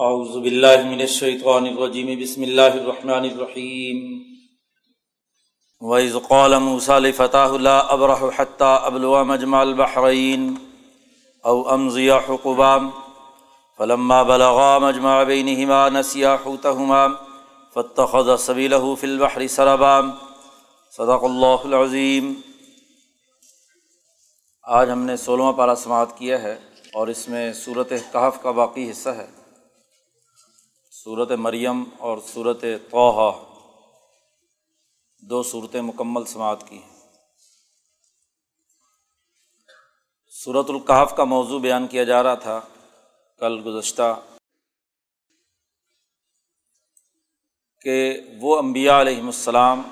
[0.00, 4.22] اعوذ باللہ من الشیطان الرجیم، بسم اللہ الرحمن الرحیم.
[5.80, 10.50] وَإِذْ قَالَ مُوسَى لِفَتَاهُ لَا أَبْرَحُ حَتَّى أَبْلُغَ مَجْمَعَ الْبَحْرَيْنِ
[11.46, 12.90] أَوْ أَمْضِيَ حُقُبًا.
[13.78, 17.06] فَلَمَّا بَلَغَا مَجْمَعَ بَيْنِهِمَا نَسِيَا حُوتَهُمَا،
[17.74, 20.14] فَاتَّخَذَ سَبِيلَهُ فِي الْبَحْرِ سَرَبًا.
[20.96, 22.32] صدق اللہ العظیم.
[24.62, 26.56] آج ہم نے سولہواں پارہ سماعت کیا ہے
[26.94, 29.37] اور اس میں صورت کہف کا باقی حصہ ہے۔
[31.08, 33.44] صورت مریم اور صورت توحا
[35.22, 37.00] دو صورتیں مکمل سماعت کی ہیں۔
[40.44, 42.60] صورت القحف کا موضوع بیان کیا جا رہا تھا
[43.38, 44.20] کل گزشتہ
[47.80, 49.82] کہ وہ انبیاء علیہم السلام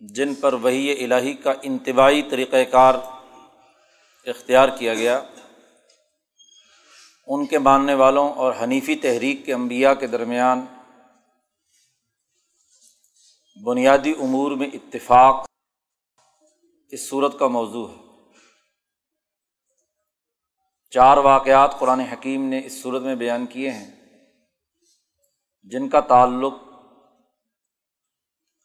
[0.00, 2.94] جن پر وہی الہی کا انتباہی طریقۂ کار
[4.26, 5.22] اختیار کیا گیا۔
[7.32, 10.64] ان کے ماننے والوں اور حنیفی تحریک کے انبیاء کے درمیان
[13.66, 15.46] بنیادی امور میں اتفاق
[16.88, 17.96] اس صورت کا موضوع ہے۔
[20.90, 23.90] چار واقعات قرآن حکیم نے اس صورت میں بیان کیے ہیں،
[25.62, 26.54] جن کا تعلق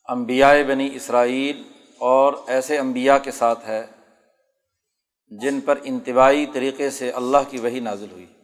[0.05, 1.63] امبیائے بنی اسرائیل
[1.97, 3.88] اور ایسے انبیاء کے ساتھ ہے،
[5.29, 8.34] جن پر انتباہی طریقے سے اللہ کی وہی نازل ہوئی۔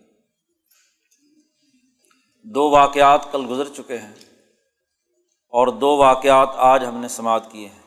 [2.43, 4.15] دو واقعات کل گزر چکے ہیں
[5.47, 7.81] اور دو واقعات آج ہم نے سماعت کیے ہیں۔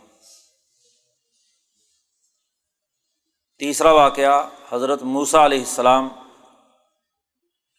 [3.58, 6.08] تیسرا واقعہ حضرت موسا علیہ السلام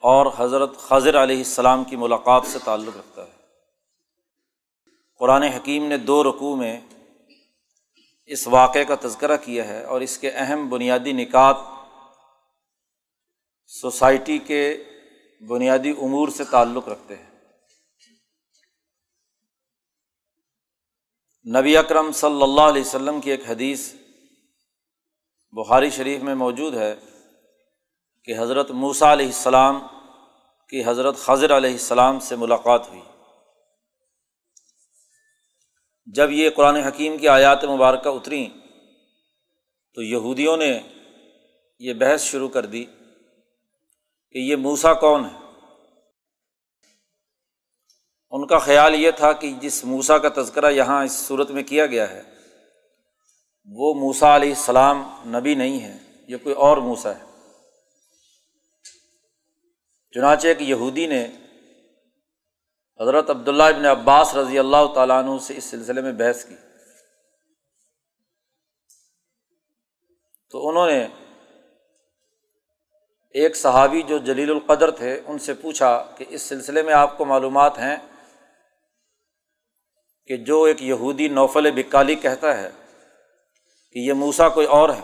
[0.02, 3.31] اور حضرت خضر علیہ السلام کی ملاقات سے تعلق رکھتا ہے۔
[5.20, 6.81] قرآن حکیم نے دو رقوع میں
[8.26, 11.56] اس واقعے کا تذکرہ کیا ہے اور اس کے اہم بنیادی نکات
[13.68, 14.84] سوسائٹی کے
[15.47, 17.29] بنیادی امور سے تعلق رکھتے ہیں۔
[21.59, 23.94] نبی اکرم صلی اللہ علیہ وسلم کی ایک حدیث
[25.51, 26.95] بخاری شریف میں موجود ہے
[28.23, 29.88] کہ حضرت موسیٰ علیہ السلام
[30.69, 33.01] کی حضرت خضر علیہ السلام سے ملاقات ہوئی۔
[36.06, 38.50] جب یہ قرآن حکیم کی آیات مبارکہ اتریں
[39.94, 40.79] تو یہودیوں نے
[41.79, 42.85] یہ بحث شروع کر دی۔
[44.35, 45.35] کہ یہ موسا کون ہے؟
[48.29, 51.85] ان کا خیال یہ تھا کہ جس موسا کا تذکرہ یہاں اس صورت میں کیا
[51.85, 52.22] گیا ہے،
[53.66, 55.97] وہ موسا علیہ السلام نبی نہیں ہے،
[56.28, 57.24] یہ کوئی اور موسا ہے۔
[60.12, 61.28] چنانچہ ایک یہودی نے
[63.01, 66.56] حضرت عبداللہ ابن عباس رضی اللہ تعالیٰ عنہ سے اس سلسلے میں بحث کی۔
[70.50, 71.07] تو انہوں نے
[73.35, 77.25] ایک صحابی جو جلیل القدر تھے، ان سے پوچھا کہ اس سلسلے میں آپ کو
[77.25, 77.96] معلومات ہیں
[80.28, 82.69] کہ جو ایک یہودی نوفل بکالی کہتا ہے
[83.91, 85.01] کہ یہ موسا کوئی اور ہے۔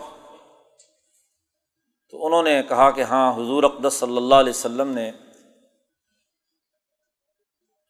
[2.12, 5.12] تو انہوں نے کہا کہ ہاں حضور اقدس صلی اللہ علیہ وسلم نے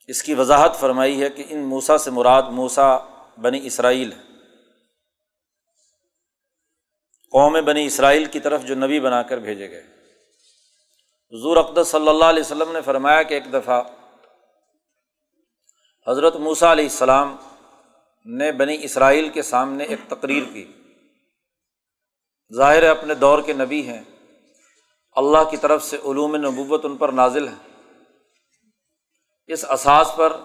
[0.08, 2.98] اس کی وضاحت فرمائی ہے کہ ان موسا سے مراد موسا
[3.42, 4.22] بنی اسرائیل ہے۔
[7.32, 10.01] قوم بنی اسرائیل کی طرف جو نبی بنا کر بھیجے گئے۔
[11.34, 13.84] حضور اقدس صلی اللہ علیہ وسلم نے فرمایا کہ ایک دفعہ
[16.08, 17.36] حضرت موسیٰ علیہ السلام
[18.26, 20.72] نے بنی اسرائیل کے سامنے ایک تقریر کی۔
[22.56, 24.04] ظاہر اپنے دور کے نبی ہیں۔
[25.16, 27.88] اللہ کی طرف سے علوم نبوت ان پر نازل ہے
[29.48, 30.38] اس اساس پر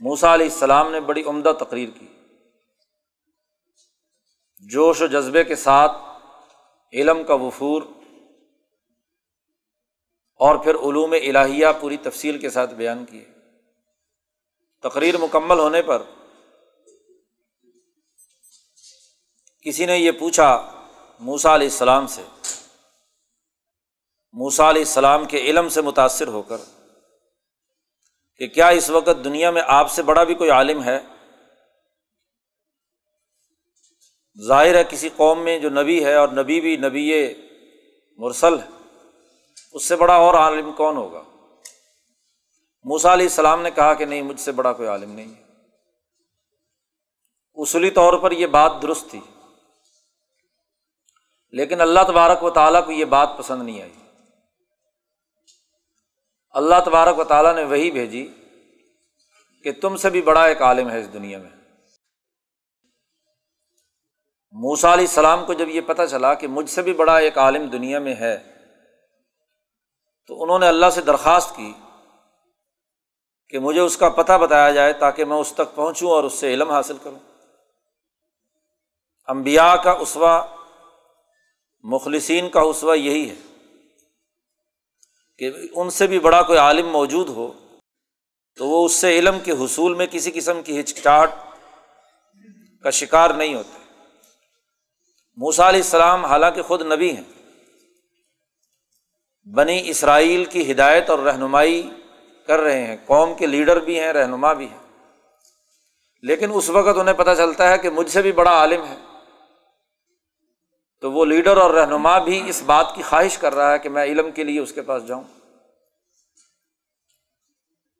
[0.00, 2.06] موسا علیہ السلام نے بڑی عمدہ تقریر کی۔
[4.58, 5.92] جوش و جذبے کے ساتھ
[6.92, 7.82] علم کا وفور
[10.40, 13.24] اور پھر علوم الہیہ پوری تفصیل کے ساتھ بیان کیے۔
[14.84, 16.02] تقریر مکمل ہونے پر
[19.66, 20.48] کسی نے یہ پوچھا
[21.20, 22.22] موسا علیہ السلام سے
[24.34, 26.60] موسا علیہ السلام کے علم سے متاثر ہو کر،
[28.40, 30.98] کہ کیا اس وقت دنیا میں آپ سے بڑا بھی کوئی عالم ہے؟
[34.36, 37.10] ظاہر ہے کسی قوم میں جو نبی ہے اور نبی بھی نبی
[38.18, 38.73] مرسل ہے۔
[39.74, 41.22] اس سے بڑا اور عالم کون ہوگا؟
[42.84, 45.42] موسا علیہ السلام نے کہا کہ نہیں، مجھ سے بڑا کوئی عالم نہیں ہے۔
[47.54, 49.20] اصولی طور پر یہ بات درست تھی،
[51.50, 53.92] لیکن اللہ تبارک و تعالیٰ کو یہ بات پسند نہیں آئی۔
[56.50, 58.26] اللہ تبارک و تعالیٰ نے وہی بھیجی
[59.64, 61.50] کہ تم سے بھی بڑا ایک عالم ہے اس دنیا میں۔
[64.50, 67.70] موسا علیہ السلام کو جب یہ پتہ چلا کہ مجھ سے بھی بڑا ایک عالم
[67.70, 68.53] دنیا میں ہے
[70.26, 71.72] تو انہوں نے اللہ سے درخواست کی
[73.48, 76.54] کہ مجھے اس کا پتہ بتایا جائے تاکہ میں اس تک پہنچوں اور اس سے
[76.54, 77.18] علم حاصل کروں۔
[79.26, 80.46] امبیا کا اسوا
[81.82, 83.34] مخلصین کا اسوا یہی ہے
[85.38, 87.52] کہ ان سے بھی بڑا کوئی عالم موجود ہو
[88.56, 91.30] تو وہ اس سے علم کے حصول میں کسی قسم کی ہچکچاہٹ
[92.82, 93.78] کا شکار نہیں ہوتے۔
[95.36, 97.33] موسا علیہ السلام حالانکہ خود نبی ہیں۔
[99.52, 101.90] بنی اسرائیل کی ہدایت اور رہنمائی
[102.46, 105.02] کر رہے ہیں۔ قوم کے لیڈر بھی ہیں، رہنما بھی ہیں۔
[106.22, 108.96] لیکن اس وقت انہیں پتہ چلتا ہے کہ مجھ سے بھی بڑا عالم ہے۔
[111.00, 114.04] تو وہ لیڈر اور رہنما بھی اس بات کی خواہش کر رہا ہے کہ میں
[114.04, 115.24] علم کے لیے اس کے پاس جاؤں۔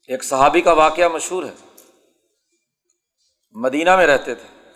[0.08, 1.54] ایک صحابی کا واقعہ مشہور ہے۔
[3.52, 4.70] مدینہ میں رہتے تھے۔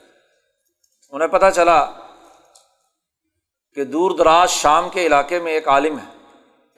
[1.10, 1.90] انہیں پتہ چلا
[3.74, 6.17] کہ دور دراز شام کے علاقے میں ایک عالم ہے۔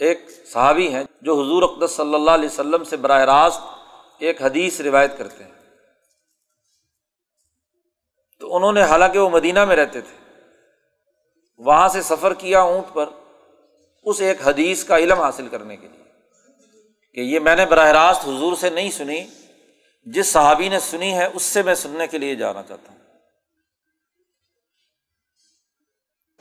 [0.01, 3.61] ایک صحابی ہیں جو حضور اقدس صلی اللہ علیہ وسلم سے براہ راست
[4.19, 5.51] ایک حدیث روایت کرتے ہیں۔
[8.41, 10.45] تو انہوں نے حالانکہ وہ مدینہ میں رہتے تھے،
[11.59, 13.07] وہاں سے سفر کیا اونٹ پر
[14.03, 16.05] اس ایک حدیث کا علم حاصل کرنے کے لیے
[17.15, 19.27] کہ یہ میں نے براہ راست حضور سے نہیں سنی،
[20.05, 22.99] جس صحابی نے سنی ہے اس سے میں سننے کے لیے جانا چاہتا ہوں۔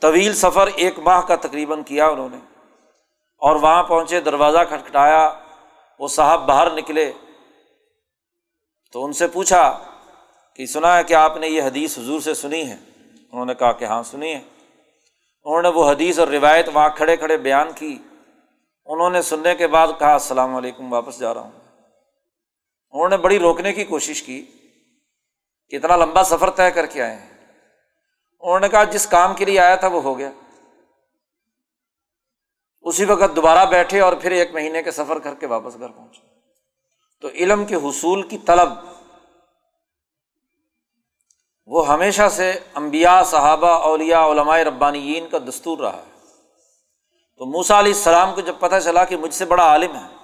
[0.00, 2.49] طویل سفر ایک ماہ کا تقریباً کیا انہوں نے۔
[3.40, 5.40] اور وہاں پہنچے، دروازہ کھٹکھٹایا،
[5.98, 7.12] وہ صاحب باہر نکلے۔
[8.92, 9.78] تو ان سے پوچھا
[10.56, 12.76] کہ سنا ہے کہ آپ نے یہ حدیث حضور سے سنی ہے؟
[13.32, 14.40] انہوں نے کہا کہ ہاں سنی ہے۔
[15.44, 17.98] انہوں نے وہ حدیث اور روایت وہاں کھڑے کھڑے بیان کی۔
[18.86, 21.60] انہوں نے سننے کے بعد کہا، السلام علیکم، واپس جا رہا ہوں
[22.90, 24.44] انہوں نے بڑی روکنے کی کوشش کی
[25.70, 27.30] کہ اتنا لمبا سفر طے کر کے آئے ہیں۔
[28.40, 30.30] انہوں نے کہا، جس کام کے لیے آیا تھا وہ ہو گیا۔
[32.82, 36.20] اسی وقت دوبارہ بیٹھے اور پھر ایک مہینے کے سفر کر کے واپس گھر پہنچے۔
[37.20, 38.68] تو علم کے حصول کی طلب،
[41.66, 46.10] وہ ہمیشہ سے امبیا صحابہ اولیا علماء ربانیین کا دستور رہا ہے۔
[47.38, 50.14] تو موسا علیہ السلام کو جب پتہ چلا کہ مجھ سے بڑا عالم ہے،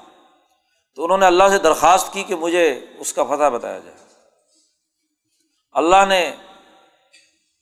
[0.94, 3.96] تو انہوں نے اللہ سے درخواست کی کہ مجھے اس کا پتہ بتایا جائے۔
[5.72, 6.36] اللہ نے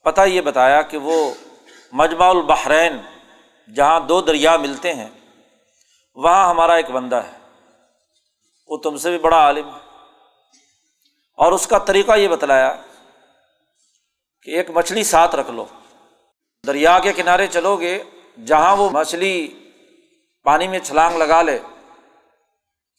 [0.05, 1.31] پتہ یہ بتایا کہ وہ
[1.93, 2.97] مجمع البحرین
[3.73, 5.11] جہاں دو دریا ملتے ہیں،
[6.15, 7.39] وہاں ہمارا ایک بندہ ہے۔
[8.67, 9.79] وہ تم سے بھی بڑا عالم ہے۔
[11.37, 12.77] اور اس کا طریقہ یہ بتلایا
[14.43, 15.67] کہ ایک مچھلی ساتھ رکھ لو۔
[16.67, 18.03] دریا کے کنارے چلو گے،
[18.47, 19.55] جہاں وہ مچھلی
[20.43, 21.59] پانی میں چھلانگ لگا لے،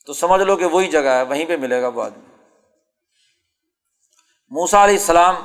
[0.05, 2.25] تو سمجھ لو کہ وہی جگہ ہے، وہیں پہ ملے گا وہ آدمی۔
[4.49, 5.35] موسا علیہ السلام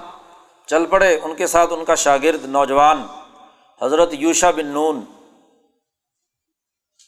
[0.67, 3.07] چل پڑے، ان کے ساتھ ان کا شاگرد نوجوان
[3.81, 5.05] حضرت یوشا بن نون،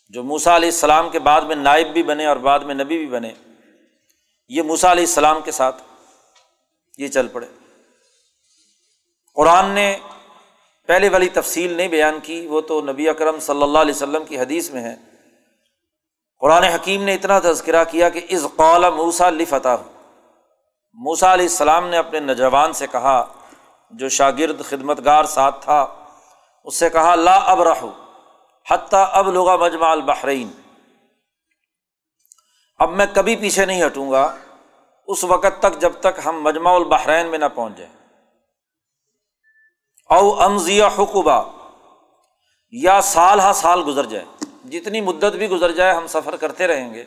[0.08, 3.06] جو موسا علیہ السلام کے بعد میں نائب بھی بنے اور بعد میں نبی بھی
[3.06, 3.32] بنے،
[4.50, 5.82] یہ موسا علیہ السلام کے ساتھ
[6.98, 7.46] یہ چل پڑے۔
[9.36, 9.96] قرآن نے
[10.88, 14.38] پہلے والی تفصیل نہیں بیان کی، وہ تو نبی اکرم صلی اللہ علیہ وسلم کی
[14.38, 14.94] حدیث میں ہے۔
[16.42, 19.82] قرآن حکیم نے اتنا تذکرہ کیا کہ از قول موسا فتح
[20.98, 23.22] موسا علیہ السلام نے اپنے نوجوان سے کہا،
[23.90, 25.84] جو شاگرد خدمت گار ساتھ تھا
[26.64, 27.92] اس سے کہا، لا اب رہو
[28.70, 30.50] حتیٰ اب لغا مجمع البحرین۔
[32.78, 34.36] اب میں کبھی پیچھے نہیں ہٹوں گا،
[35.06, 37.92] اس وقت تک جب تک ہم مجمع البحرین میں نہ پہنچ جائیں۔
[40.10, 41.50] او امزیا حقبہ
[42.70, 44.24] یا سال ہا سال گزر جائے۔
[44.68, 47.04] جتنی مدت بھی گزر جائے، ہم سفر کرتے رہیں گے۔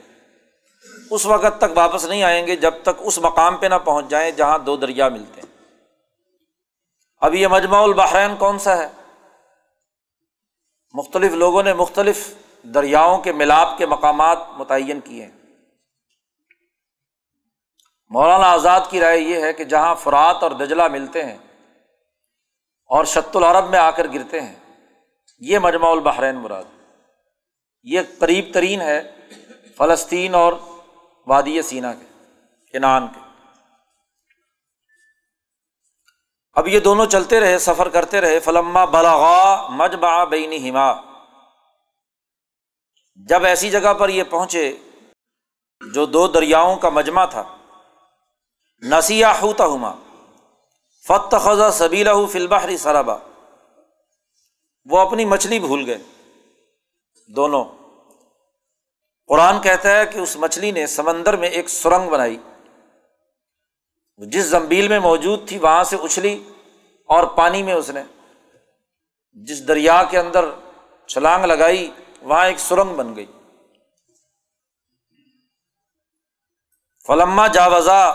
[1.12, 4.32] اس وقت تک واپس نہیں آئیں گے جب تک اس مقام پہ نہ پہنچ جائیں
[4.32, 5.66] جہاں دو دریا ملتے ہیں۔
[7.22, 9.05] اب یہ مجمع البحرین کون سا ہے؟
[10.96, 12.34] مختلف لوگوں نے مختلف
[12.64, 15.32] دریاؤں کے ملاپ کے مقامات متعین کیے ہیں۔
[18.10, 21.38] مولانا آزاد کی رائے یہ ہے کہ جہاں فرات اور دجلہ ملتے ہیں
[22.90, 24.56] اور شت العرب میں آ کر گرتے ہیں،
[25.40, 26.64] یہ مجمع البحرین مراد۔
[27.84, 29.12] یہ قریب ترین ہے
[29.78, 30.54] فلسطین اور
[31.28, 32.06] وادی سینا کے،
[32.74, 33.25] کنان کے۔
[36.56, 40.94] اب یہ دونوں چلتے رہے، سفر کرتے رہے، فلما بلاغا مجمع بینی ہما
[43.16, 44.78] جب ایسی جگہ پر یہ پہنچے
[45.94, 47.44] جو دو دریاؤں کا مجمع تھا
[48.82, 49.92] نسیہ ہوتا ہما
[51.08, 53.18] فت خزا سبیلا فلبحری سرابا
[54.86, 55.98] وہ اپنی مچھلی بھول گئے۔
[57.28, 57.66] دونوں۔
[59.28, 62.38] قرآن کہتا ہے کہ اس مچھلی نے سمندر میں ایک سرنگ بنائی۔
[64.18, 66.44] جس زمبیل میں موجود تھی، وہاں سے اچھلی
[67.06, 68.04] اور پانی میں اس نے
[69.32, 70.46] جس دریا کے اندر
[71.08, 71.92] چھلانگ لگائی،
[72.22, 73.26] وہاں ایک سرنگ بن گئی۔
[77.08, 78.14] فلما جاوزا،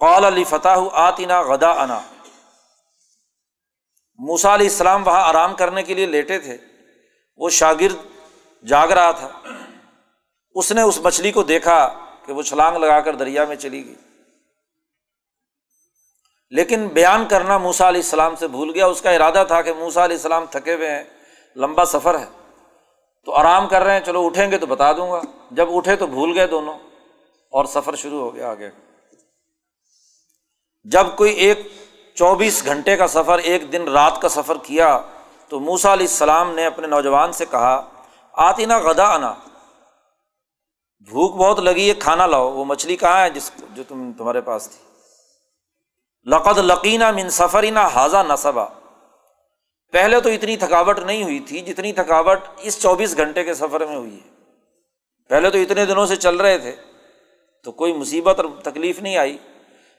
[0.00, 2.00] قال علی فتح آتنا غدا انا
[4.14, 6.56] موسا علیہ السلام وہاں آرام کرنے کے لیے لیٹے تھے۔
[7.36, 7.96] وہ شاگرد
[8.66, 9.28] جاگ رہا تھا۔
[10.54, 13.94] اس نے اس مچھلی کو دیکھا کہ وہ چھلانگ لگا کر دریا میں چلی گئی۔
[16.50, 20.04] لیکن بیان کرنا موسا علیہ السلام سے بھول گیا، اس کا ارادہ تھا کہ موسا
[20.04, 21.04] علیہ السلام تھکے ہوئے ہیں،
[21.56, 22.24] لمبا سفر ہے۔
[23.24, 26.06] تو آرام کر رہے ہیں، چلو اٹھیں گے تو بتا دوں گا۔ جب اٹھے تو
[26.06, 26.78] بھول گئے دونوں،
[27.52, 28.70] اور سفر شروع ہو گیا آگے۔
[30.86, 31.66] جب کوئی ایک
[32.16, 34.98] چوبیس گھنٹے کا سفر، ایک دن رات کا سفر کیا،
[35.48, 37.74] تو موسا علیہ السلام نے اپنے نوجوان سے کہا
[38.34, 39.34] آتی نا غدا آنا
[41.08, 44.68] بھوک بہت لگی ہے کھانا لاؤ، وہ مچھلی کہاں ہے جس جو تم تمہارے پاس
[44.68, 44.89] تھی؟
[46.26, 48.66] لقد لقینہ من سفرینا حاضہ نصبہ
[49.92, 53.96] پہلے تو اتنی تھکاوٹ نہیں ہوئی تھی جتنی تھکاوٹ اس چوبیس گھنٹے کے سفر میں
[53.96, 54.30] ہوئی ہے۔
[55.28, 56.76] پہلے تو اتنے دنوں سے چل رہے تھے،
[57.62, 59.38] تو کوئی مصیبت اور تکلیف نہیں آئی،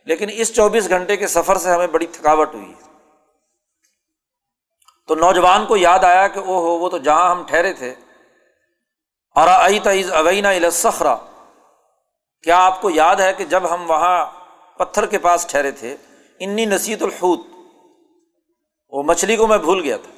[0.05, 2.73] لیکن اس چوبیس گھنٹے کے سفر سے ہمیں بڑی تھکاوٹ ہوئی۔
[5.07, 7.95] تو نوجوان کو یاد آیا کہ او ہو وہ تو جہاں ہم ٹھہرے تھے۔
[9.35, 9.47] اور
[9.83, 11.15] تعیز اوینا السخرا
[12.43, 14.25] کیا آپ کو یاد ہے کہ جب ہم وہاں
[14.77, 15.97] پتھر کے پاس ٹھہرے تھے
[16.43, 17.39] انی نصیت الحوت۔
[18.89, 20.11] وہ مچھلی کو میں بھول گیا تھا۔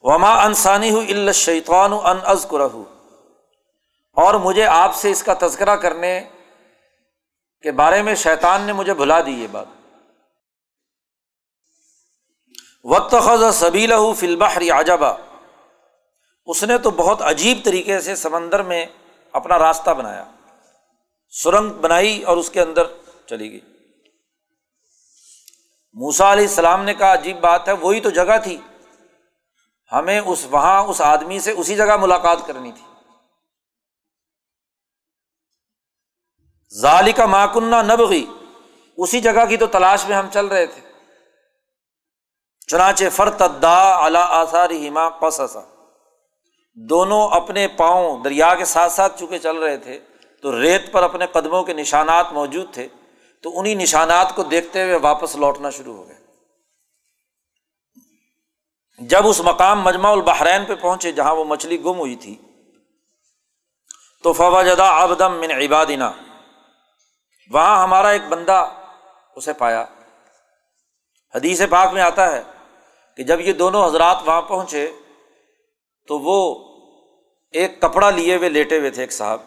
[0.00, 2.46] وما انسانی ہوں الشیطان ان از
[4.12, 6.24] اور مجھے آپ سے اس کا تذکرہ کرنے
[7.62, 9.66] کے بارے میں شیطان نے مجھے بھلا دی یہ بات۔
[12.84, 15.12] وقت خز سبیلا فلبحر عجبا۔
[16.46, 18.86] اس نے تو بہت عجیب طریقے سے سمندر میں
[19.32, 20.24] اپنا راستہ بنایا۔
[21.30, 22.82] سرنگ بنائی اور اس کے اندر
[23.26, 23.77] چلی گئی۔
[25.98, 28.56] موسا علیہ السلام نے کہا، عجیب بات ہے، وہی تو جگہ تھی۔
[29.92, 32.84] ہمیں اس، وہاں اس آدمی سے اسی جگہ ملاقات کرنی تھی۔
[36.80, 38.26] ظالی کا ماکنہ نب گئی
[38.96, 40.80] اسی جگہ کی تو تلاش میں ہم چل رہے تھے۔
[42.66, 45.60] چنانچہ، فرتدا اللہ آثار ہما قصصا۔
[46.74, 50.00] دونوں اپنے پاؤں دریا کے ساتھ ساتھ چونکہ چل رہے تھے،
[50.42, 52.88] تو ریت پر اپنے قدموں کے نشانات موجود تھے۔
[53.42, 56.16] تو انہیں نشانات کو دیکھتے ہوئے واپس لوٹنا شروع ہو گئے۔
[58.98, 62.34] جب اس مقام مجمع البحرین پہ پہنچے جہاں وہ مچھلی گم ہوئی تھی،
[64.24, 66.10] تو فوا جدا آبدم من عبادنا،
[67.50, 68.58] وہاں ہمارا ایک بندہ
[69.36, 69.84] اسے پایا۔
[71.34, 72.42] حدیث پاک میں آتا ہے
[73.16, 74.90] کہ جب یہ دونوں حضرات وہاں پہنچے،
[76.08, 76.38] تو وہ
[77.54, 79.40] ایک کپڑا لیے ہوئے لیٹے ہوئے تھے ایک صاحب۔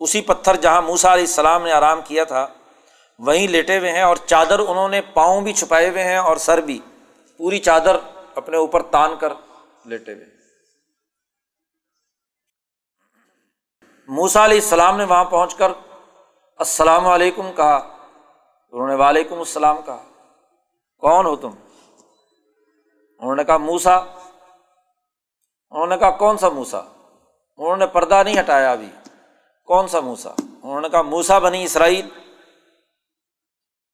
[0.00, 2.46] اسی پتھر جہاں موسا علیہ السلام نے آرام کیا تھا
[3.18, 6.58] وہیں لیٹے ہوئے ہیں اور چادر انہوں نے پاؤں بھی چھپائے ہوئے ہیں اور سر
[6.58, 6.80] بھی،
[7.36, 7.96] پوری چادر
[8.34, 9.32] اپنے اوپر تان کر
[9.84, 10.24] لیٹے ہوئے
[14.08, 15.72] موسا علیہ السلام نے وہاں پہنچ کر
[16.56, 17.96] السلام علیکم کہا۔
[18.72, 20.04] انہوں نے وعلیکم السلام کہا۔
[20.98, 21.50] کون ہو تم؟
[23.18, 23.96] انہوں نے کہا موسا
[25.70, 26.78] انہوں نے کہا، کون سا موسا
[27.56, 28.90] انہوں نے پردہ نہیں ہٹایا ابھی۔
[29.64, 32.25] کون سا موسا انہوں نے کہا موسا بنی اسرائیل۔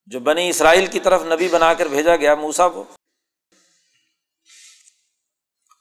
[0.07, 2.85] جو بنی اسرائیل کی طرف نبی بنا کر بھیجا گیا موسا کو۔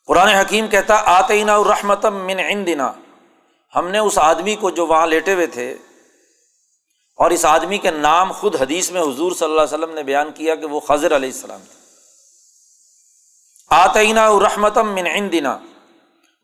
[0.08, 2.92] قرآن حکیم کہتا آتے نا رحمتم من عندنا۔
[3.74, 5.72] ہم نے اس آدمی کو جو وہاں لیٹے ہوئے تھے،
[7.20, 10.32] اور اس آدمی کے نام خود حدیث میں حضور صلی اللہ علیہ وسلم نے بیان
[10.32, 11.80] کیا کہ وہ خضر علیہ السلام تھے۔
[13.70, 15.58] آتعینہ رحمتم من عندنا۔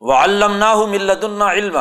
[0.02, 1.78] وہ علم ملت علم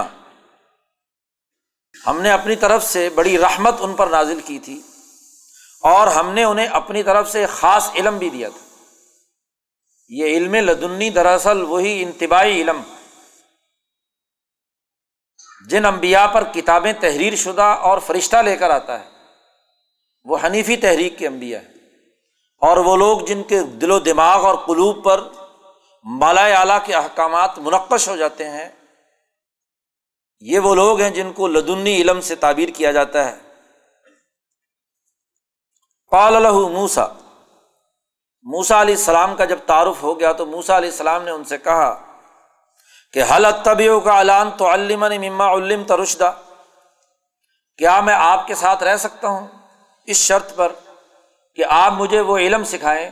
[1.94, 4.80] ہم نے اپنی طرف سے بڑی رحمت ان پر نازل کی تھی۔
[5.86, 8.82] اور ہم نے انہیں اپنی طرف سے خاص علم بھی دیا تھا۔
[10.08, 12.82] یہ علم لدنی دراصل وہی انتباہی علم۔
[15.68, 19.10] جن امبیا پر کتابیں تحریر شدہ اور فرشتہ لے کر آتا ہے،
[20.24, 21.68] وہ حنیفی تحریک کے امبیا ہے
[22.60, 25.28] اور وہ لوگ جن کے دل و دماغ اور قلوب پر
[26.04, 28.68] مالا اعلیٰ کے احکامات منقش ہو جاتے ہیں،
[30.40, 33.45] یہ وہ لوگ ہیں جن کو لدنی علم سے تعبیر کیا جاتا ہے۔
[36.10, 37.06] پال الح موسا
[38.42, 41.58] موسا علیہ السلام کا جب تعارف ہو گیا تو موسا علیہ السلام نے ان سے
[41.58, 42.14] کہا
[43.12, 46.32] کہ حل طبیوں کا اعلان تو علم مما علم ترشدہ
[47.78, 49.46] کیا میں آپ کے ساتھ رہ سکتا ہوں
[50.04, 50.72] اس شرط پر
[51.54, 53.10] کہ آپ مجھے وہ علم سکھائیں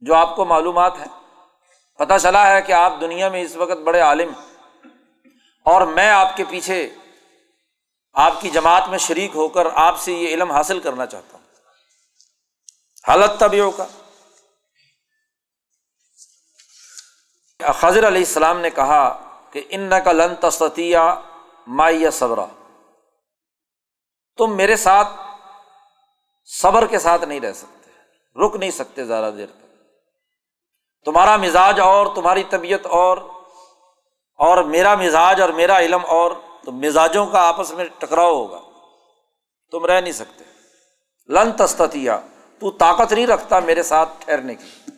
[0.00, 1.18] جو آپ کو معلومات ہیں؟
[1.98, 4.46] پتہ چلا ہے کہ آپ دنیا میں اس وقت بڑے عالم ہیں
[5.64, 6.88] اور میں آپ کے پیچھے
[8.12, 11.37] آپ کی جماعت میں شریک ہو کر آپ سے یہ علم حاصل کرنا چاہتا ہوں۔
[13.08, 13.86] حالت طبیوں کا
[17.72, 21.20] خضر علیہ السلام نے کہا کہ ان کا لن تستیا
[21.66, 22.46] مائی صبرا۔
[24.36, 25.08] تم میرے ساتھ
[26.44, 27.90] صبر کے ساتھ نہیں رہ سکتے،
[28.40, 29.66] رک نہیں سکتے زیادہ دیر تک۔
[31.04, 33.18] تمہارا مزاج اور تمہاری طبیعت اور
[34.34, 36.32] اور میرا مزاج اور میرا علم اور،
[36.64, 38.60] تو مزاجوں کا آپس میں ٹکراؤ ہوگا۔
[39.70, 40.44] تم رہ نہیں سکتے۔
[41.26, 42.20] لن تستیا
[42.60, 44.90] تو طاقت نہیں رکھتا میرے ساتھ ٹھہرنے کی۔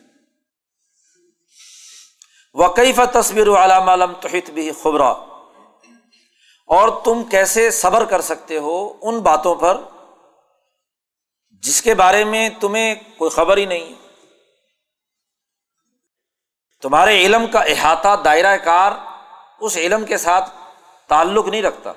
[2.53, 5.09] وقیف تصویر علام علم توحت بھی خبرا۔
[6.67, 9.81] اور تم کیسے صبر کر سکتے ہو ان باتوں پر
[11.49, 13.93] جس کے بارے میں تمہیں کوئی خبر ہی نہیں۔
[16.81, 18.91] تمہارے علم کا احاطہ دائرۂ کار
[19.59, 20.49] اس علم کے ساتھ
[21.07, 21.93] تعلق نہیں رکھتا۔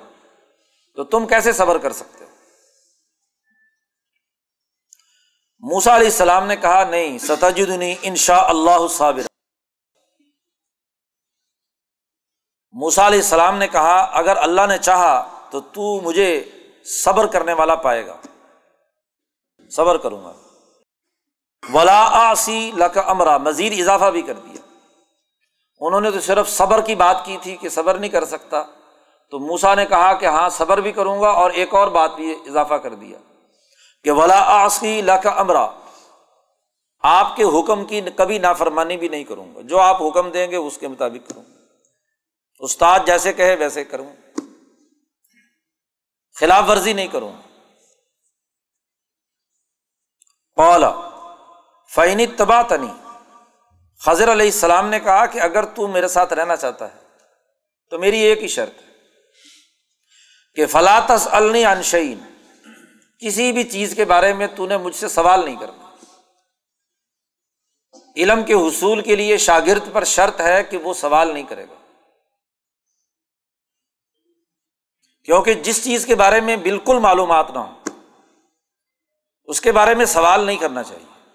[0.95, 2.24] تو تم کیسے صبر کر سکتے
[5.71, 9.21] موسا علیہ السلام نے کہا، نہیں، ستجدنی ان شاء اللہ صابر
[12.71, 16.43] موسا علیہ السلام نے کہا، اگر اللہ نے چاہا تو تو مجھے
[16.85, 18.17] صبر کرنے والا پائے گا.
[19.69, 20.33] صبر کروں گا۔
[21.73, 24.77] ولا آسی لک امرا مزید اضافہ بھی کر دیا۔
[25.79, 28.63] انہوں نے تو صرف صبر کی بات کی تھی کہ صبر نہیں کر سکتا۔
[29.31, 32.31] تو موسا نے کہا کہ ہاں صبر بھی کروں گا اور ایک اور بات بھی
[32.31, 33.17] اضافہ کر دیا۔
[34.05, 35.71] کہ ولا آسی لک امرا
[36.99, 40.55] آپ کے حکم کی کبھی نافرمانی بھی نہیں کروں گا۔ جو آپ حکم دیں گے،
[40.55, 41.59] اس کے مطابق کروں گا۔
[42.59, 44.15] استاد جیسے کہے، ویسے کروں۔
[46.39, 47.33] خلاف ورزی نہیں کروں۔
[50.55, 51.09] پولا
[51.89, 52.91] فینی تباہ تنی
[53.99, 56.99] خضر علیہ السلام نے کہا کہ اگر تو میرے ساتھ رہنا چاہتا ہے،
[57.89, 58.91] تو میری ایک ہی شرط ہے
[60.55, 62.34] کہ فلاطس النی انشعین
[63.25, 65.85] کسی بھی چیز کے بارے میں تو نے مجھ سے سوال نہیں کرنا۔
[68.17, 71.91] علم کے حصول کے لیے شاگرد پر شرط ہے کہ وہ سوال نہیں کرے گا۔
[75.23, 77.99] کیونکہ جس چیز کے بارے میں بالکل معلومات نہ ہو،
[79.43, 81.31] اس کے بارے میں سوال نہیں کرنا چاہیے۔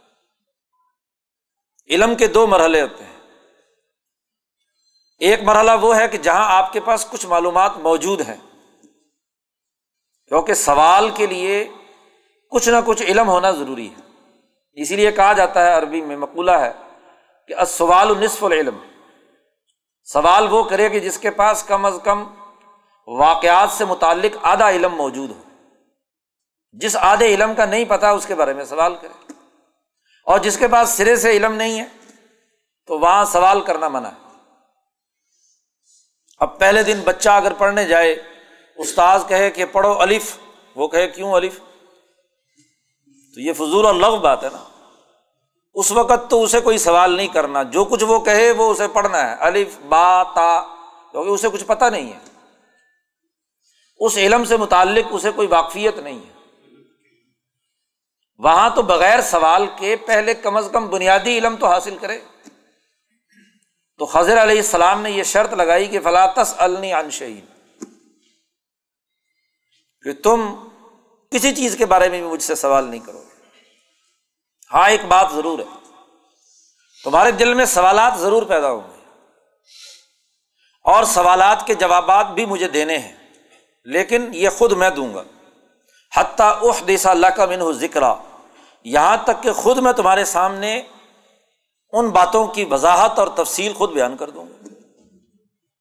[1.89, 3.17] علم کے دو مرحلے ہوتے ہیں۔
[5.19, 8.37] ایک مرحلہ وہ ہے کہ جہاں آپ کے پاس کچھ معلومات موجود ہیں،
[10.29, 11.69] کیونکہ سوال کے لیے
[12.51, 14.01] کچھ نہ کچھ علم ہونا ضروری ہے۔
[14.73, 16.73] اسی لیے کہا جاتا ہے عربی میں، مقولہ ہے
[17.49, 18.79] کہ سوال نصف العلم۔
[20.03, 22.25] سوال وہ کرے کہ جس کے پاس کم از کم
[23.07, 25.43] واقعات سے متعلق آدھا علم موجود ہو۔
[26.73, 29.33] جس آدھے علم کا نہیں پتا، اس کے بارے میں سوال کرے۔
[30.25, 31.85] اور جس کے پاس سرے سے علم نہیں ہے،
[32.87, 34.37] تو وہاں سوال کرنا منع ہے۔
[36.39, 38.23] اب پہلے دن بچہ اگر پڑھنے جائے،
[38.77, 40.39] استاذ کہے کہ پڑھو الف،
[40.75, 41.61] وہ کہے کیوں الف؟
[43.41, 44.65] تو یہ فضول اور لغ بات ہے نا۔
[45.75, 49.31] اس وقت تو اسے کوئی سوال نہیں کرنا۔ جو کچھ وہ کہے وہ اسے پڑھنا
[49.31, 50.63] ہے۔ الف، با، تا،
[51.13, 52.19] کیونکہ اسے کچھ پتہ نہیں ہے۔
[53.99, 56.33] اس علم سے متعلق اسے کوئی واقفیت نہیں ہے۔
[58.39, 62.21] وہاں تو بغیر سوال کے پہلے کم از کم بنیادی علم تو حاصل کرے۔
[63.99, 67.45] تو خضر علیہ السلام نے یہ شرط لگائی کہ فلاطس النی انشعین
[70.03, 70.55] کہ تم
[71.31, 73.30] کسی چیز کے بارے میں بھی مجھ سے سوال نہیں کرو۔
[74.75, 75.65] ہاں ایک بات ضرور ہے۔
[77.05, 79.05] تمہارے دل میں سوالات ضرور پیدا ہوں گے۔
[80.85, 83.17] اور سوالات کے جوابات بھی مجھے دینے ہیں،
[83.85, 85.23] لیکن یہ خود میں دوں گا۔
[86.17, 88.03] حتیٰ اح دیسا اللہ کا من ذکر
[88.85, 90.83] یہاں تک کہ خود میں تمہارے سامنے
[91.93, 94.69] ان باتوں کی وضاحت اور تفصیل خود بیان کر دوں گا۔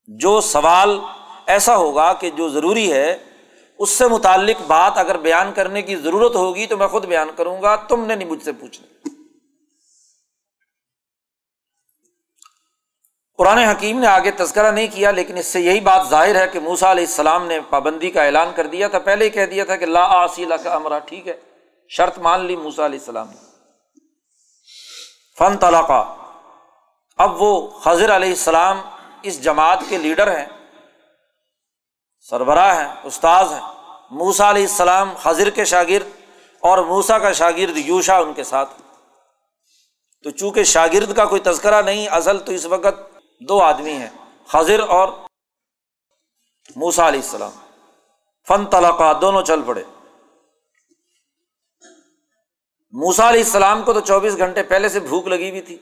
[0.07, 0.99] جو سوال
[1.45, 3.17] ایسا ہوگا کہ جو ضروری ہے
[3.79, 7.61] اس سے متعلق بات اگر بیان کرنے کی ضرورت ہوگی تو میں خود بیان کروں
[7.61, 9.09] گا، تم نے نہیں مجھ سے پوچھنا۔
[13.37, 16.59] قرآن حکیم نے آگے تذکرہ نہیں کیا، لیکن اس سے یہی بات ظاہر ہے کہ
[16.59, 19.75] موسا علیہ السلام نے پابندی کا اعلان کر دیا تھا۔ پہلے ہی کہہ دیا تھا
[19.75, 21.39] کہ لا آسی کا امرا، ٹھیک ہے،
[21.89, 23.35] شرط مان لی موسا علیہ السلام نے۔
[25.37, 26.15] فن طلاقہ
[27.17, 28.81] اب وہ خضر علیہ السلام
[29.21, 30.45] اس جماعت کے لیڈر ہیں۔
[32.29, 33.61] سربراہ ہیں، استاذ ہیں۔
[34.11, 36.07] موسا علیہ السلام خضر کے شاگرد
[36.59, 38.81] اور موسا کا شاگرد یوشا ان کے ساتھ۔
[40.23, 44.09] تو چونکہ شاگرد کا کوئی تذکرہ نہیں، اصل تو اس وقت دو آدمی ہیں
[44.47, 45.07] خضر اور
[46.75, 47.51] موسا علیہ السلام۔
[48.47, 49.83] فن طلقہ دونوں چل پڑے۔
[52.91, 55.77] موسا علیہ السلام کو تو چوبیس گھنٹے پہلے سے بھوک لگی ہوئی تھی۔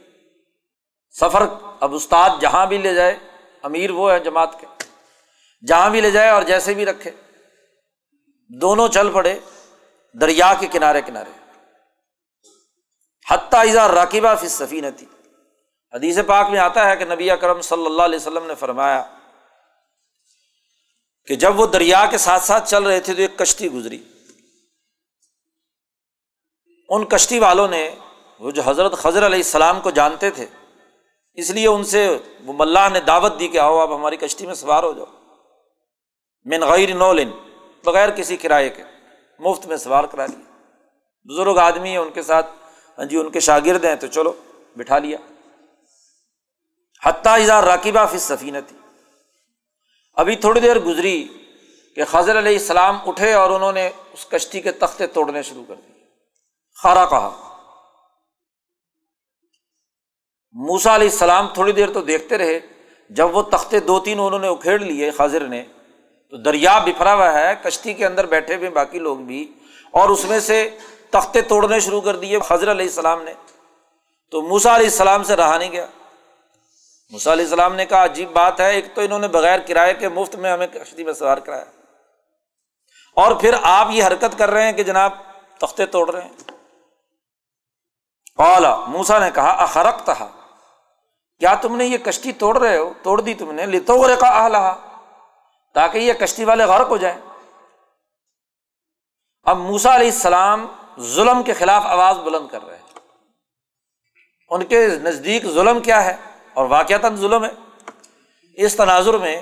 [1.19, 1.43] سفر
[1.79, 3.15] اب استاد جہاں بھی لے جائے،
[3.63, 4.76] امیر وہ ہے جماعت کے۔
[5.65, 7.11] جہاں بھی لے جائے اور جیسے بھی رکھے۔
[8.61, 9.39] دونوں چل پڑے
[10.21, 11.29] دریا کے کنارے کنارے۔
[13.29, 15.07] حتیٰ راکبہ فی سفینہ تھی
[15.93, 19.17] حدیث پاک میں آتا ہے کہ نبی اکرم صلی اللہ علیہ وسلم نے فرمایا
[21.25, 24.03] کہ جب وہ دریا کے ساتھ ساتھ چل رہے تھے تو ایک کشتی گزری۔
[26.89, 27.95] ان کشتی والوں نے،
[28.39, 30.45] وہ جو حضرت خضر علیہ السلام کو جانتے تھے،
[31.33, 34.55] اس لیے ان سے، وہ ملاح نے دعوت دی کہ آؤ آپ ہماری کشتی میں
[34.55, 35.16] سوار ہو جاؤ۔
[36.47, 37.31] من غیر نولن،
[37.83, 38.83] بغیر کسی کرائے کے،
[39.39, 40.57] مفت میں سوار کرا لیا۔
[41.23, 42.47] بزرگ آدمی ہیں، ان کے ساتھ
[42.97, 44.33] ہاں جی ان کے شاگرد ہیں، تو چلو،
[44.75, 45.17] بٹھا لیا۔
[47.03, 48.77] حتیٰ اظہار راکبہ فی سفینہ تھی
[50.13, 51.27] ابھی تھوڑی دیر گزری
[51.95, 55.75] کہ خضر علیہ السلام اٹھے اور انہوں نے اس کشتی کے تختے توڑنے شروع کر
[55.75, 56.05] دیے۔
[56.83, 57.29] خارا کہا۔
[60.51, 62.59] موسا علیہ السلام تھوڑی دیر تو دیکھتے رہے،
[63.09, 65.63] جب وہ تختے دو تین انہوں نے اکھیڑ لیے خاضر نے
[66.37, 69.53] تو دریا بفرا ہوا ہے، کشتی کے اندر بیٹھے ہوئے باقی لوگ بھی،
[69.91, 70.77] اور اس میں سے
[71.09, 73.33] تختے توڑنے شروع کر دیے خضر علیہ السلام نے۔
[74.31, 75.85] تو موسا علیہ السلام سے رہا نہیں گیا۔
[77.09, 80.09] موسا علیہ السلام نے کہا، عجیب بات ہے، ایک تو انہوں نے بغیر کرائے کے
[80.09, 81.63] مفت میں ہمیں کشتی میں سوار کرایا۔
[83.15, 85.11] اور پھر آپ یہ حرکت کر رہے ہیں کہ جناب
[85.57, 86.51] تختے توڑ رہے ہیں۔
[88.35, 90.27] اولا موسا نے کہا اخرق تھا
[91.39, 94.86] کیا تم نے یہ کشتی توڑ رہے ہو؟ توڑ دی تم نے۔ لتو کا آلہ
[95.77, 97.17] تاکہ یہ کشتی والے غرق ہو جائیں۔
[99.43, 100.67] اب موسا علیہ السلام
[100.99, 102.99] ظلم کے خلاف آواز بلند کر رہے ہیں۔
[104.49, 106.15] ان کے نزدیک ظلم کیا ہے؟
[106.53, 107.49] اور واقعات ظلم ہے۔
[108.53, 109.41] اس تناظر میں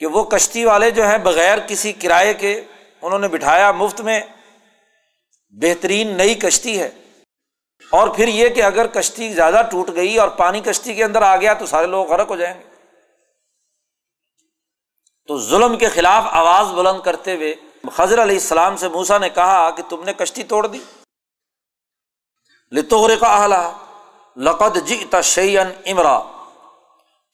[0.00, 2.64] کہ وہ کشتی والے جو ہیں، بغیر کسی کرائے کے
[3.02, 4.20] انہوں نے بٹھایا مفت میں،
[5.50, 6.90] بہترین نئی کشتی ہے۔
[7.90, 11.36] اور پھر یہ کہ اگر کشتی زیادہ ٹوٹ گئی اور پانی کشتی کے اندر آ
[11.36, 12.71] گیا تو سارے لوگ غرق ہو جائیں گے۔
[15.26, 17.54] تو ظلم کے خلاف آواز بلند کرتے ہوئے
[17.92, 20.80] خضر علیہ السلام سے موسا نے کہا کہ تم نے کشتی توڑ دی۔
[22.72, 23.72] لتوغرے کا اہلا
[24.36, 26.20] لقد جی تشین امرا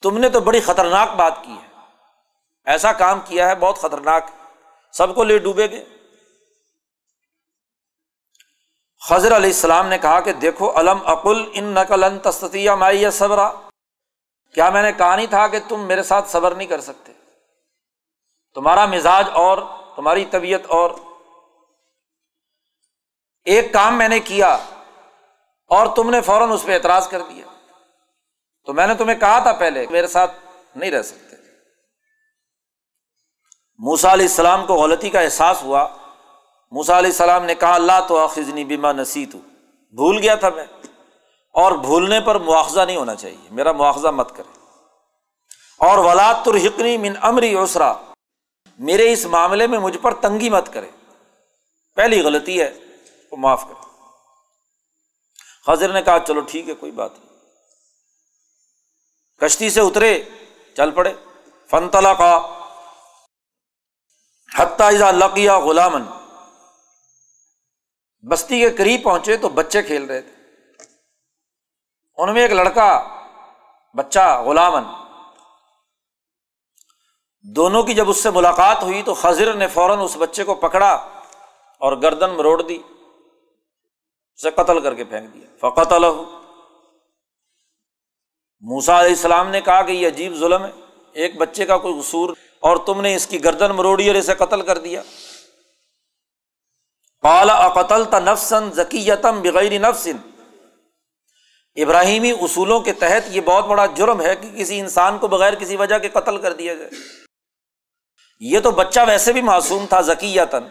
[0.03, 1.68] تم نے تو بڑی خطرناک بات کی ہے۔
[2.64, 4.27] ایسا کام کیا ہے، بہت خطرناک۔
[4.92, 5.85] سب کو لے ڈوبے گے
[9.09, 13.53] خضر علیہ السلام نے کہا کہ دیکھو علم اقل ان نقل ان تستیا مائی صبرا۔
[14.55, 17.12] کیا میں نے کہا نہیں تھا کہ تم میرے ساتھ صبر نہیں کر سکتے؟
[18.55, 19.59] تمہارا مزاج اور
[19.97, 20.91] تمہاری طبیعت اور
[23.45, 24.55] ایک کام میں نے کیا
[25.67, 27.47] اور تم نے فوراً اس پہ اعتراض کر دیا۔
[28.65, 30.33] تو میں نے تمہیں کہا تھا پہلے میرے ساتھ
[30.77, 31.37] نہیں رہ سکتے۔
[33.79, 35.89] موسا علیہ السلام کو غلطی کا احساس ہوا۔
[36.71, 39.37] موسا علیہ السلام نے کہا اللہ تو خزنی بیما نصیت
[39.91, 40.65] بھول گیا تھا میں۔
[41.53, 44.59] اور بھولنے پر مواخذہ نہیں ہونا چاہیے۔ میرا مواخذہ مت کرے
[45.79, 47.95] اور ولاد ترحقنی من امری اوسرا
[48.79, 50.91] میرے اس معاملے میں مجھ پر تنگی مت کرے۔
[51.95, 52.75] پہلی غلطی ہے
[53.31, 53.88] وہ معاف کرے
[55.67, 57.41] خضر نے کہا، چلو ٹھیک ہے، کوئی بات نہیں۔
[59.38, 60.25] کشتی سے اترے،
[60.77, 61.14] چل پڑے۔
[61.71, 62.61] فن تلا کا
[64.59, 66.03] حتیٰ لقیہ غلامن
[68.29, 70.33] بستی کے قریب پہنچے تو بچے کھیل رہے تھے۔
[72.17, 73.07] ان میں ایک لڑکا،
[73.97, 75.08] بچہ غلامن
[77.57, 80.91] دونوں کی جب اس سے ملاقات ہوئی تو خضر نے فوراً اس بچے کو پکڑا
[81.81, 82.79] اور گردن مروڑ دی،
[84.39, 86.21] اسے قتل کر کے پھینک دیا۔ فقت الح
[88.63, 90.71] موسا علیہ السلام نے کہا کہ یہ عجیب ظلم ہے،
[91.13, 94.63] ایک بچے کا کوئی قصور اور تم نے اس کی گردن مروڑی اور اسے قتل
[94.63, 95.03] کر دیا۔
[97.23, 100.17] پالا اقتل نفسن ذکیتم بغیر نفسن
[101.77, 105.77] ابراہیمی اصولوں کے تحت یہ بہت بڑا جرم ہے کہ کسی انسان کو بغیر کسی
[105.77, 106.91] وجہ کے قتل کر دیا جائے۔
[108.40, 110.64] یہ تو بچہ ویسے بھی معصوم تھا ذکیتن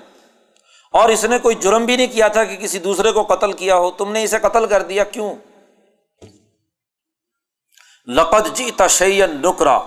[0.92, 3.76] اور اس نے کوئی جرم بھی نہیں کیا تھا کہ کسی دوسرے کو قتل کیا
[3.76, 5.36] ہو۔ تم نے اسے قتل کر دیا، کیوں؟
[8.08, 9.80] لقد جی تشین نکرا۔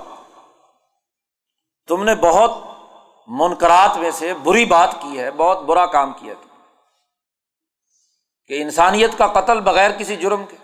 [1.89, 2.51] تم نے بہت
[3.27, 6.57] منکرات میں سے بری بات کی ہے، بہت برا کام کیا تھا
[8.47, 10.57] کہ انسانیت کا قتل بغیر کسی جرم کے۔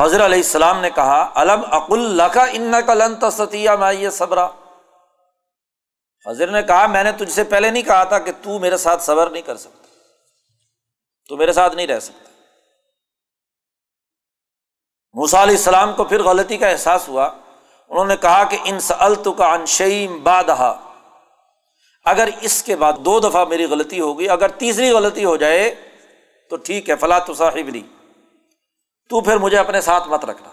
[0.00, 4.10] حضر علیہ السلام نے کہا علم اق اللہ کا ان کا لن ستیا میں یہ
[4.10, 4.48] صبرا
[6.26, 9.02] حضر نے کہا، میں نے تجھ سے پہلے نہیں کہا تھا کہ تو میرے ساتھ
[9.02, 9.86] صبر نہیں کر سکتا۔
[11.28, 12.30] تو میرے ساتھ نہیں رہ سکتا۔
[15.12, 17.30] موسا علیہ السلام کو پھر غلطی کا احساس ہوا۔
[17.88, 20.76] انہوں نے کہا کہ، ان سلط کا انشیم بادہ
[22.04, 25.74] اگر اس کے بعد دو دفعہ میری غلطی ہوگی اگر تیسری غلطی ہو جائے،
[26.50, 28.01] تو ٹھیک ہے فلاں تو صاحب نہیں
[29.12, 30.48] تو پھر مجھے اپنے ساتھ مت رکھنا۔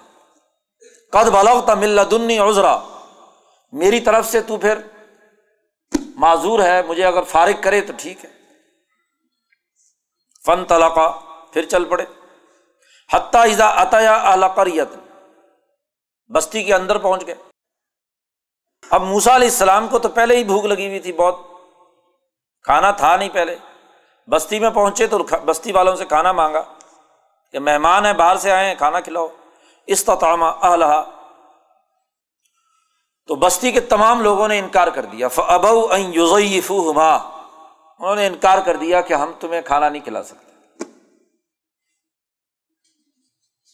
[1.12, 2.80] قد بلوتا مل دنی عذرا۔
[3.72, 4.78] میری طرف سے تو پھر
[6.15, 8.30] معذور ہے، مجھے اگر فارغ کرے تو ٹھیک ہے۔
[10.45, 11.19] فن طلقہ
[11.54, 12.06] پھر چل پڑے۔
[13.13, 14.88] حتیٰ ازا عطیا اعلیت
[16.36, 17.36] بستی کے اندر پہنچ گئے۔
[18.89, 21.36] اب موسا علیہ السلام کو تو پہلے ہی بھوک لگی ہوئی تھی بہت۔
[22.63, 23.56] کھانا تھا نہیں پہلے۔
[24.28, 26.78] بستی میں پہنچے تو بستی والوں سے کھانا مانگا۔
[27.51, 29.27] کہ مہمان ہیں، باہر سے آئے ہیں، کھانا کھلاؤ۔
[29.88, 31.03] استطامہ اہلہ
[33.27, 35.93] تو بستی کے تمام لوگوں نے انکار کر دیا۔ ابو
[36.91, 37.15] ہما
[37.99, 40.83] انہوں نے انکار کر دیا کہ ہم تمہیں کھانا نہیں کھلا سکتے۔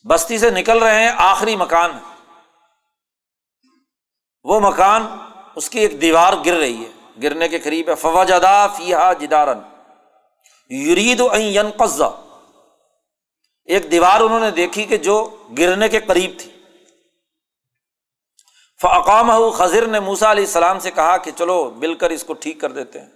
[0.07, 1.91] بستی سے نکل رہے ہیں، آخری مکان۔
[4.43, 5.17] وہ مکان،
[5.55, 6.91] اس کی ایک دیوار گر رہی ہے۔
[7.23, 9.59] گرنے کے قریب ہے۔ فوجدا فیحا جدارن
[10.73, 11.21] یرید
[11.77, 12.24] قزا
[13.65, 16.51] ایک دیوار انہوں نے دیکھی کہ جو گرنے کے قریب تھی۔
[18.81, 22.61] فقام خضر نے موسا علیہ السلام سے کہا کہ چلو مل کر اس کو ٹھیک
[22.61, 23.07] کر دیتے ہیں۔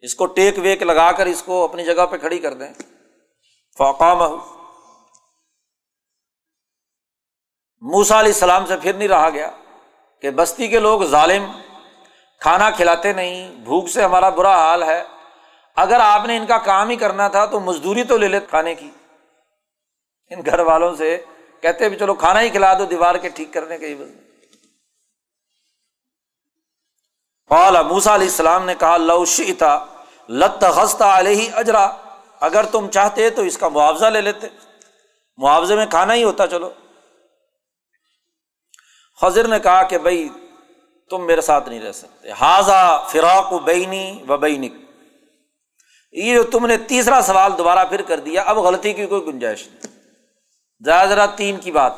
[0.00, 2.72] اس کو ٹیک ویک لگا کر اس کو اپنی جگہ پہ کھڑی کر دیں۔
[3.78, 4.18] فقام
[7.80, 9.50] موسا علیہ السلام سے پھر نہیں رہا گیا
[10.22, 11.44] کہ بستی کے لوگ ظالم،
[12.40, 15.04] کھانا کھلاتے نہیں، بھوک سے ہمارا برا حال ہے۔
[15.76, 18.74] اگر آپ نے ان کا کام ہی کرنا تھا تو مزدوری تو لے لیتے کھانے
[18.74, 18.90] کی۔
[20.30, 21.24] ان گھر والوں سے
[21.60, 23.94] کہتے بھی چلو کھانا ہی کھلا دو دیوار کے ٹھیک کرنے کے
[27.82, 29.84] موسا علیہ السلام نے کہا، لو شیتا
[30.28, 31.84] لت خستہ علیہ اجرا۔
[32.40, 34.46] اگر تم چاہتے تو اس کا معاوضہ لے لیتے۔
[35.36, 36.70] معاوضے میں کھانا ہی ہوتا، چلو۔
[39.20, 40.28] خضر نے کہا کہ بھائی
[41.10, 44.72] تم میرے ساتھ نہیں رہ سکتے۔ حاضہ فراق و بینی و بینک۔
[46.12, 49.68] یہ جو تم نے تیسرا سوال دوبارہ پھر کر دیا، اب غلطی کی کوئی گنجائش
[49.68, 49.97] نہیں۔
[50.84, 51.92] ذرا ذرا تین کی بات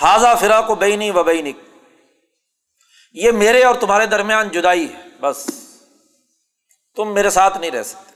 [0.00, 1.56] حاضہ فراق و بینی و بینک۔
[3.12, 5.46] یہ میرے اور تمہارے درمیان جدائی ہے، بس۔
[6.96, 8.14] تم میرے ساتھ نہیں رہ سکتے۔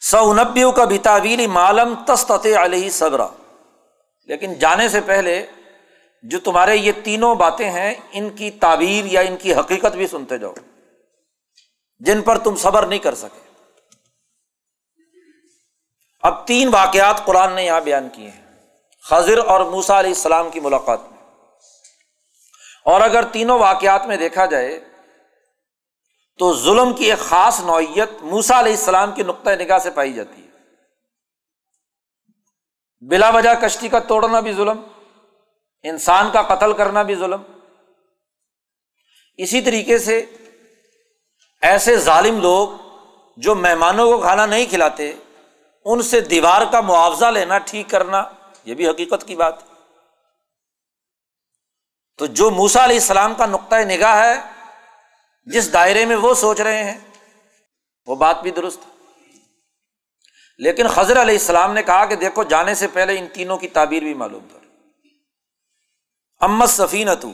[0.00, 3.26] سونبیو کا بھی تعویلی معلوم تست علیہ صبرا۔
[4.24, 5.46] لیکن جانے سے پہلے
[6.22, 10.38] جو تمہارے یہ تینوں باتیں ہیں، ان کی تعبیر یا ان کی حقیقت بھی سنتے
[10.38, 10.54] جاؤ،
[11.98, 13.47] جن پر تم صبر نہیں کر سکے۔
[16.28, 18.44] اب تین واقعات قرآن نے یہاں بیان کیے ہیں۔
[19.02, 21.18] خضر اور موسا علیہ السلام کی ملاقات میں۔
[22.84, 24.80] اور اگر تینوں واقعات میں دیکھا جائے
[26.38, 30.42] تو ظلم کی ایک خاص نوعیت موسا علیہ السلام کی نقطۂ نگاہ سے پائی جاتی
[30.42, 30.48] ہے۔
[33.08, 34.82] بلا وجہ کشتی کا توڑنا بھی ظلم،
[35.82, 37.42] انسان کا قتل کرنا بھی ظلم۔
[39.36, 40.26] اسی طریقے سے
[41.62, 42.68] ایسے ظالم لوگ
[43.36, 45.12] جو مہمانوں کو کھانا نہیں کھلاتے
[45.90, 48.24] ان سے دیوار کا معاوضہ لینا ٹھیک کرنا،
[48.64, 49.54] یہ بھی حقیقت کی بات۔
[52.18, 54.34] تو جو موسا علیہ السلام کا نقطۂ نگاہ ہے،
[55.44, 56.98] جس دائرے میں وہ سوچ رہے ہیں،
[58.06, 58.80] وہ بات بھی درست۔
[60.58, 64.02] لیکن خضر علیہ السلام نے کہا کہ دیکھو، جانے سے پہلے ان تینوں کی تعبیر
[64.02, 64.58] بھی معلوم کر
[66.40, 67.28] امت سفین تو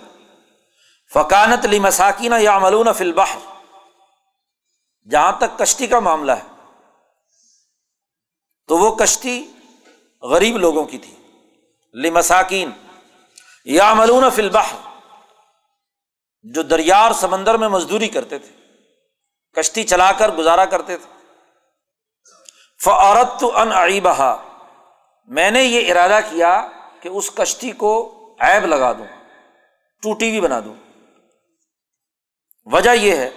[1.15, 3.25] فقانت لی مساکینہ یا ملون فلبہ
[5.11, 6.54] جہاں تک کشتی کا معاملہ ہے۔
[8.67, 9.53] تو وہ کشتی
[10.23, 11.15] غریب لوگوں کی تھی۔
[11.95, 12.71] لمساکین۔
[13.65, 14.63] یا ملون فلبہ
[16.43, 18.67] جو دریا اور سمندر میں مزدوری کرتے تھے۔
[19.53, 21.15] کشتی چلا کر گزارا کرتے تھے۔
[22.85, 24.43] فعورت تو ان بہا
[25.25, 26.69] میں نے یہ ارادہ کیا
[27.01, 29.07] کہ اس کشتی کو ایب لگا دوں۔
[30.03, 30.75] ٹوٹی بھی بنا دوں۔
[32.65, 33.31] وجہ یہ ہے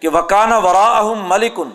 [0.00, 1.70] کہ وکانہ ورا ملکن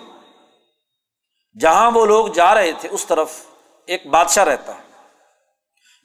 [1.59, 3.45] جہاں وہ لوگ جا رہے تھے، اس طرف
[3.85, 4.81] ایک بادشاہ رہتا ہے۔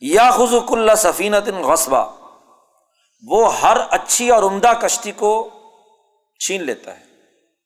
[0.01, 2.17] یا خزک اللہ سفینت غصبہ
[3.27, 5.51] وہ ہر اچھی اور عمدہ کشتی کو
[6.39, 7.05] چھین لیتا ہے،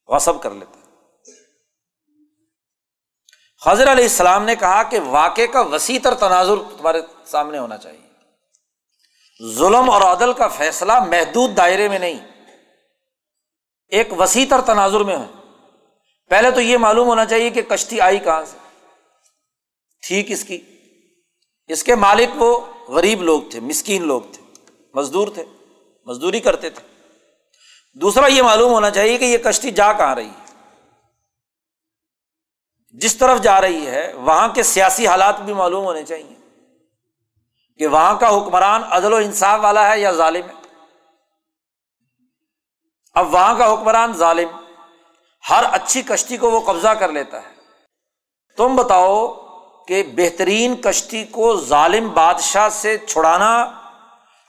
[0.09, 0.85] غصب کر لیتا ہے۔
[3.66, 8.05] حضر علیہ السلام نے کہا کہ واقع کا وسیع تر تناظر تمہارے سامنے ہونا چاہیے۔
[9.55, 12.18] ظلم اور عدل کا فیصلہ محدود دائرے میں نہیں،
[13.88, 15.25] ایک وسیع تر تناظر میں ہو
[16.29, 18.59] پہلے تو یہ معلوم ہونا چاہیے کہ کشتی آئی کہاں سے؟
[20.07, 20.61] تھی کس کی؟
[21.67, 24.43] اس کے مالک وہ غریب لوگ تھے، مسکین لوگ تھے،
[24.95, 25.45] مزدور تھے،
[26.07, 26.87] مزدوری کرتے تھے۔
[27.95, 30.45] دوسرا یہ معلوم ہونا چاہیے کہ یہ کشتی جا کہاں رہی ہے؟
[32.89, 36.35] جس طرف جا رہی ہے، وہاں کے سیاسی حالات بھی معلوم ہونے چاہیے
[37.79, 40.55] کہ وہاں کا حکمران عدل و انصاف والا ہے یا ظالم ہے؟
[43.15, 44.63] اب وہاں کا حکمران ظالم
[45.50, 47.54] ہر اچھی کشتی کو وہ قبضہ کر لیتا ہے۔
[48.57, 49.35] تم بتاؤ
[49.88, 53.70] کہ بہترین کشتی کو ظالم بادشاہ سے چھڑانا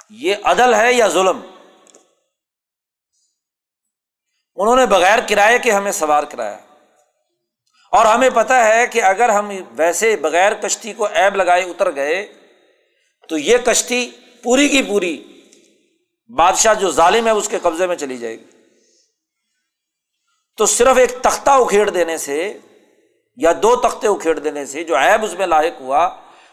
[0.09, 1.41] یہ عدل ہے یا ظلم؟
[4.55, 6.57] انہوں نے بغیر کرائے کے ہمیں سوار کرایا۔
[7.91, 12.33] اور ہمیں پتا ہے کہ اگر ہم ویسے بغیر کشتی کو ایب لگائے اتر گئے،
[13.29, 14.11] تو یہ کشتی
[14.43, 15.41] پوری کی پوری
[16.35, 18.54] بادشاہ جو ظالم ہے اس کے قبضے میں چلی جائے گی۔
[20.57, 22.57] تو صرف ایک تختہ اکھیڑ دینے سے
[23.35, 26.09] یا دو تختے اکھیڑ دینے سے جو عیب اس میں لاحق ہوا،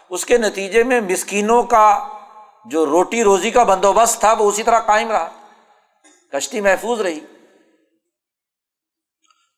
[0.09, 2.07] اس کے نتیجے میں مسکینوں کا
[2.65, 5.29] جو روٹی روزی کا بندوبست تھا، وہ اسی طرح قائم رہا۔
[6.31, 7.19] کشتی محفوظ رہی۔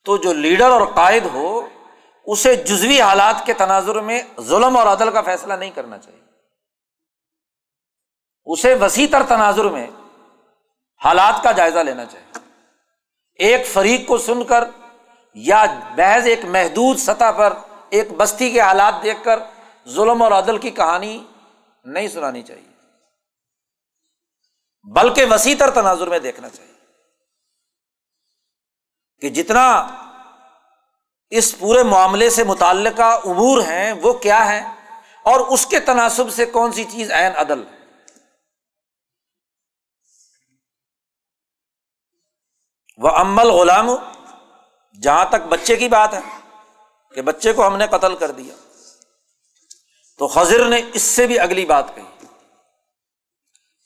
[0.06, 1.68] تو جو لیڈر اور قائد ہو،
[2.26, 6.22] اسے جزوی حالات کے تناظر میں ظلم اور عدل کا فیصلہ نہیں کرنا چاہیے۔
[8.46, 9.88] اسے وسیع تر تناظر میں
[11.04, 12.45] حالات کا جائزہ لینا چاہیے۔
[13.36, 14.64] ایک فریق کو سن کر
[15.34, 15.66] یا
[15.98, 17.54] محض ایک محدود سطح پر
[17.90, 19.40] ایک بستی کے حالات دیکھ کر
[19.88, 21.24] ظلم اور عدل کی کہانی
[21.84, 22.76] نہیں سنانی چاہیے۔
[24.84, 26.74] بلکہ وسیع تر تناظر میں دیکھنا چاہیے
[29.22, 29.88] کہ جتنا
[31.30, 34.64] اس پورے معاملے سے متعلقہ امور ہیں وہ کیا ہے
[35.24, 37.75] اور اس کے تناسب سے کون سی چیز عین عدل ہے۔
[42.98, 43.90] وہ امل غلام
[45.02, 46.20] جہاں تک بچے کی بات ہے
[47.16, 48.56] کہ بچے کو ہم نے قتل کر دیا۔
[50.18, 52.26] تو خضر نے اس سے بھی اگلی بات کہی۔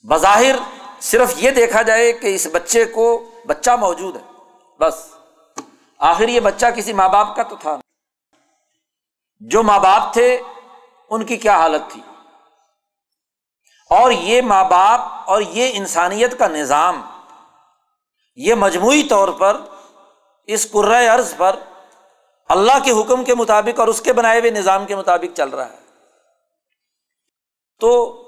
[0.07, 0.55] بظاہر
[1.01, 4.21] صرف یہ دیکھا جائے کہ اس بچے کو بچہ موجود ہے،
[4.79, 5.09] بس۔
[5.97, 7.79] آخر یہ بچہ کسی ماں باپ کا تو تھا۔
[9.39, 10.41] جو ماں باپ تھے،
[11.09, 12.01] ان کی کیا حالت تھی؟
[13.89, 17.18] اور یہ ماں باپ اور یہ انسانیت کا نظام
[18.39, 19.61] یہ مجموعی طور پر
[20.47, 20.67] اس
[21.15, 21.59] عرض پر
[22.49, 25.71] اللہ کے حکم کے مطابق اور اس کے بنائے ہوئے نظام کے مطابق چل رہا
[25.71, 25.77] ہے۔
[27.79, 28.21] تو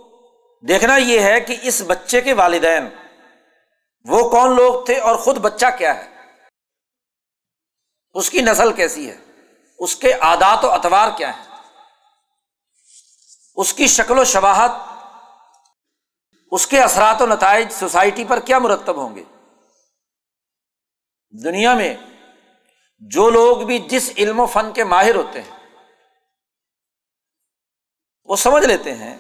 [0.68, 2.88] دیکھنا یہ ہے کہ اس بچے کے والدین
[4.06, 6.10] وہ کون لوگ تھے اور خود بچہ کیا ہے؟
[8.14, 9.18] اس کی نسل کیسی ہے؟
[9.80, 11.44] اس کے آدات و اتوار کیا ہے
[13.56, 14.72] اس کی شکل و شباہت،
[16.52, 19.24] اس کے اثرات و نتائج سوسائٹی پر کیا مرتب ہوں گے؟
[21.32, 21.98] دنیا میں
[23.00, 25.68] جو لوگ بھی جس علم و فن کے ماہر ہوتے ہیں،
[28.24, 29.18] وہ سمجھ لیتے ہیں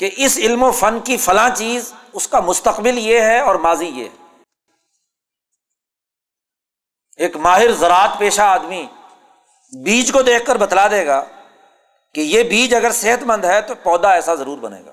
[0.00, 3.86] کہ اس علم و فن کی فلاں چیز، اس کا مستقبل یہ ہے اور ماضی
[3.86, 4.38] یہ ہے۔
[7.16, 8.86] ایک ماہر زراعت پیشہ آدمی
[9.84, 11.24] بیج کو دیکھ کر بتلا دے گا
[12.14, 14.92] کہ یہ بیج اگر صحت مند ہے تو پودا ایسا ضرور بنے گا۔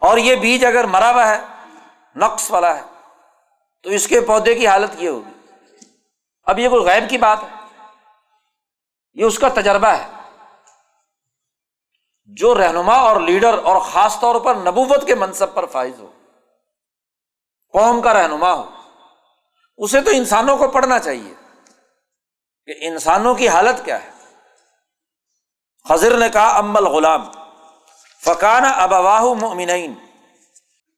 [0.00, 1.38] اور یہ بیج اگر مرا ہوا ہے،
[2.16, 2.97] نقص والا ہے۔
[3.82, 5.56] تو اس کے پودے کی حالت یہ ہوگی۔
[6.42, 7.82] اب یہ کوئی غیب کی بات ہے۔
[9.14, 10.06] یہ اس کا تجربہ ہے۔
[12.24, 16.12] جو رہنما اور لیڈر اور خاص طور پر نبوت کے منصب پر فائز ہو۔
[17.72, 18.70] قوم کا رہنما ہو۔
[19.78, 21.34] اسے تو انسانوں کو پڑھنا چاہیے۔
[22.66, 24.10] کہ انسانوں کی حالت کیا ہے۔
[25.88, 27.32] خضر نے کہا امل غلام
[28.24, 29.70] فکانہ ابواہ مومن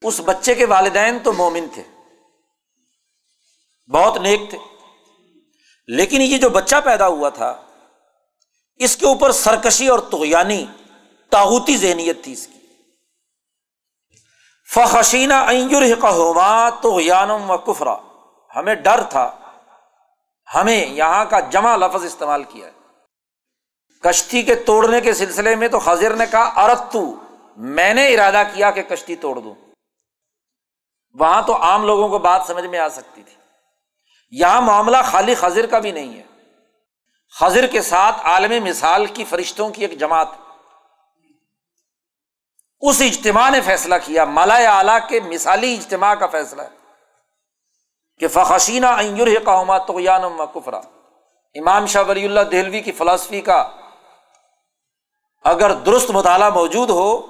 [0.03, 1.83] اس بچے کے والدین تو مومن تھے۔
[3.93, 4.59] بہت نیک تھے۔
[5.87, 7.63] لیکن یہ جو بچہ پیدا ہوا تھا،
[8.77, 10.67] اس کے اوپر سرکشی اور تغیانی
[11.31, 12.59] تاغوتی ذہنیت تھی اس کی۔
[14.75, 15.35] فخشینہ
[16.01, 16.99] کا ہوما تو
[17.49, 17.97] و کفرا
[18.57, 19.37] ہمیں ڈر تھا،
[20.55, 22.73] ہمیں یہاں کا جمع لفظ استعمال کیا ہے۔
[24.01, 27.15] کشتی کے توڑنے کے سلسلے میں تو خضر نے کہا ارت تو
[27.57, 29.55] میں نے ارادہ کیا کہ کشتی توڑ دوں۔
[31.15, 33.40] وہاں تو عام لوگوں کو بات سمجھ میں آ سکتی تھی۔
[34.31, 36.23] یہاں معاملہ خالی خضر کا بھی نہیں ہے۔
[37.39, 40.29] خضر کے ساتھ عالمی مثال کی فرشتوں کی ایک جماعت۔
[42.81, 46.69] اس اجتماع نے فیصلہ کیا مالا اعلیٰ کے مثالی اجتماع کا فیصلہ ہے۔
[48.19, 48.87] کہ فخشینہ
[49.45, 50.81] قوما تو کفرا۔
[51.55, 53.71] امام شاہ ولی اللہ دہلوی کی فلاسفی کا
[55.45, 57.27] اگر درست مطالعہ موجود ہو،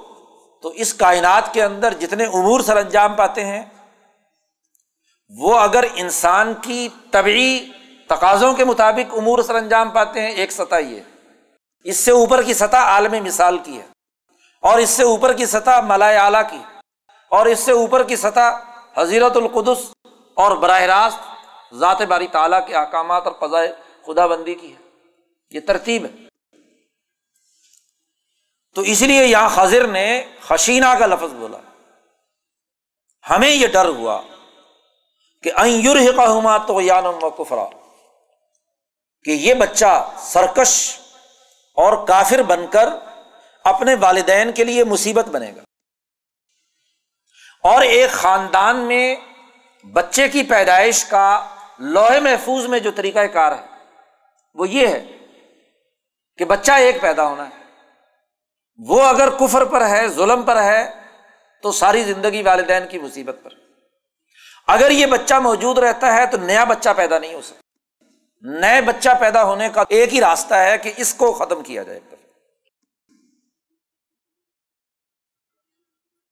[0.61, 3.65] تو اس کائنات کے اندر جتنے امور سر انجام پاتے ہیں
[5.37, 7.67] وہ اگر انسان کی طبعی
[8.07, 11.01] تقاضوں کے مطابق امور سر انجام پاتے ہیں، ایک سطح یہ
[11.83, 13.87] اس سے اوپر کی سطح عالمی مثال کی ہے۔
[14.61, 16.57] اور اس سے اوپر کی سطح ملائے اعلیٰ کی
[17.29, 18.57] اور اس سے اوپر کی سطح
[18.95, 19.91] حضیرت القدس
[20.33, 21.19] اور براہ راست
[21.75, 23.75] ذات باری تعالیٰ کے احکامات اور فضائے
[24.05, 24.89] خدا بندی کی ہے۔
[25.51, 26.27] یہ ترتیب ہے۔
[28.75, 31.57] تو اس لیے یہاں خضر نے خشینہ کا لفظ بولا۔
[33.29, 34.21] ہمیں یہ ڈر ہوا۔
[35.43, 36.81] کہ کا تو
[37.23, 37.65] و کفرا،
[39.23, 40.99] کہ یہ بچہ سرکش
[41.75, 42.89] اور کافر بن کر
[43.63, 45.61] اپنے والدین کے لیے مصیبت بنے گا۔
[47.63, 49.15] اور ایک خاندان میں
[49.93, 53.65] بچے کی پیدائش کا لوہے محفوظ میں جو طریقہ کار ہے،
[54.53, 55.05] وہ یہ ہے
[56.37, 57.61] کہ بچہ ایک پیدا ہونا ہے۔
[58.77, 60.91] وہ اگر کفر پر ہے، ظلم پر ہے،
[61.61, 63.60] تو ساری زندگی والدین کی مصیبت پر۔
[64.67, 67.61] اگر یہ بچہ موجود رہتا ہے تو نیا بچہ پیدا نہیں ہو سکتا۔
[68.41, 71.99] نئے بچہ پیدا ہونے کا ایک ہی راستہ ہے کہ اس کو ختم کیا جائے۔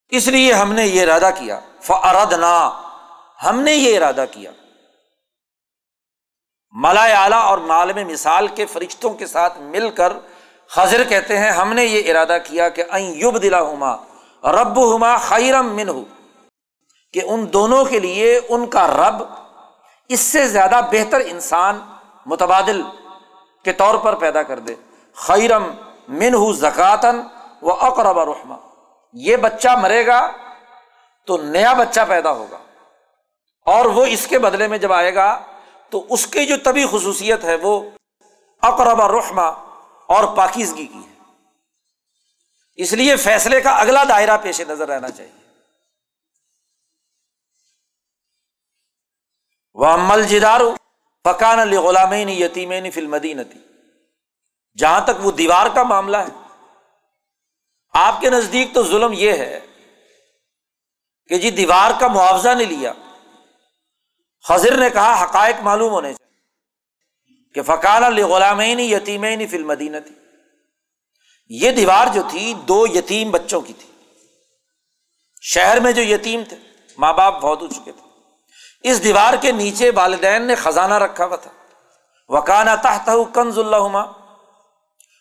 [0.09, 2.81] اس لیے ہم نے یہ ارادہ کیا۔ فردنا
[3.43, 4.51] ہم نے یہ ارادہ کیا۔
[6.71, 10.13] ملا اعلی اور معلوم مثال کے فرشتوں کے ساتھ مل کر
[10.67, 13.95] خضر کہتے ہیں۔ ہم نے یہ ارادہ کیا کہ یوب دلا ہما
[14.43, 16.03] رب ہما خیرم من ہو
[17.13, 19.23] کہ ان دونوں کے لیے ان کا رب
[20.09, 21.79] اس سے زیادہ بہتر انسان
[22.25, 22.81] متبادل
[23.63, 24.75] کے طور پر پیدا کر دے۔
[25.15, 25.63] خیرم
[26.07, 27.21] من ہو زکاتن
[27.61, 28.55] و اقرب رحما
[29.13, 30.31] یہ بچہ مرے گا
[31.25, 32.57] تو نیا بچہ پیدا ہوگا۔
[33.65, 35.41] اور وہ اس کے بدلے میں جب آئے گا
[35.89, 37.89] تو اس کی جو طبی خصوصیت ہے وہ
[38.61, 39.47] اقرب رحما
[40.05, 41.15] اور پاکیزگی کی ہے۔
[42.75, 45.38] اس لیے فیصلے کا اگلا دائرہ پیش نظر رہنا چاہیے۔
[49.79, 50.61] وہ عمل جدار
[51.25, 53.59] فقان علی غلامین یتیمین فلمدی نتی
[54.77, 56.33] جہاں تک وہ دیوار کا معاملہ ہے،
[57.93, 59.59] آپ کے نزدیک تو ظلم یہ ہے
[61.29, 62.93] کہ جی دیوار کا معاوضہ نہیں لیا۔
[64.45, 70.15] خضر نے کہا حقائق معلوم ہونے چاہیے کہ فقان علی غلامین یتیمین فلمدینہ تھی
[71.51, 73.87] یہ دیوار جو تھی دو یتیم بچوں کی تھی۔
[75.41, 76.57] شہر میں جو یتیم تھے،
[76.97, 78.08] ماں باپ بہت ہو چکے تھے۔
[78.81, 81.51] اس دیوار کے نیچے والدین نے خزانہ رکھا ہوا تھا۔
[82.27, 84.05] وکانا تحت کنز اللہ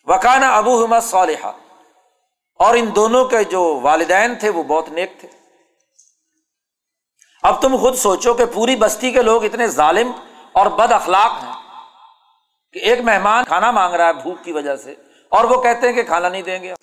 [0.06, 1.52] وکانا ابو ہما صالحہ
[2.54, 5.28] اور ان دونوں کے جو والدین تھے وہ بہت نیک تھے۔
[7.42, 10.12] اب تم خود سوچو کہ پوری بستی کے لوگ اتنے ظالم
[10.52, 11.52] اور بد اخلاق ہیں
[12.72, 14.94] کہ ایک مہمان کھانا مانگ رہا ہے بھوک کی وجہ سے
[15.28, 16.74] اور وہ کہتے ہیں کہ کھانا نہیں دیں گے۔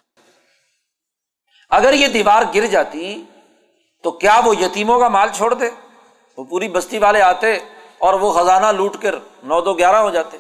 [1.70, 3.24] اگر یہ دیوار گر جاتی
[4.04, 5.70] تو کیا وہ یتیموں کا مال چھوڑ دے؟
[6.38, 7.60] وہ پوری بستی والے آتے
[7.98, 10.38] اور وہ خزانہ لوٹ کر نو دو گیارہ ہو جاتے۔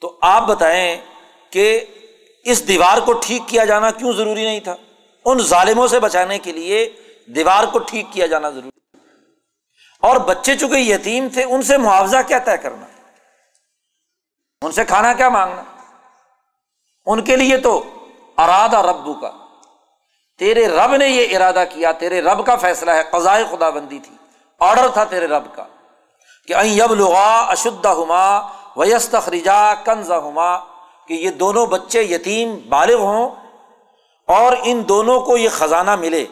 [0.00, 0.96] تو آپ بتائیں
[1.50, 1.84] کہ
[2.44, 4.76] اس دیوار کو ٹھیک کیا جانا کیوں ضروری نہیں تھا؟
[5.24, 6.92] ان ظالموں سے بچانے کے لیے
[7.26, 8.98] دیوار کو ٹھیک کیا جانا ضروری
[10.00, 12.86] اور بچے چونکہ یتیم تھے، ان سے معاوضہ کیا طے کرنا؟
[14.62, 15.62] ان سے کھانا کیا مانگنا؟
[17.06, 17.94] ان کے لیے تو
[18.38, 19.41] ارادہ ربو کا
[20.42, 24.16] تیرے رب نے یہ ارادہ کیا، تیرے رب کا فیصلہ ہے قزائے خدا بندی تھی
[24.58, 25.64] آڈر تھا تیرے رب کا
[26.48, 28.40] کہ یب لغا اشدہ ہما
[28.76, 30.58] ویست خریجا کنز ہما
[31.08, 33.30] کہ یہ دونوں بچے یتیم بالغ ہوں
[34.26, 36.26] اور ان دونوں کو یہ خزانہ ملے،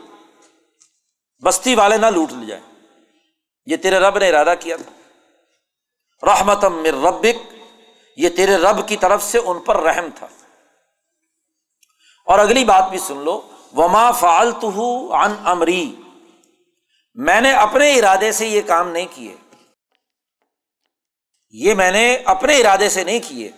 [1.45, 2.85] بستی والے نہ لوٹ لے جائیں۔
[3.67, 4.91] یہ تیرے رب نے ارادہ کیا تھا۔
[6.27, 7.55] رحمتم مر ربک،
[8.17, 10.27] یہ تیرے رب کی طرف سے ان پر رحم تھا۔
[12.27, 13.41] اور اگلی بات بھی سن لو
[13.77, 15.97] وما فالت ان امری
[17.15, 19.37] میں نے اپنے ارادے سے یہ کام نہیں کیے۔
[21.51, 23.51] یہ میں نے اپنے ارادے سے نہیں کیے۔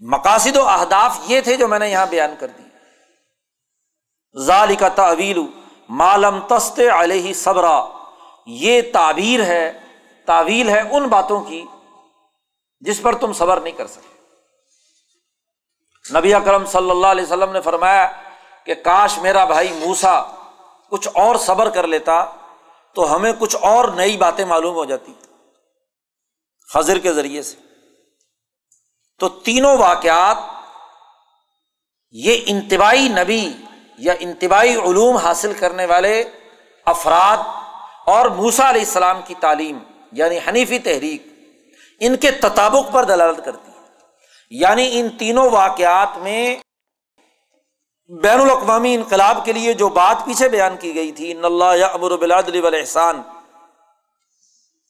[0.00, 2.62] مقاصد و اہداف یہ تھے جو میں نے یہاں بیان کر دی
[4.40, 5.38] ظال کا تعویل
[5.88, 7.84] مالم تست علیہ صبرا۔
[8.46, 9.72] یہ تعبیر ہے،
[10.26, 11.64] تعویل ہے ان باتوں کی
[12.80, 14.14] جس پر تم صبر نہیں کر سکے
[16.18, 18.10] نبی اکرم صلی اللہ علیہ وسلم نے فرمایا
[18.66, 20.22] کہ کاش میرا بھائی موسا
[20.90, 22.24] کچھ اور صبر کر لیتا
[22.94, 25.14] تو ہمیں کچھ اور نئی باتیں معلوم ہو جاتی
[26.72, 27.56] خضر کے ذریعے سے۔
[29.18, 30.36] تو تینوں واقعات
[32.10, 33.52] یہ انتباہی نبی
[33.98, 36.24] یا انتباہی علوم حاصل کرنے والے
[36.84, 37.36] افراد
[38.06, 39.78] اور موسا علیہ السلام کی تعلیم
[40.12, 41.26] یعنی حنیفی تحریک،
[42.00, 43.86] ان کے تطابق پر دلالت کرتی ہے۔
[44.50, 46.56] یعنی ان تینوں واقعات میں
[48.22, 52.16] بین الاقوامی انقلاب کے لیے جو بات پیچھے بیان کی گئی تھی نلہ یا ابر
[52.16, 53.22] بلادلی احسان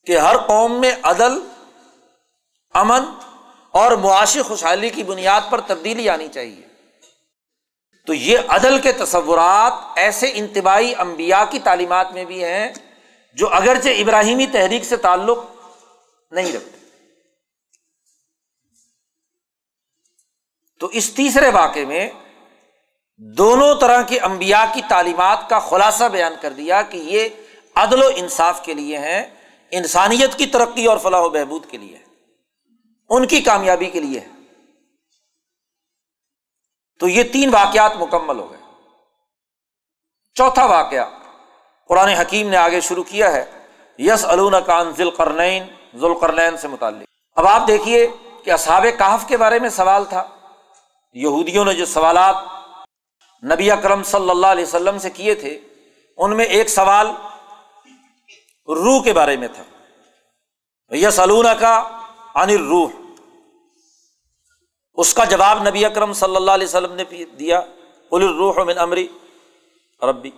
[0.05, 1.39] کہ ہر قوم میں عدل،
[2.73, 3.03] امن
[3.71, 6.67] اور معاشی خوشحالی کی بنیاد پر تبدیلی آنی چاہیے۔
[8.07, 12.73] تو یہ عدل کے تصورات ایسے انتباہی امبیا کی تعلیمات میں بھی ہیں
[13.33, 15.37] جو اگرچہ ابراہیمی تحریک سے تعلق
[16.31, 16.77] نہیں رکھتے۔
[20.79, 22.09] تو اس تیسرے واقعے میں
[23.19, 27.29] دونوں طرح کے امبیا کی تعلیمات کا خلاصہ بیان کر دیا کہ یہ
[27.75, 29.25] عدل و انصاف کے لیے ہیں،
[29.71, 31.97] انسانیت کی ترقی اور فلاح و بہبود کے لیے
[33.09, 34.19] ان کی کامیابی کے لیے
[36.99, 38.59] تو یہ تین واقعات مکمل ہو گئے۔
[40.35, 41.05] چوتھا واقعہ،
[41.89, 43.45] قرآن حکیم نے آگے شروع کیا ہے
[43.99, 44.25] یس
[44.65, 45.63] کان ذیل کرنین
[45.95, 47.07] ذوالقرنین سے متعلق۔
[47.37, 48.07] اب آپ دیکھیے
[48.43, 50.23] کہ اصحاب کہف کے بارے میں سوال تھا،
[51.15, 52.35] یہودیوں نے جو سوالات
[53.43, 55.59] نبی اکرم صلی اللہ علیہ وسلم سے کیے تھے،
[56.17, 57.07] ان میں ایک سوال
[58.67, 59.63] روح کے بارے میں تھا۔
[60.95, 61.77] یس سلون کا
[62.35, 62.89] انر روح
[64.93, 67.59] اس کا جواب نبی اکرم صلی اللہ علیہ وسلم نے دیا۔
[68.11, 69.07] الروح من امری
[70.01, 70.31] ربی۔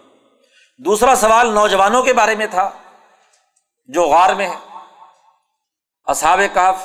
[0.77, 2.69] دوسرا سوال نوجوانوں کے بارے میں تھا،
[3.85, 4.77] جو غار میں ہے۔
[6.05, 6.75] اصحاب کاف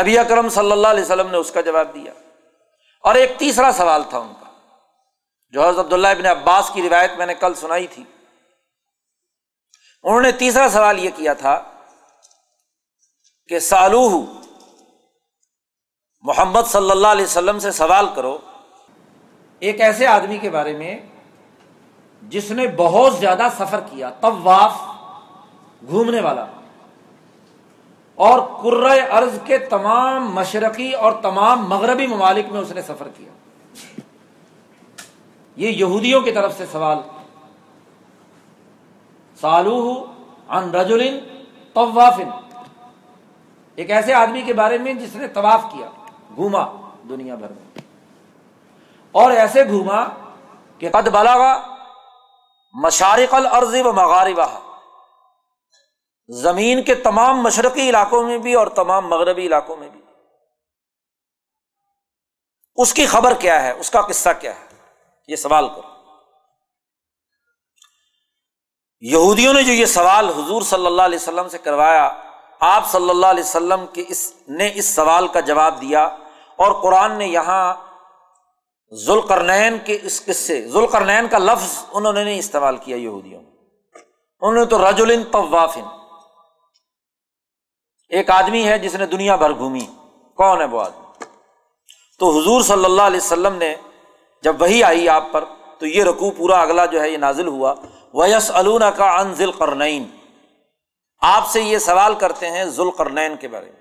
[0.00, 2.12] نبی اکرم صلی اللہ علیہ وسلم نے اس کا جواب دیا۔
[3.02, 4.47] اور ایک تیسرا سوال تھا ان کا۔
[5.54, 8.02] جو حضرت عبداللہ ابن عباس کی روایت میں نے کل سنائی تھی۔
[10.04, 11.58] انہوں نے تیسرا سوال یہ کیا تھا
[13.48, 14.20] کہ سالوہ،
[16.24, 18.36] محمد صلی اللہ علیہ وسلم سے سوال کرو،
[19.62, 20.98] ایک ایسے آدمی کے بارے میں
[22.22, 24.74] جس نے بہت زیادہ سفر کیا، طواف،
[25.88, 26.44] گھومنے والا،
[28.18, 28.38] اور
[29.10, 33.32] ارض کے تمام مشرقی اور تمام مغربی ممالک میں اس نے سفر کیا۔
[35.58, 36.98] یہ یہودیوں کی طرف سے سوال۔
[39.40, 40.04] سالوہ
[40.48, 41.18] ان رجولن
[41.74, 42.30] طوافن۔
[43.74, 45.90] ایک ایسے آدمی کے بارے میں جس نے طواف کیا،
[46.36, 47.78] گھوما دنیا بھر میں۔
[49.12, 50.04] اور ایسے گھوما
[50.78, 51.76] کہ قد بلاغا
[52.74, 54.76] مشارق الارض و مغاربہ۔
[56.28, 60.00] زمین کے تمام مشرقی علاقوں میں بھی اور تمام مغربی علاقوں میں بھی۔
[62.76, 64.67] اس کی خبر کیا ہے؟ اس کا قصہ کیا ہے؟
[65.28, 65.82] یہ سوال کرو۔
[69.00, 72.08] یہودیوں نے جو یہ سوال حضور صلی اللہ علیہ وسلم سے کروایا،
[72.60, 76.04] آپ صلی اللہ علیہ وسلم کے اس، نے اس سوال کا جواب دیا
[76.56, 77.74] اور قرآن نے یہاں
[78.92, 83.42] ذوالقرنین کے اس قصے، ذوالقرنین کا لفظ انہوں نے نہیں استعمال کیا یہودیوں
[84.40, 85.84] انہوں نے تو رجولن طوافن۔
[88.08, 89.86] ایک آدمی ہے جس نے دنیا بھر گھومی،
[90.38, 91.24] کون ہے وہ آدمی؟
[92.18, 93.74] تو حضور صلی اللہ علیہ وسلم نے
[94.42, 95.44] جب وہی آئی آپ پر،
[95.78, 97.74] تو یہ رقو پورا اگلا جو ہے یہ نازل ہوا۔
[98.14, 100.10] ویس الون کا ان ذیل قرنین
[101.20, 103.78] آپ سے یہ سوال کرتے ہیں ذوال قرنین کے بارے میں۔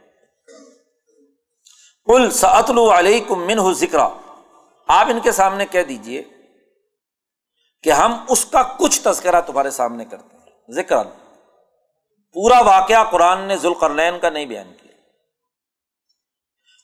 [2.06, 6.24] کل سعتل علیہ کم من ذکر آپ ان کے سامنے کہہ دیجیے
[7.84, 11.04] کہ ہم اس کا کچھ تذکرہ تمہارے سامنے کرتے ہیں۔ ذکر
[12.34, 14.92] پورا واقعہ قرآن نے ذوالقرنین کا نہیں بیان کیا۔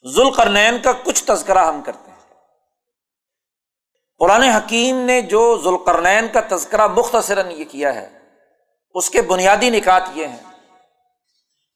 [0.09, 2.02] ذوالقرنین کا کچھ تذکرہ ہم کرتے ہیں۔
[4.23, 8.07] قرآن حکیم نے جو ذوالقرنین کا تذکرہ مختصراً یہ کیا ہے،
[8.95, 10.43] اس کے بنیادی نکات یہ ہیں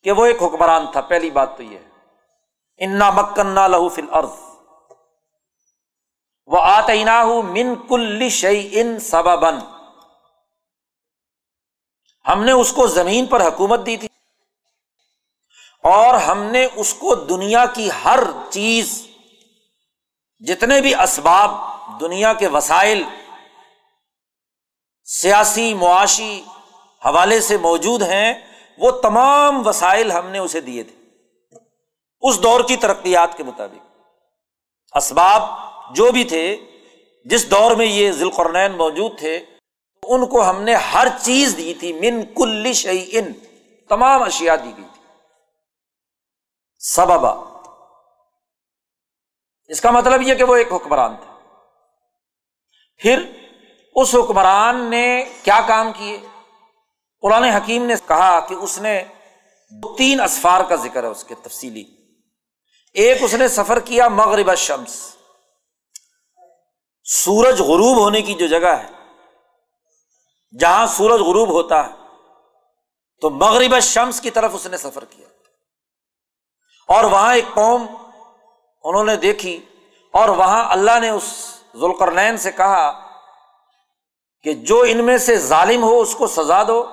[0.05, 4.39] کہ وہ ایک حکمران تھا، پہلی بات تو یہ ہے۔ انا مکن لہو فل ارض
[6.45, 7.21] وہ آتعینا
[7.51, 9.59] من کل شعی ان سبابن
[12.25, 14.07] ہم نے اس کو زمین پر حکومت دی تھی
[15.83, 19.01] اور ہم نے اس کو دنیا کی ہر چیز،
[20.41, 21.65] جتنے بھی اسباب
[21.99, 23.03] دنیا کے وسائل
[25.03, 26.43] سیاسی معاشی
[27.05, 28.33] حوالے سے موجود ہیں،
[28.77, 30.95] وہ تمام وسائل ہم نے اسے دیے تھے۔
[32.21, 33.97] اس دور کی ترقیات کے مطابق۔
[34.95, 35.41] اسباب
[35.95, 36.57] جو بھی تھے،
[37.25, 39.45] جس دور میں یہ ذیل موجود تھے،
[40.03, 43.33] ان کو ہم نے ہر چیز دی تھی، من کل شعی ان
[43.89, 45.01] تمام اشیا دی گئی تھی۔
[46.79, 47.57] سببا۔
[49.67, 51.26] اس کا مطلب یہ کہ وہ ایک حکمران تھا
[52.97, 53.31] پھر
[53.95, 56.19] اس حکمران نے کیا کام کیے؟
[57.21, 59.03] قرآن حکیم نے کہا کہ اس نے
[59.97, 61.83] تین اسفار کا ذکر ہے اس کے تفصیلی۔
[62.93, 65.15] ایک اس نے سفر کیا مغرب شمس
[67.03, 68.87] سورج غروب ہونے کی جو جگہ ہے،
[70.59, 71.93] جہاں سورج غروب ہوتا ہے،
[73.21, 75.27] تو مغرب شمس کی طرف اس نے سفر کیا۔
[76.87, 77.87] اور وہاں ایک قوم
[78.83, 79.65] انہوں نے دیکھی
[80.13, 83.11] اور وہاں اللہ نے اس ذوالقرنین سے کہا
[84.43, 86.91] کہ جو ان میں سے ظالم ہو اس کو سزا دو،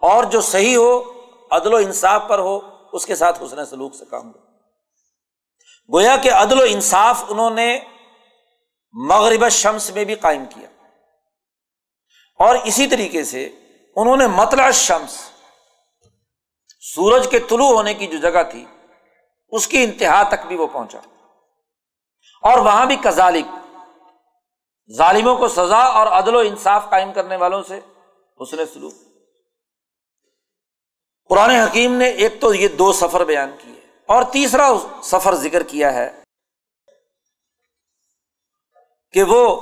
[0.00, 1.12] اور جو صحیح ہو،
[1.50, 2.60] عدل و انصاف پر ہو،
[2.92, 4.38] اس کے ساتھ حسن سلوک سے کام دو۔
[5.94, 7.80] گویا کہ عدل و انصاف انہوں نے
[8.92, 10.68] مغرب شمس میں بھی قائم کیا۔
[12.38, 13.46] اور اسی طریقے سے
[13.96, 15.30] انہوں نے مطلع شمس،
[16.94, 18.64] سورج کے طلوع ہونے کی جو جگہ تھی،
[19.48, 20.98] اس کی انتہا تک بھی وہ پہنچا۔
[22.42, 23.44] اور وہاں بھی کزالک
[24.96, 27.80] ظالموں کو سزا اور عدل و انصاف قائم کرنے والوں سے
[28.36, 28.92] اس نے سلوک۔
[31.28, 34.70] قرآن حکیم نے ایک تو یہ دو سفر بیان کیے اور تیسرا
[35.02, 36.22] سفر ذکر کیا ہے
[39.12, 39.60] کہ وہ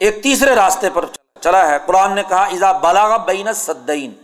[0.00, 1.04] ایک تیسرے راستے پر
[1.40, 4.14] چلا ہے۔ قرآن نے کہا ایزا بالاغ بین سدین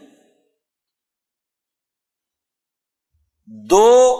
[3.45, 4.17] دو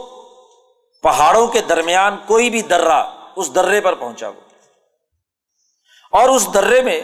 [1.03, 4.41] پہاڑوں کے درمیان کوئی بھی درا اس درے پر پہنچا وہ
[6.11, 7.01] اور اس درے میں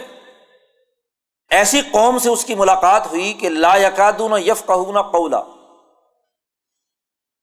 [1.49, 5.43] ایسی قوم سے اس کی ملاقات ہوئی کہ لا یقاد یف کہ قولا۔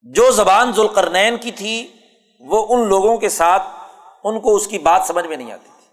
[0.03, 1.93] جو زبان ذوالقرنین کی تھی،
[2.41, 3.63] وہ ان لوگوں کے ساتھ
[4.25, 5.87] ان کو اس کی بات سمجھ میں نہیں آتی تھی۔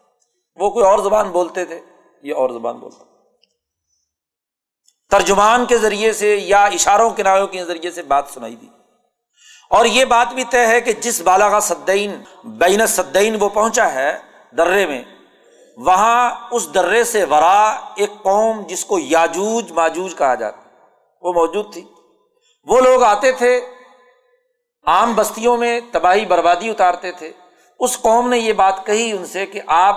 [0.56, 1.80] وہ کوئی اور زبان بولتے تھے،
[2.24, 3.04] یہ اور زبان بولتا
[5.10, 8.68] ترجمان کے ذریعے سے یا اشاروں کناروں کے ذریعے سے بات سنائی دی۔
[9.70, 13.94] اور یہ بات بھی طے ہے کہ جس بالا کا سدین بین سدین وہ پہنچا
[13.94, 14.18] ہے
[14.58, 15.04] درے میں
[15.78, 20.58] وہاں اس درے سے ورا ایک قوم جس کو یاجوج ماجوج کہا جاتا
[21.22, 21.86] وہ موجود تھی۔
[22.64, 23.62] وہ لوگ آتے تھے،
[24.88, 27.32] عام بستیوں میں تباہی بربادی اتارتے تھے۔
[27.80, 29.96] اس قوم نے یہ بات کہی ان سے کہ آپ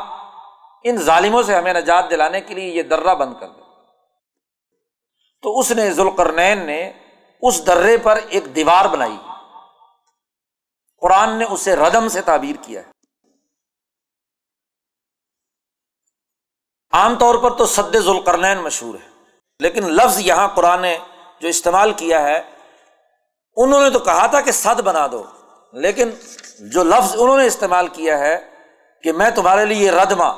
[0.85, 3.65] ان ظالموں سے ہمیں نجات دلانے کے لیے یہ درہ بند کر دیں۔
[5.43, 6.93] تو اس نے ذوالقرنین نے
[7.43, 9.17] اس درے پر ایک دیوار بنائی۔
[11.01, 12.94] قرآن نے اسے ردم سے تعبیر کیا ہے۔
[16.95, 19.09] عام طور پر تو سد ذوالقرنین مشہور ہے،
[19.61, 20.97] لیکن لفظ یہاں قرآن نے
[21.41, 22.37] جو استعمال کیا ہے،
[23.57, 25.23] انہوں نے تو کہا تھا کہ سد بنا دو،
[25.75, 26.11] لیکن
[26.73, 28.37] جو لفظ انہوں نے استعمال کیا ہے
[29.05, 30.31] کہ میں تمہارے لیے ردما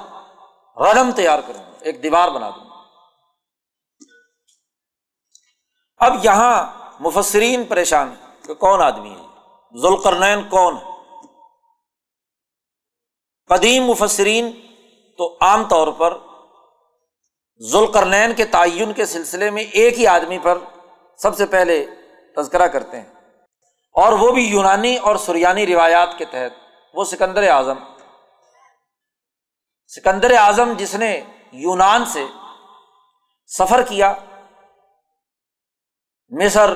[0.77, 2.65] ردم تیار کروں ایک دیوار بنا دوں
[6.01, 6.57] اب یہاں
[7.01, 8.15] مفسرین پریشان
[8.47, 10.95] کہ کون آدمی ہے، ذوالقرنین کون ہے؟
[13.51, 14.51] قدیم مفسرین
[15.19, 16.17] تو عام طور پر
[17.61, 20.59] ذوالقرنین کے تعین کے سلسلے میں ایک ہی آدمی پر
[21.19, 21.87] سب سے پہلے
[22.37, 23.07] تذکرہ کرتے ہیں۔
[23.93, 26.59] اور وہ بھی یونانی اور سریانی روایات کے تحت۔
[26.95, 27.75] وہ سکندر اعظم۔
[29.89, 31.21] سکندر اعظم جس نے
[31.53, 32.27] یونان سے
[33.47, 34.15] سفر کیا،
[36.29, 36.75] مصر،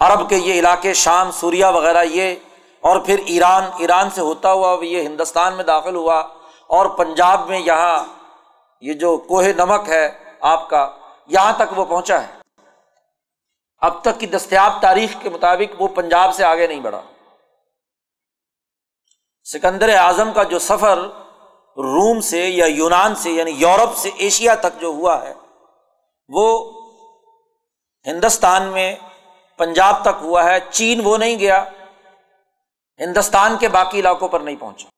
[0.00, 2.34] عرب کے یہ علاقے، شام سوریا وغیرہ یہ،
[2.80, 6.18] اور پھر ایران ایران سے ہوتا ہوا، یہ ہندوستان میں داخل ہوا،
[6.66, 8.17] اور پنجاب میں یہاں
[8.80, 12.38] یہ جو کوہ نمک ہے آپ کا، یہاں تک وہ پہنچا ہے۔
[13.78, 17.02] اب تک کی دستیاب تاریخ کے مطابق وہ پنجاب سے آگے نہیں بڑھا۔
[19.44, 20.98] سکندر اعظم کا جو سفر
[21.76, 25.34] روم سے یا یونان سے یعنی یورپ سے ایشیا تک جو ہوا ہے،
[26.28, 26.72] وہ
[28.06, 28.96] ہندوستان میں
[29.56, 31.64] پنجاب تک ہوا ہے۔ چین وہ نہیں گیا،
[33.00, 34.88] ہندوستان کے باقی علاقوں پر نہیں پہنچا۔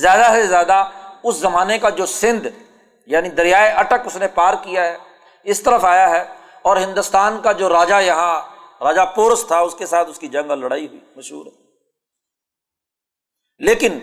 [0.00, 0.88] زیادہ سے زیادہ
[1.22, 2.48] اس زمانے کا جو سندھ
[3.06, 4.96] یعنی دریائے اٹک اس نے پار کیا ہے،
[5.44, 6.24] اس طرف آیا ہے
[6.62, 8.42] اور ہندوستان کا جو راجا یہاں،
[8.84, 11.62] راجا پورس تھا، اس کے ساتھ اس کی جنگ اور لڑائی ہوئی، مشہور ہے۔
[13.58, 13.98] لیکن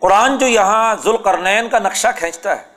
[0.00, 2.72] قرآن جو یہاں ذوالقرنین کا نقشہ کھینچتا ہے،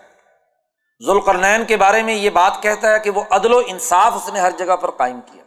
[1.05, 4.39] ذوالقرنین کے بارے میں یہ بات کہتا ہے کہ وہ عدل و انصاف اس نے
[4.39, 5.43] ہر جگہ پر قائم کیا۔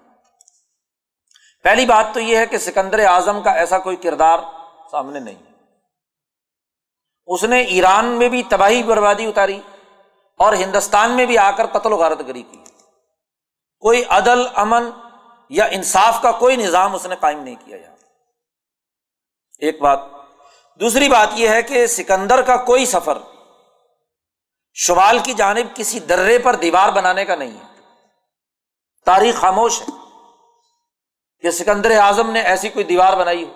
[1.62, 4.38] پہلی بات تو یہ ہے کہ سکندر اعظم کا ایسا کوئی کردار
[4.90, 5.34] سامنے نہیں۔
[7.26, 9.60] اس نے ایران میں بھی تباہی بربادی اتاری۔
[10.38, 12.58] اور ہندوستان میں بھی آ کر قتل و غارت گری کی۔
[13.80, 14.90] کوئی عدل، امن
[15.48, 17.96] یا انصاف کا کوئی نظام اس نے قائم نہیں کیا یہاں۔
[19.58, 19.98] ایک بات۔
[20.80, 23.18] دوسری بات یہ ہے کہ سکندر کا کوئی سفر
[24.74, 27.80] شمال کی جانب کسی درے پر دیوار بنانے کا نہیں ہے۔
[29.06, 29.92] تاریخ خاموش ہے
[31.40, 33.52] کہ سکندر اعظم نے ایسی کوئی دیوار بنائی ہو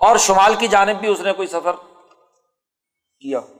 [0.00, 1.72] اور شمال کی جانب بھی اس نے کوئی سفر
[3.20, 3.59] کیا ہو۔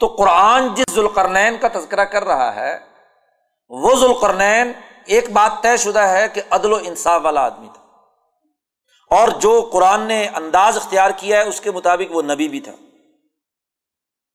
[0.00, 2.78] تو قرآن جس ذوالقرنین کا تذکرہ کر رہا ہے،
[3.68, 4.72] وہ ذوالقرنین
[5.06, 7.82] ایک بات طے شدہ ہے کہ عدل و انصاف والا آدمی تھا۔
[9.10, 12.72] اور جو قرآن نے انداز اختیار کیا ہے، اس کے مطابق وہ نبی بھی تھا۔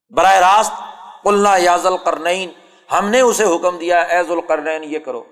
[0.09, 0.71] براہ راست
[1.23, 2.51] کلنا یاز القرنین
[2.91, 5.23] ہم نے اسے حکم دیا ایز القرنین یہ کرو۔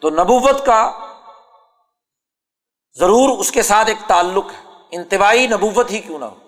[0.00, 0.98] تو نبوت کا
[2.98, 6.43] ضرور اس کے ساتھ ایک تعلق ہے۔ انتباہی نبوت ہی کیوں نہ ہو؟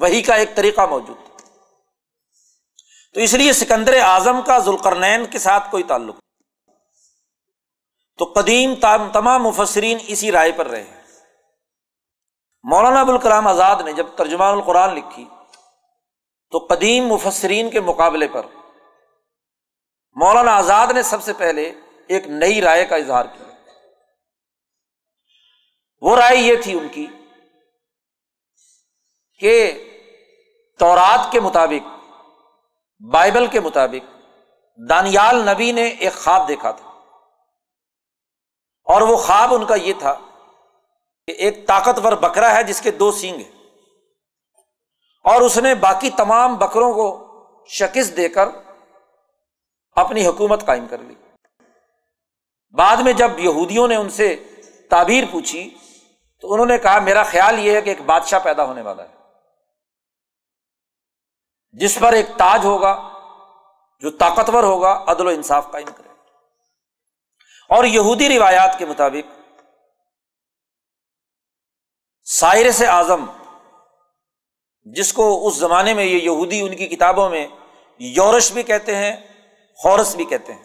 [0.00, 1.16] وہی کا ایک طریقہ موجود
[3.14, 6.78] تو اس لیے سکندر اعظم کا ذوالقرنین کے ساتھ کوئی تعلق نہیں۔
[8.18, 8.74] تو قدیم
[9.12, 11.00] تمام مفسرین اسی رائے پر رہے
[12.62, 15.24] مولانا ابوالکلام آزاد نے جب ترجمان القرآن لکھی،
[16.50, 18.46] تو قدیم مفسرین کے مقابلے پر
[20.16, 21.72] مولانا آزاد نے سب سے پہلے
[22.06, 23.46] ایک نئی رائے کا اظہار کیا۔
[26.00, 27.06] وہ رائے یہ تھی ان کی
[29.40, 29.86] کہ
[30.80, 31.88] تورات کے مطابق،
[33.12, 34.18] بائبل کے مطابق،
[34.90, 36.88] دانیال نبی نے ایک خواب دیکھا تھا۔
[38.84, 40.14] اور وہ خواب ان کا یہ تھا
[41.26, 43.52] کہ ایک طاقتور بکرا ہے جس کے دو سینگ ہیں۔
[45.24, 47.26] اور اس نے باقی تمام بکروں کو
[47.66, 48.48] شکست دے کر
[49.96, 51.14] اپنی حکومت قائم کر لی۔
[52.70, 54.36] بعد میں جب یہودیوں نے ان سے
[54.90, 55.74] تعبیر پوچھی
[56.40, 59.19] تو انہوں نے کہا، میرا خیال یہ ہے کہ ایک بادشاہ پیدا ہونے والا ہے۔
[61.72, 63.10] جس پر ایک تاج ہوگا
[64.00, 66.08] جو طاقتور ہوگا، عدل و انصاف قائم کرے
[67.68, 69.40] اور یہودی روایات کے مطابق
[72.24, 73.24] سائرس اعظم،
[74.82, 77.46] جس کو اس زمانے میں یہ یہودی ان کی کتابوں میں
[77.98, 79.16] یورش بھی کہتے ہیں،
[79.74, 80.62] خورس بھی کہتے ہیں۔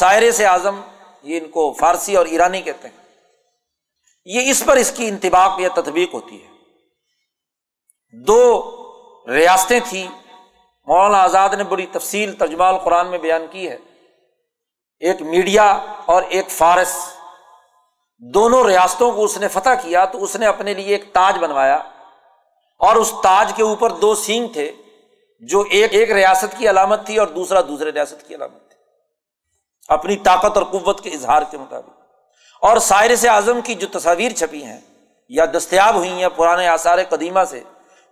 [0.00, 0.80] سائرس اعظم
[1.22, 3.02] یہ ان کو فارسی اور ایرانی کہتے ہیں۔
[4.24, 6.48] یہ اس پر اس کی انتباق یا تطبیق ہوتی ہے۔
[8.12, 8.78] دو
[9.28, 10.08] ریاستیں تھیں۔
[10.84, 13.76] مولانا آزاد نے بڑی تفصیل ترجمہ القرآن میں بیان کی ہے۔
[15.00, 17.16] ایک میڈیا اور ایک فارس۔
[18.18, 21.76] دونوں ریاستوں کو اس نے فتح کیا تو اس نے اپنے لیے ایک تاج بنوایا۔
[22.78, 24.72] اور اس تاج کے اوپر دو سینگ تھے
[25.40, 28.78] جو ایک ایک ریاست کی علامت تھی اور دوسرا دوسرے ریاست کی علامت تھی۔
[29.88, 32.00] اپنی طاقت اور قوت کے اظہار کے مطابق۔
[32.60, 34.80] اور سائر سے اعظم کی جو تصاویر چھپی ہیں
[35.28, 37.62] یا دستیاب ہوئی ہیں پرانے آثار قدیمہ سے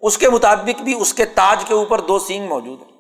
[0.03, 2.99] اس کے مطابق بھی اس کے تاج کے اوپر دو سینگ موجود ہیں۔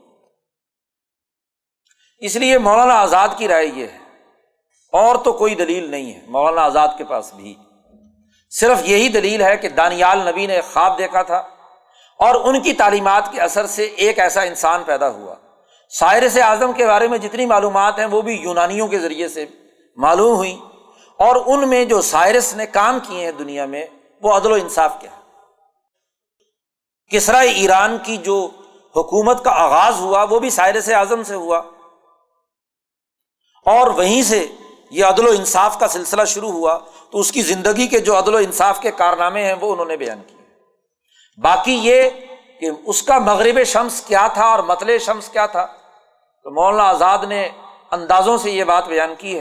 [2.22, 3.98] اس لیے مولانا آزاد کی رائے یہ ہے،
[4.92, 7.54] اور تو کوئی دلیل نہیں ہے، مولانا آزاد کے پاس بھی۔
[8.52, 11.42] صرف یہی دلیل ہے کہ دانیال نبی نے خواب دیکھا تھا،
[12.20, 15.34] اور ان کی تعلیمات کے اثر سے ایک ایسا انسان پیدا ہوا۔
[15.92, 19.46] سائرس اعظم کے بارے میں جتنی معلومات ہیں، وہ بھی یونانیوں کے ذریعے سے
[19.98, 20.56] معلوم ہوئی
[21.18, 23.84] اور ان میں جو سائرس نے کام کیے ہیں دنیا میں،
[24.22, 25.10] وہ عدل و انصاف کیا
[27.10, 28.48] کسرا ایران کی جو
[28.96, 31.58] حکومت کا آغاز ہوا، وہ بھی سائرس اعظم سے ہوا۔
[33.66, 34.46] اور وہیں سے
[34.90, 36.78] یہ عدل و انصاف کا سلسلہ شروع ہوا۔
[37.10, 39.96] تو اس کی زندگی کے جو عدل و انصاف کے کارنامے ہیں، وہ انہوں نے
[39.96, 40.46] بیان کیے۔
[41.40, 42.10] باقی یہ
[42.60, 45.66] کہ اس کا مغرب شمس کیا تھا اور متل شمس کیا تھا،
[46.42, 47.48] تو مولانا آزاد نے
[47.90, 49.40] اندازوں سے یہ بات بیان کی ہے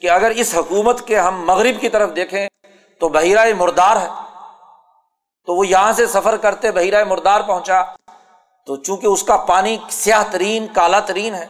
[0.00, 2.48] کہ اگر اس حکومت کے ہم مغرب کی طرف دیکھیں،
[3.00, 4.31] تو بحیرہ مردار ہے۔
[5.46, 7.82] تو وہ یہاں سے سفر کرتے بحیرہ مردار پہنچا۔
[8.66, 11.46] تو چونکہ اس کا پانی سیاہ ترین، کالا ترین ہے،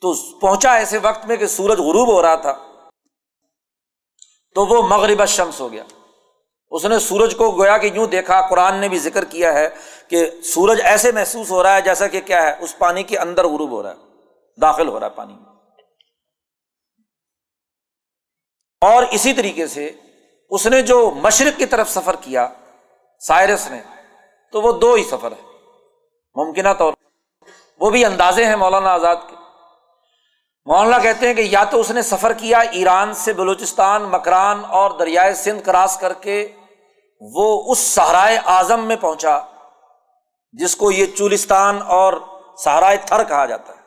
[0.00, 2.52] تو پہنچا ایسے وقت میں کہ سورج غروب ہو رہا تھا۔
[4.54, 5.84] تو وہ مغرب شمس ہو گیا۔
[6.70, 9.68] اس نے سورج کو گویا کہ یوں دیکھا، قرآن نے بھی ذکر کیا ہے
[10.08, 13.44] کہ سورج ایسے محسوس ہو رہا ہے جیسا کہ کیا ہے، اس پانی کے اندر
[13.44, 13.96] غروب ہو رہا ہے،
[14.60, 15.44] داخل ہو رہا ہے پانی میں۔
[18.80, 19.92] اور اسی طریقے سے
[20.50, 22.46] اس نے جو مشرق کی طرف سفر کیا،
[23.20, 23.80] سائرس نے،
[24.52, 25.42] تو وہ دو ہی سفر ہے
[26.36, 26.92] ممکنہ طور
[27.80, 29.36] وہ بھی اندازے ہیں مولانا آزاد کے۔
[30.66, 34.90] مولانا کہتے ہیں کہ یا تو اس نے سفر کیا ایران سے بلوچستان، مکران اور
[34.98, 36.46] دریائے سندھ کراس کر کے
[37.22, 39.38] وہ اس سہرائے اعظم میں پہنچا،
[40.54, 42.12] جس کو یہ چولستان اور
[42.64, 43.80] سہرائے تھر کہا جاتا ہے،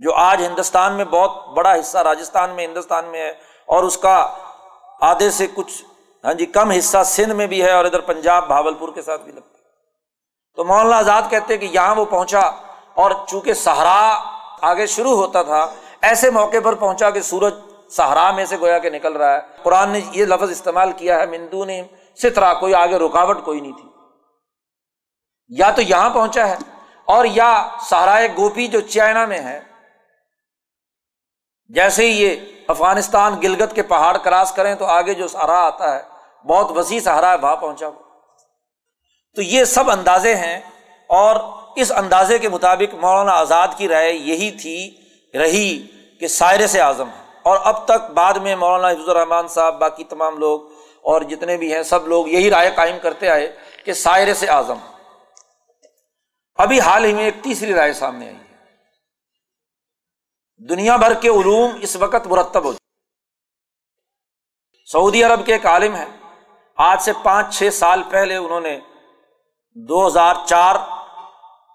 [0.00, 3.32] جو آج ہندوستان میں بہت بڑا حصہ، راجستھان میں، ہندوستان میں ہے
[3.68, 4.16] اور اس کا
[5.00, 5.84] آدھے سے کچھ
[6.24, 9.32] ہاں جی کم حصہ سندھ میں بھی ہے اور ادھر پنجاب، بھاولپور کے ساتھ بھی
[9.32, 9.64] لگتا ہے۔
[10.56, 12.40] تو مولانا آزاد کہتے ہیں کہ یہاں وہ پہنچا
[12.94, 14.22] اور چونکہ سہارا
[14.62, 17.54] آگے شروع ہوتا تھا، ایسے موقع پر پہنچا کہ سورج
[17.90, 21.26] سہارا میں سے گویا کہ نکل رہا ہے۔ قرآن نے یہ لفظ استعمال کیا ہے
[21.26, 21.82] مندو نے
[22.22, 23.88] سترا کوئی آگے رکاوٹ کوئی نہیں تھی۔
[25.48, 26.56] یا تو یہاں پہنچا ہے
[27.04, 29.60] اور یا سہرائے گوپی جو چائنا میں ہے،
[31.68, 36.02] جیسے ہی یہ افغانستان گلگت کے پہاڑ کراس کریں تو آگے جو سہارا آتا ہے،
[36.46, 37.92] بہت وسیع سہارا ہے، وہاں پہنچا ہو
[39.34, 40.60] تو یہ سب اندازے ہیں
[41.06, 41.36] اور
[41.76, 44.96] اس اندازے کے مطابق مولانا آزاد کی رائے یہی تھی،
[45.38, 45.86] رہی
[46.20, 50.04] کہ سائر سے اعظم ہے اور اب تک بعد میں مولانا حفظ الرحمان صاحب، باقی
[50.04, 50.60] تمام لوگ
[51.02, 54.78] اور جتنے بھی ہیں، سب لوگ یہی رائے قائم کرتے آئے کہ سائر سے اعظم۔
[56.56, 58.45] ابھی حال ہی میں ایک تیسری رائے سامنے آئی۔
[60.58, 62.72] دنیا بھر کے علوم اس وقت مرتب ہو
[64.92, 66.06] سعودی عرب کے ایک عالم ہیں۔
[66.76, 68.80] آج سے پانچ، چھ سال پہلے انہوں نے
[69.74, 70.76] دو ہزار چار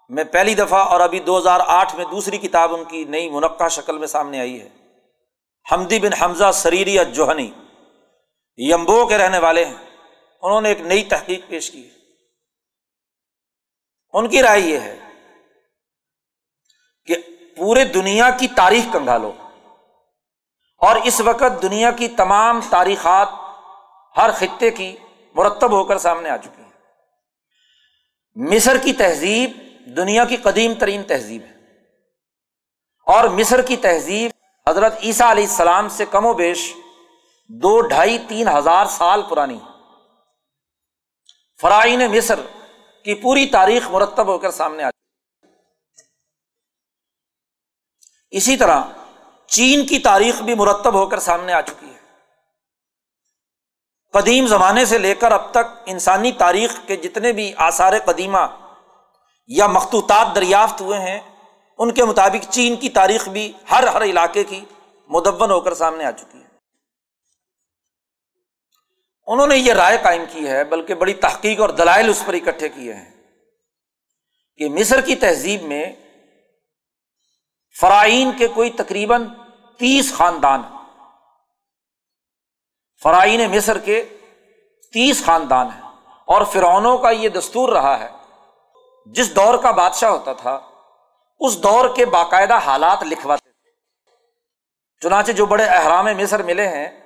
[0.10, 3.68] میں پہلی دفعہ اور ابھی دو ہزار آٹھ میں دوسری کتاب ان کی نئی منقع
[3.68, 4.70] شکل میں سامنے آئی ہے۔
[5.72, 7.52] حمدی بن حمزہ سریری جوہنی
[8.58, 9.98] یمبو کے رہنے والے ہیں۔
[10.42, 11.90] انہوں نے ایک نئی تحقیق پیش کی
[14.14, 15.00] ان کی رائے یہ ہے
[17.06, 17.16] کہ
[17.62, 19.32] پورے دنیا کی تاریخ کنگالو
[20.78, 23.28] اور اس وقت دنیا کی تمام تاریخات
[24.18, 24.96] ہر خطے کی
[25.36, 26.70] مرتب ہو کر سامنے آ چکی ہیں۔
[28.36, 29.52] مصر کی تہذیب
[29.98, 31.54] دنیا کی قدیم ترین تہذیب ہے۔
[33.08, 34.32] اور مصر کی تہذیب
[34.70, 36.74] حضرت عیسیٰ علیہ السلام سے کم و بیش
[37.48, 39.60] دو ڈھائی تین ہزار سال پرانی
[41.62, 42.40] فرائن مصر
[43.04, 44.90] کی پوری تاریخ مرتب ہو کر سامنے آ
[48.32, 48.82] اسی طرح
[49.46, 52.00] چین کی تاریخ بھی مرتب ہو کر سامنے آ چکی ہے۔
[54.14, 58.48] قدیم زمانے سے لے کر اب تک انسانی تاریخ کے جتنے بھی آثار قدیمہ
[59.48, 61.20] یا مخطوطات دریافت ہوئے ہیں،
[61.78, 64.66] ان کے مطابق چین کی تاریخ بھی ہر ہر علاقے کی
[65.08, 66.48] مدون ہو کر سامنے آ چکی ہے۔
[69.28, 72.70] انہوں نے یہ رائے قائم کی ہے، بلکہ بڑی تحقیق اور دلائل اس پر اکٹھے
[72.70, 73.12] کیے ہیں
[74.58, 75.94] کہ مصر کی تہذیب میں
[77.80, 79.28] فرائین کے کوئی تقریباً
[79.78, 80.62] تیس خاندان
[83.04, 84.04] فرائین مصر کے
[84.94, 85.82] تیس خاندان ہیں۔
[86.26, 88.10] اور فرعونوں کا یہ دستور رہا ہے،
[89.06, 90.60] جس دور کا بادشاہ ہوتا تھا،
[91.40, 93.70] اس دور کے باقاعدہ حالات لکھواتے تھے۔
[95.00, 97.02] چنانچہ جو بڑے احرام مصر ملے ہیں،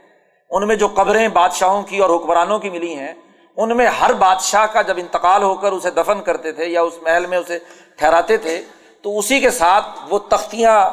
[0.50, 3.14] ان میں جو قبریں بادشاہوں کی اور حکمرانوں کی ملی ہیں،
[3.58, 6.94] ان میں ہر بادشاہ کا جب انتقال ہو کر اسے دفن کرتے تھے یا اس
[7.02, 7.60] محل میں اسے
[7.96, 8.66] ٹھہراتے تھے
[9.06, 10.90] تو اسی کے ساتھ وہ تختیاں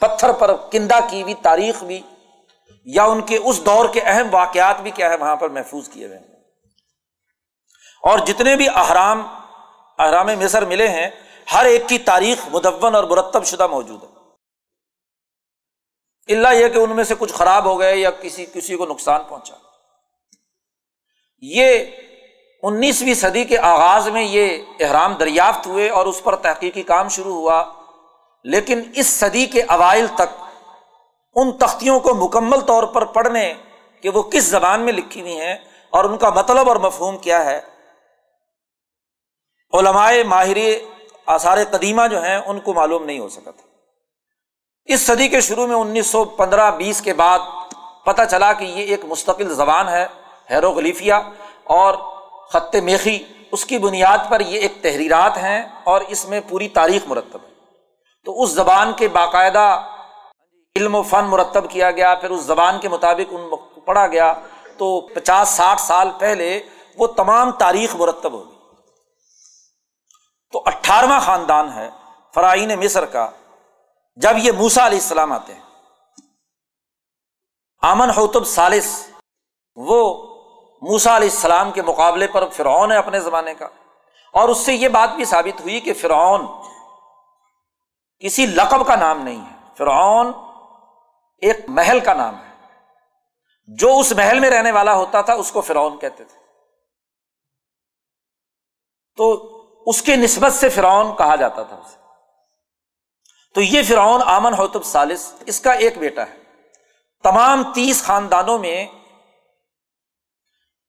[0.00, 2.02] پتھر پر کندہ کی ہوئی تاریخ بھی
[2.84, 6.06] یا ان کے اس دور کے اہم واقعات بھی کیا ہے وہاں پر محفوظ کیے
[6.06, 6.26] ہوئے ہیں۔
[8.02, 9.26] اور جتنے بھی احرام
[9.98, 11.10] احرام مصر ملے ہیں،
[11.54, 14.08] ہر ایک کی تاریخ مدون اور مرتب شدہ موجود ہے۔
[16.34, 19.20] اللہ یہ کہ ان میں سے کچھ خراب ہو گئے یا کسی کسی کو نقصان
[19.28, 19.54] پہنچا۔
[21.40, 21.84] یہ
[22.62, 27.34] انیسویں صدی کے آغاز میں یہ احرام دریافت ہوئے اور اس پر تحقیقی کام شروع
[27.34, 27.64] ہوا۔
[28.44, 30.44] لیکن اس صدی کے اوائل تک
[31.34, 33.54] ان تختیوں کو مکمل طور پر پڑھنے
[34.00, 35.56] کہ وہ کس زبان میں لکھی ہوئی ہیں
[35.90, 37.60] اور ان کا مطلب اور مفہوم کیا ہے۔
[39.72, 40.56] علمائے ماہر
[41.26, 43.68] آثار قدیمہ جو ہیں ان کو معلوم نہیں ہو سکا تھا۔
[44.84, 47.38] اس صدی کے شروع میں انیس سو پندرہ بیس کے بعد
[48.04, 50.06] پتہ چلا کہ یہ ایک مستقل زبان ہے،
[50.50, 51.20] ہیروغلیفیا،
[51.64, 52.19] اور
[52.52, 57.02] خط میخی، اس کی بنیاد پر یہ ایک تحریرات ہیں اور اس میں پوری تاریخ
[57.06, 57.48] مرتب ہے۔
[58.24, 59.86] تو اس زبان کے باقاعدہ
[60.76, 64.34] علم و فن مرتب کیا گیا، پھر اس زبان کے مطابق ان پڑھا گیا۔
[64.76, 66.60] تو پچاس، ساٹھ سال پہلے
[66.96, 68.56] وہ تمام تاریخ مرتب ہوگی
[70.52, 71.90] تو اٹھارہواں خاندان ہے
[72.34, 73.30] فرائین مصر کا،
[74.16, 75.60] جب یہ موسا علیہ السلام آتے ہیں۔
[77.82, 79.06] امن حوتب سالس،
[79.76, 80.29] وہ
[80.80, 83.68] موسا علیہ السلام کے مقابلے پر فرعون ہے اپنے زمانے کا۔
[84.32, 86.46] اور اس سے یہ بات بھی ثابت ہوئی کہ فرعون
[88.18, 90.32] کسی لقب کا نام نہیں ہے۔ فرعون
[91.38, 92.50] ایک محل کا نام ہے۔
[93.66, 96.38] جو اس محل میں رہنے والا ہوتا تھا، اس کو فرعون کہتے تھے۔
[99.16, 99.46] تو
[99.86, 101.96] اس کے نسبت سے فرعون کہا جاتا تھا اسے۔
[103.54, 106.36] تو یہ فرعون آمن ہوتب سالس اس کا ایک بیٹا ہے۔
[107.22, 108.86] تمام تیس خاندانوں میں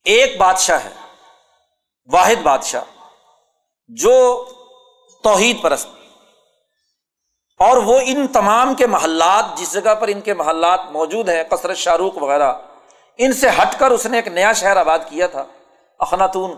[0.04, 0.90] ایک بادشاہ ہے،
[2.14, 2.82] واحد بادشاہ،
[3.88, 4.46] جو
[5.24, 5.88] توحید پرست
[7.60, 11.78] اور وہ ان تمام کے محلات، جس جگہ پر ان کے محلات موجود ہیں کثرت
[11.78, 12.54] شاہ رخ وغیرہ،
[13.18, 15.46] ان سے ہٹ کر اس نے ایک نیا شہر آباد کیا تھا،
[16.00, 16.52] اخناتون۔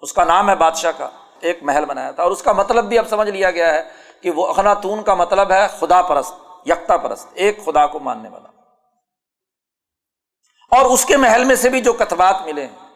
[0.00, 1.08] اس کا نام ہے بادشاہ کا،
[1.40, 3.82] ایک محل بنایا تھا۔ اور اس کا مطلب بھی اب سمجھ لیا گیا ہے
[4.22, 6.34] کہ وہ اخناتون کا مطلب ہے خدا پرست،
[6.66, 8.51] یکتا پرست، ایک خدا کو ماننے والا۔
[10.76, 12.94] اور اس کے محل میں سے بھی جو کتبات ملے ہیں،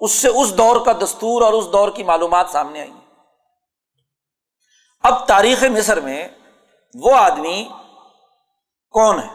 [0.00, 2.90] اس سے اس دور کا دستور اور اس دور کی معلومات سامنے آئی
[5.02, 6.28] اب تاریخ مصر میں
[6.94, 7.68] وہ آدمی
[8.90, 9.28] کون ہے؟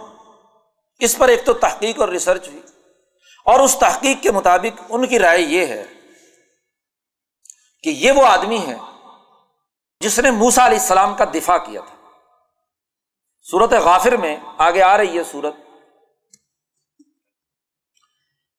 [0.99, 2.61] اس پر ایک تو تحقیق اور ریسرچ ہوئی۔
[3.45, 5.83] اور اس تحقیق کے مطابق ان کی رائے یہ ہے
[7.83, 8.77] کہ یہ وہ آدمی ہے
[9.99, 11.95] جس نے موسا علیہ السلام کا دفاع کیا تھا۔
[13.41, 15.66] سورت غافر میں آگے آ رہی ہے سورت۔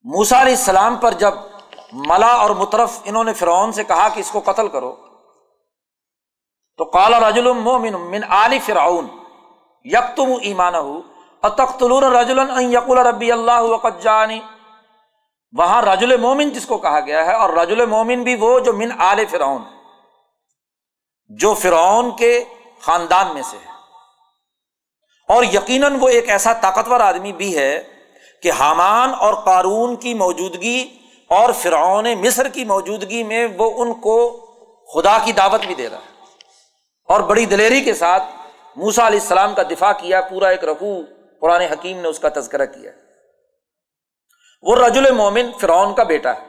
[0.08, 1.34] موسا علیہ السلام پر جب
[2.08, 4.94] ملا اور مترف انہوں نے فرعون سے کہا کہ اس کو قتل کرو،
[6.78, 9.06] تو کالا رجل من من علی فرعون
[9.84, 11.00] یک تم ایمان ہو
[11.42, 12.38] تخت رجول
[12.72, 14.40] یقول ربی اللہ وقت جانی
[15.52, 18.90] وہاں رجل مومن جس کو کہا گیا ہے، اور رجل مومن بھی وہ جو من
[19.08, 19.62] آل فرعون،
[21.30, 22.32] جو فرعون کے
[22.82, 23.76] خاندان میں سے ہے۔
[25.28, 27.72] اور یقیناً وہ ایک ایسا طاقتور آدمی بھی ہے
[28.42, 34.44] کہ حامان اور قارون کی موجودگی اور فرعون مصر کی موجودگی میں وہ ان کو
[34.94, 36.22] خدا کی دعوت بھی دے رہا ہے۔
[37.08, 38.22] اور بڑی دلیری کے ساتھ
[38.76, 41.00] موسا علیہ السلام کا دفاع کیا، پورا ایک رقو
[41.40, 42.90] قرآن حکیم نے اس کا تذکرہ کیا۔
[44.62, 46.46] وہ رجل مومن فرعون کا بیٹا ہے۔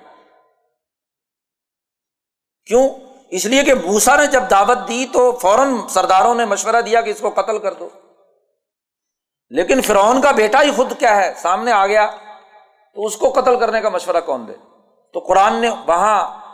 [2.65, 2.89] کیوں؟
[3.29, 7.09] اس لیے کہ موسا نے جب دعوت دی تو فوراً سرداروں نے مشورہ دیا کہ
[7.09, 7.89] اس کو قتل کر دو۔
[9.49, 12.11] لیکن فرعون کا بیٹا ہی خود کیا ہے؟ سامنے آ گیا۔
[12.95, 14.53] تو اس کو قتل کرنے کا مشورہ کون دے؟
[15.13, 16.49] تو قرآن نے وہاں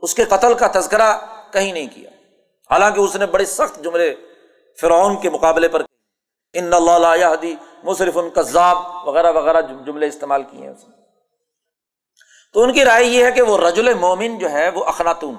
[0.00, 1.18] اس کے قتل کا تذکرہ
[1.52, 2.10] کہیں نہیں کیا۔
[2.70, 4.14] حالانکہ اس نے بڑے سخت جملے
[4.80, 5.82] فرعون کے مقابلے پر
[6.52, 7.24] ان اللہ
[7.82, 8.76] مصرف ان کذاب
[9.08, 10.94] وغیرہ وغیرہ جملے استعمال کیے ہیں اس نے
[12.52, 15.34] تو ان کی رائے یہ ہے کہ وہ رجل مومن جو ہے وہ اخناتون۔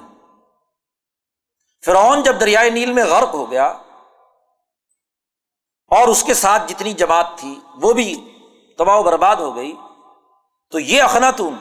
[1.86, 3.74] فرعون جب دریائے نیل میں غرق ہو گیا
[5.88, 8.40] اور اس کے ساتھ جتنی جماعت تھی، وہ بھی
[8.78, 9.74] تباہ و برباد ہو گئی۔
[10.72, 11.58] تو یہ اخناتون،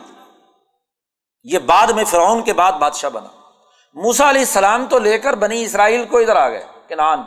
[1.43, 3.29] یہ بعد میں فرعون کے بعد بادشاہ بنا۔
[3.95, 7.23] موسا علیہ السلام تو لے کر بنی اسرائیل کو ادھر آ گئے کہ نان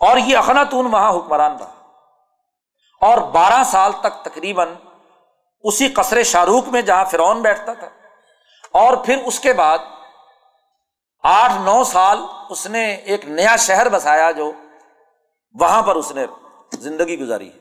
[0.00, 1.72] اور یہ اخناتون وہاں حکمران رہا
[3.00, 4.74] اور بارہ سال تک تقریباً
[5.60, 7.86] اسی قصر شاہ رخ میں جہاں فرعون بیٹھتا تھا۔
[8.72, 9.78] اور پھر اس کے بعد
[11.22, 12.18] آٹھ نو سال
[12.50, 14.52] اس نے ایک نیا شہر بسایا جو
[15.60, 16.26] وہاں پر اس نے
[16.72, 17.58] زندگی گزاری ہے۔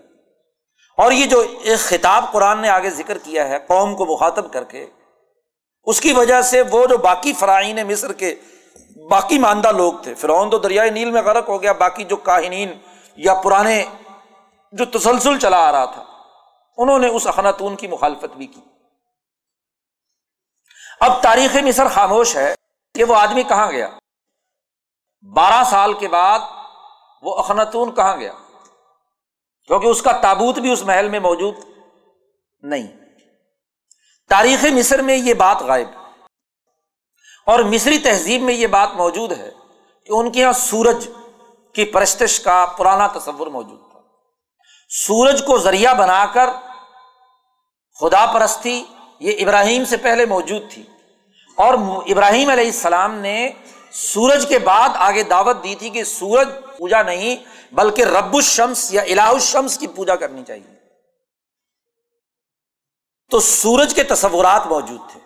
[0.98, 4.64] اور یہ جو ایک خطاب قرآن نے آگے ذکر کیا ہے، قوم کو مخاطب کر
[4.64, 4.88] کے،
[5.84, 8.36] اس کی وجہ سے وہ جو باقی فرائین مصر کے
[9.10, 12.74] باقی ماندہ لوگ تھے، فرعون تو دریائے نیل میں غرق ہو گیا، باقی جو کاہنین
[13.16, 13.86] یا پرانے
[14.72, 16.04] جو تسلسل چلا آ رہا تھا،
[16.78, 18.62] انہوں نے اس اخناتون کی مخالفت بھی کی۔
[21.00, 22.56] اب تاریخ مصر خاموش ہے
[22.96, 23.90] کہ وہ آدمی کہاں گیا۔
[25.36, 26.40] بارہ سال کے بعد
[27.22, 28.32] وہ اخناتون کہاں گیا؟
[29.68, 31.56] کیونکہ اس کا تابوت بھی اس محل میں موجود
[32.62, 32.88] نہیں۔
[34.30, 35.88] تاریخ مصر میں یہ بات غائب
[37.46, 39.52] اور مصری تہذیب میں یہ بات موجود ہے
[40.06, 41.10] کہ ان کے یہاں سورج
[41.74, 44.00] کی پرستش کا پرانا تصور موجود تھا۔
[44.90, 46.50] سورج کو ذریعہ بنا کر
[48.00, 48.84] خدا پرستی
[49.20, 50.84] یہ ابراہیم سے پہلے موجود تھی۔
[51.56, 51.74] اور
[52.10, 53.52] ابراہیم علیہ السلام نے
[53.96, 57.36] سورج کے بعد آگے دعوت دی تھی کہ سورج پوجا نہیں،
[57.72, 60.76] بلکہ رب الشمس یا الہ الشمس کی پوجا کرنی چاہیے۔
[63.32, 65.20] تو سورج کے تصورات موجود تھے۔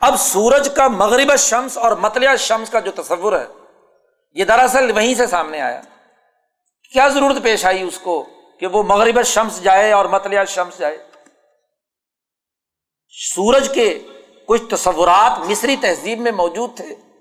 [0.00, 3.46] اب سورج کا مغرب شمس اور متلیہ شمس کا جو تصور ہے،
[4.32, 5.80] یہ دراصل وہیں سے سامنے آیا۔
[6.92, 8.28] کیا ضرورت پیش آئی اس کو
[8.60, 11.06] کہ وہ مغرب شمس جائے اور متلیہ شمس جائے؟
[13.34, 13.98] سورج کے
[14.46, 17.11] کچھ تصورات مصری تہذیب میں موجود تھے۔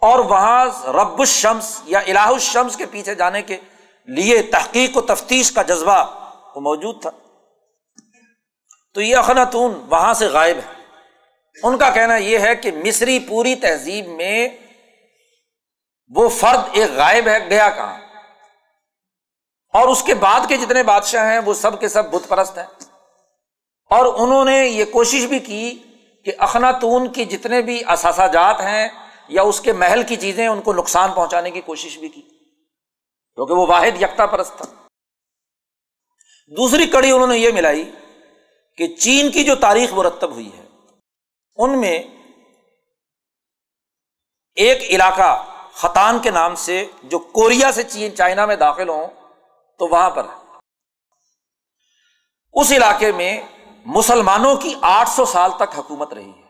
[0.00, 3.56] اور وہاں رب الشمس یا الہ الشمس کے پیچھے جانے کے
[4.04, 6.04] لیے تحقیق و تفتیش کا جذبہ
[6.56, 7.10] وہ موجود تھا۔
[8.94, 10.78] تو یہ اخناتون وہاں سے غائب ہے
[11.62, 14.48] ان کا کہنا یہ ہے کہ مصری پوری تہذیب میں
[16.14, 17.98] وہ فرد ایک غائب ہے، گیا کہاں؟
[19.72, 22.66] اور اس کے بعد کے جتنے بادشاہ ہیں، وہ سب کے سب بت پرست ہیں۔
[23.90, 25.78] اور انہوں نے یہ کوشش بھی کی
[26.24, 30.60] کہ اخناتون کی جتنے بھی اثاثہ جات ہیں یا اس کے محل کی چیزیں ان
[30.60, 34.66] کو نقصان پہنچانے کی کوشش بھی کی، کیونکہ وہ واحد یکتا پرست تھا۔
[36.52, 37.90] دوسری کڑی انہوں نے یہ ملائی
[38.78, 40.64] کہ چین کی جو تاریخ مرتب ہوئی ہے،
[41.58, 41.98] ان میں
[44.56, 45.30] ایک علاقہ
[45.72, 49.06] خطان کے نام سے جو کوریا سے چین، چائنا میں داخل ہوں،
[49.80, 50.26] تو وہاں پر
[52.54, 53.40] اس علاقے میں
[53.86, 56.46] مسلمانوں کی آٹھ سو سال تک حکومت رہی ہے۔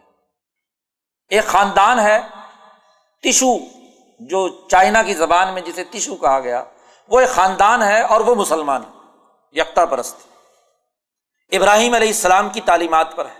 [1.30, 2.18] ایک خاندان ہے
[3.22, 3.58] ٹشو،
[4.20, 6.64] جو چائنا کی زبان میں جسے ٹشو کہا گیا،
[7.08, 8.82] وہ ایک خاندان ہے اور وہ مسلمان
[9.52, 10.16] یکتا پرست
[11.52, 13.38] ابراہیم علیہ السلام کی تعلیمات پر ہے۔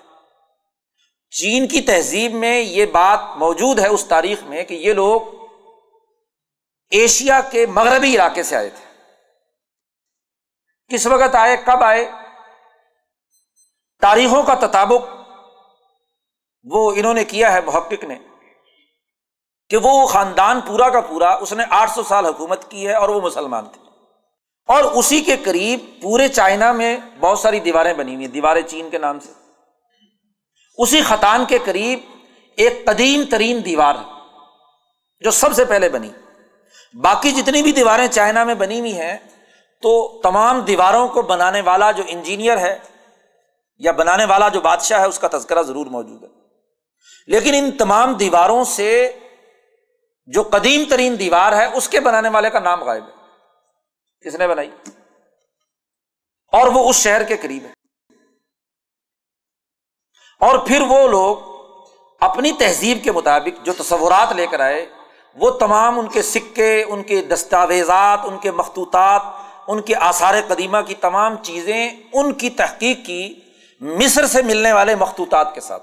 [1.31, 5.21] چین کی تہذیب میں یہ بات موجود ہے اس تاریخ میں کہ یہ لوگ
[6.91, 9.03] ایشیا کے مغربی علاقے سے آئے تھے۔
[10.89, 12.11] کس وقت آئے، کب آئے،
[14.01, 15.15] تاریخوں کا تطابق
[16.65, 18.19] وہ انہوں نے کیا ہے، محقق نے۔
[19.71, 23.09] کہ وہ خاندان پورا کا پورا اس نے آٹھ سو سال حکومت کی ہے اور
[23.09, 23.89] وہ مسلمان تھے۔
[24.69, 28.91] اور اسی کے قریب پورے چائنا میں بہت ساری دیواریں بنی ہوئی ہیں دیواریں چین
[28.91, 29.33] کے نام سے۔
[30.79, 31.99] اسی خطان کے قریب
[32.57, 34.11] ایک قدیم ترین دیوار ہے،
[35.21, 36.11] جو سب سے پہلے بنی۔
[36.95, 39.17] باقی جتنی بھی دیواریں چائنا میں بنی ہوئی ہیں،
[39.83, 42.79] تو تمام دیواروں کو بنانے والا جو انجینئر ہے
[43.79, 46.29] یا بنانے والا جو بادشاہ ہے، اس کا تذکرہ ضرور موجود ہے۔
[47.27, 49.13] لیکن ان تمام دیواروں سے
[50.33, 53.19] جو قدیم ترین دیوار ہے، اس کے بنانے والے کا نام غائب ہے۔
[54.25, 54.71] کس نے بنائی؟
[56.53, 57.73] اور وہ اس شہر کے قریب ہے۔
[60.41, 61.37] اور پھر وہ لوگ
[62.21, 64.87] اپنی تہذیب کے مطابق جو تصورات لے کر آئے،
[65.35, 69.23] وہ تمام ان کے سکے، ان کے دستاویزات، ان کے مخطوطات،
[69.67, 73.41] ان کے آثار قدیمہ کی تمام چیزیں ان کی تحقیق کی
[73.81, 75.83] مصر سے ملنے والے مخطوطات کے ساتھ۔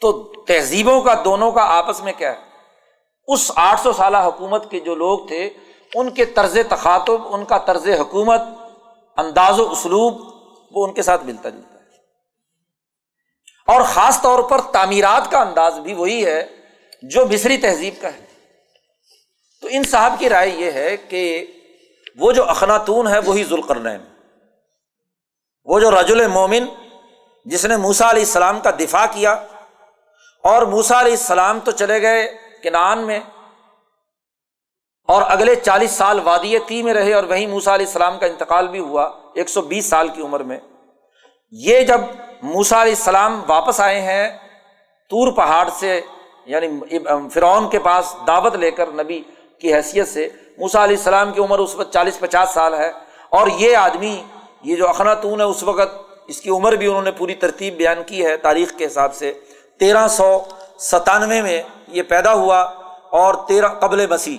[0.00, 2.53] تو تہذیبوں کا، دونوں کا آپس میں کیا ہے؟
[3.28, 5.50] اس آٹھ سو سالہ حکومت کے جو لوگ تھے،
[5.94, 8.40] ان کے طرز تخاتب ان کا طرز حکومت،
[9.16, 10.20] انداز و اسلوب،
[10.70, 11.84] وہ ان کے ساتھ ملتا جلتا ہے۔
[13.66, 16.46] اور خاص طور پر تعمیرات کا انداز بھی وہی ہے
[17.02, 18.26] جو مصری تہذیب کا ہے۔
[19.60, 21.46] تو ان صاحب کی رائے یہ ہے کہ
[22.16, 23.88] وہ جو اخناتون ہے، وہی ذوالقرن
[25.64, 26.66] وہ جو رجل مومن،
[27.44, 29.32] جس نے موسا علیہ السلام کا دفاع کیا،
[30.44, 33.20] اور موسا علیہ السلام تو چلے گئے کنان میں
[35.08, 38.68] اور اگلے چالیس سال وادی تی میں رہے اور وہیں موسا علیہ السلام کا انتقال
[38.68, 39.04] بھی ہوا
[39.34, 40.58] ایک سو بیس سال کی عمر میں۔
[41.50, 42.00] یہ جب
[42.42, 44.38] موسا علیہ السلام واپس آئے ہیں،
[45.10, 46.00] تور پہاڑ سے
[46.46, 46.98] یعنی
[47.32, 49.22] فرعون کے پاس دعوت لے کر نبی
[49.60, 52.90] کی حیثیت سے موسا علیہ السلام کی عمر اس وقت چالیس پچاس سال ہے۔
[53.30, 54.22] اور یہ آدمی،
[54.62, 55.96] یہ جو اخناتون ہے، اس وقت
[56.26, 59.32] اس کی عمر بھی انہوں نے پوری ترتیب بیان کی ہے تاریخ کے حساب سے۔
[59.78, 60.38] تیرہ سو
[60.78, 62.60] ستانوے میں یہ پیدا ہوا
[63.10, 64.38] اور تیرہ قبل مسیح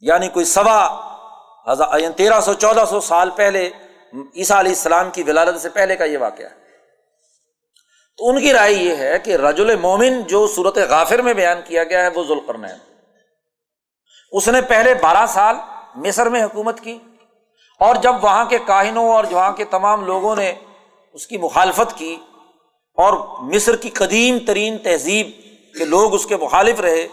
[0.00, 1.04] یعنی کوئی سوا
[1.72, 3.70] ہزار یعنی تیرہ سو چودہ سو سال پہلے
[4.34, 6.54] عیسیٰ علیہ السلام کی ولادت سے پہلے کا یہ واقعہ ہے۔
[8.16, 11.84] تو ان کی رائے یہ ہے کہ رج مومن جو صورت غافر میں بیان کیا
[11.84, 12.64] گیا ہے وہ ذوالقرن
[14.32, 15.56] اس نے پہلے بارہ سال
[15.94, 16.98] مصر میں حکومت کی
[17.80, 20.54] اور جب وہاں کے کاہنوں اور وہاں کے تمام لوگوں نے
[21.12, 22.16] اس کی مخالفت کی
[22.98, 25.30] اور مصر کی قدیم ترین تہذیب
[25.78, 27.08] کے لوگ اس کے مخالف رہے،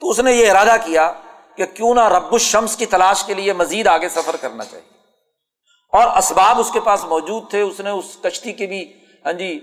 [0.00, 1.12] تو اس نے یہ ارادہ کیا
[1.56, 4.88] کہ کیوں نہ رب الشمس کی تلاش کے لیے مزید آگے سفر کرنا چاہیے۔
[5.92, 8.92] اور اسباب اس کے پاس موجود تھے، اس نے اس کشتی کی بھی
[9.24, 9.60] ہاں جی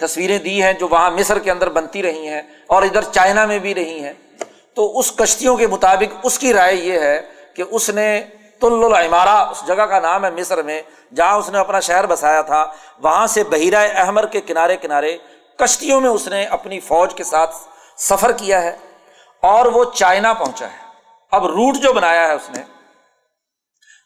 [0.00, 3.58] تصویریں دی ہیں جو وہاں مصر کے اندر بنتی رہی ہیں اور ادھر چائنا میں
[3.58, 4.12] بھی رہی ہیں۔
[4.74, 7.22] تو اس کشتیوں کے مطابق اس کی رائے یہ ہے
[7.56, 8.24] کہ اس نے
[8.60, 10.82] تل العمارہ، اس جگہ کا نام ہے مصر میں
[11.12, 12.64] جہاں اس نے اپنا شہر بسایا تھا،
[13.02, 15.16] وہاں سے بحیرہ احمر کے کنارے کنارے
[15.58, 17.56] کشتیوں میں اس نے اپنی فوج کے ساتھ
[17.98, 18.76] سفر کیا ہے
[19.42, 20.86] اور وہ چائنا پہنچا ہے۔
[21.32, 22.62] اب روٹ جو بنایا ہے اس نے،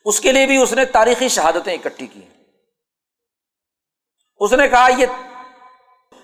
[0.07, 2.21] اس کے لیے بھی اس نے تاریخی شہادتیں اکٹھی کی
[4.41, 5.07] اس نے کہا، یہ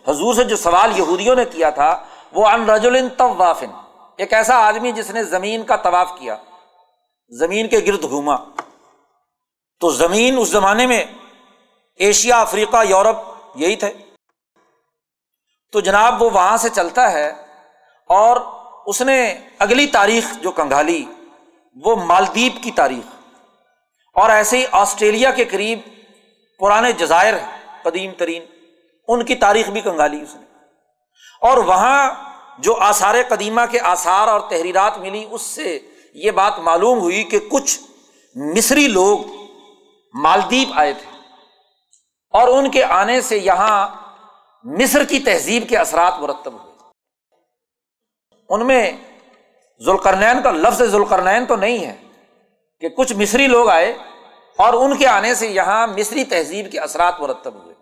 [0.07, 1.91] حضور سے جو سوال یہودیوں نے کیا تھا،
[2.33, 3.71] وہ ان رجول طوافن،
[4.19, 6.37] ایک ایسا آدمی جس نے زمین کا طواف کیا،
[7.33, 8.37] زمین کے گرد گھوما۔
[9.81, 11.05] تو زمین اس زمانے میں
[11.97, 13.17] ایشیا، افریقہ، یورپ
[13.55, 13.93] یہی تھے۔
[15.73, 17.29] تو جناب وہ وہاں سے چلتا ہے
[18.09, 18.37] اور
[18.87, 21.05] اس نے اگلی تاریخ جو کنگالی
[21.85, 23.15] وہ مالدیپ کی تاریخ۔
[24.15, 25.79] اور ایسے ہی آسٹریلیا کے قریب
[26.59, 27.35] پرانے جزائر
[27.83, 28.45] قدیم ترین۔
[29.09, 30.47] ان کی تاریخ بھی کنگالی اس نے۔
[31.41, 32.11] اور وہاں
[32.59, 35.79] جو آثار قدیمہ کے آثار اور تحریرات ملی، اس سے
[36.15, 37.81] یہ بات معلوم ہوئی کہ کچھ
[38.35, 39.38] مصری لوگ
[40.15, 41.19] مالدیپ آئے تھے
[42.31, 43.89] اور ان کے آنے سے یہاں
[44.65, 46.75] مصر کی تہذیب کے اثرات مرتب ہوئے۔
[48.49, 48.93] ان میں
[49.85, 51.97] ذوالقرنین کا، لفظ ذوالقرنین تو نہیں ہے
[52.81, 53.99] کہ کچھ مصری لوگ آئے
[54.59, 57.75] اور ان کے آنے سے یہاں مصری تہذیب کے اثرات مرتب ہوئے۔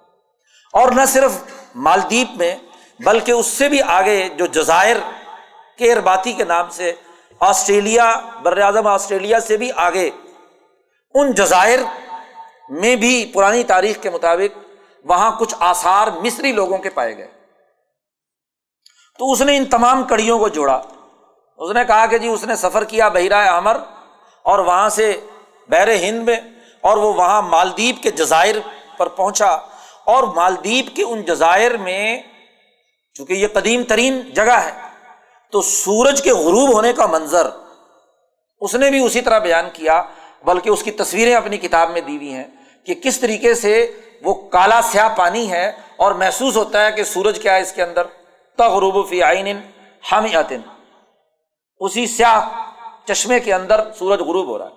[0.72, 1.32] اور نہ صرف
[1.74, 2.56] مالدیپ میں،
[3.00, 4.96] بلکہ اس سے بھی آگے جو جزائر
[5.78, 6.92] کے ارباتی کے نام سے،
[7.40, 10.10] آسٹریلیا بر اعظم آسٹریلیا سے بھی آگے،
[11.14, 11.78] ان جزائر
[12.68, 14.58] میں بھی پرانی تاریخ کے مطابق
[15.04, 17.28] وہاں کچھ آثار مصری لوگوں کے پائے گئے۔
[19.18, 20.82] تو اس نے ان تمام کڑیوں کو جوڑا۔
[21.56, 23.76] اس نے کہا کہ جی اس نے سفر کیا بحیرہ امر
[24.42, 25.20] اور وہاں سے
[25.68, 26.36] بحر ہند میں
[26.80, 28.56] اور وہ وہاں مالدیپ کے جزائر
[28.96, 29.56] پر پہنچا۔
[30.04, 32.22] اور مالدیپ کے ان جزائر میں،
[33.14, 34.70] چونکہ یہ قدیم ترین جگہ ہے،
[35.52, 37.48] تو سورج کے غروب ہونے کا منظر
[38.60, 40.02] اس نے بھی اسی طرح بیان کیا،
[40.44, 42.44] بلکہ اس کی تصویریں اپنی کتاب میں دی ہوئی ہیں۔
[42.86, 47.38] کہ کس طریقے سے وہ کالا سیاہ پانی ہے اور محسوس ہوتا ہے کہ سورج
[47.42, 48.02] کیا ہے اس کے اندر؟
[48.58, 49.60] تغروب فی آئین
[50.12, 50.26] ہم
[51.80, 52.48] اسی سیاہ
[53.04, 54.70] چشمے کے اندر سورج غروب ہو رہا ہے۔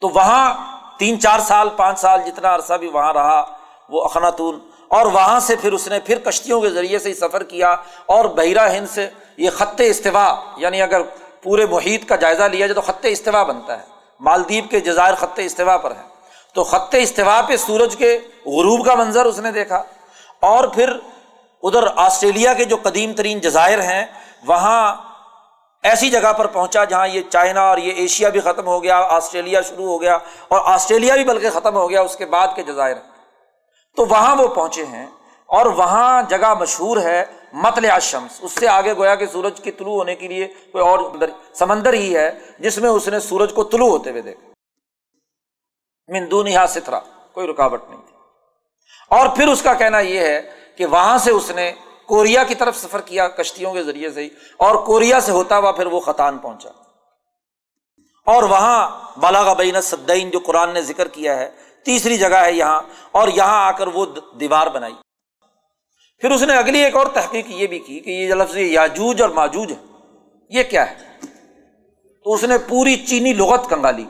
[0.00, 0.54] تو وہاں
[0.98, 3.56] تین چار سال، پانچ سال جتنا عرصہ بھی وہاں رہا،
[3.88, 4.58] وہ اخناتون،
[4.88, 8.24] اور وہاں سے پھر اس نے پھر کشتیوں کے ذریعے سے ہی سفر کیا، اور
[8.24, 11.00] بحیرہ ہند سے یہ خط استوا یعنی اگر
[11.42, 13.86] پورے محیط کا جائزہ لیا جائے تو خط استوا بنتا ہے۔
[14.20, 16.09] مالدیپ کے جزائر خط استوا پر ہے۔
[16.54, 19.82] تو خط استوا پہ سورج کے غروب کا منظر اس نے دیکھا۔
[20.42, 20.90] اور پھر
[21.62, 24.04] ادھر آسٹریلیا کے جو قدیم ترین جزائر ہیں،
[24.46, 24.94] وہاں
[25.84, 29.60] ایسی جگہ پر پہنچا جہاں یہ چائنا اور یہ ایشیا بھی ختم ہو گیا، آسٹریلیا
[29.68, 30.18] شروع ہو گیا،
[30.48, 32.96] اور آسٹریلیا بھی بلکہ ختم ہو گیا اس کے بعد کے جزائر۔
[33.96, 35.06] تو وہاں وہ پہنچے ہیں،
[35.48, 37.24] اور وہاں جگہ مشہور ہے
[37.62, 40.98] متل شمس اس سے آگے گویا کہ سورج کی طلوع ہونے کے لیے کوئی اور
[41.58, 44.49] سمندر ہی ہے، جس میں اس نے سورج کو طلوع ہوتے ہوئے دیکھا۔
[46.10, 47.00] مندون یہاں سترا
[47.32, 48.16] کوئی رکاوٹ نہیں تھی۔
[49.08, 50.42] اور پھر اس کا کہنا یہ ہے
[50.76, 51.72] کہ وہاں سے اس نے
[52.06, 55.72] کوریا کی طرف سفر کیا، کشتیوں کے ذریعے سے ہی، اور کوریا سے ہوتا ہوا
[55.72, 56.68] پھر وہ خطان پہنچا۔
[58.26, 61.50] اور وہاں بالا بین صدین جو قرآن نے ذکر کیا ہے،
[61.84, 62.82] تیسری جگہ ہے یہاں،
[63.12, 64.06] اور یہاں آ کر وہ
[64.40, 64.94] دیوار بنائی۔
[66.20, 69.30] پھر اس نے اگلی ایک اور تحقیق یہ بھی کی کہ یہ لفظ یاجوج اور
[69.30, 70.08] ماجوج ہے،
[70.48, 70.96] یہ کیا ہے؟
[72.24, 74.04] تو اس نے پوری چینی لغت کنگالی۔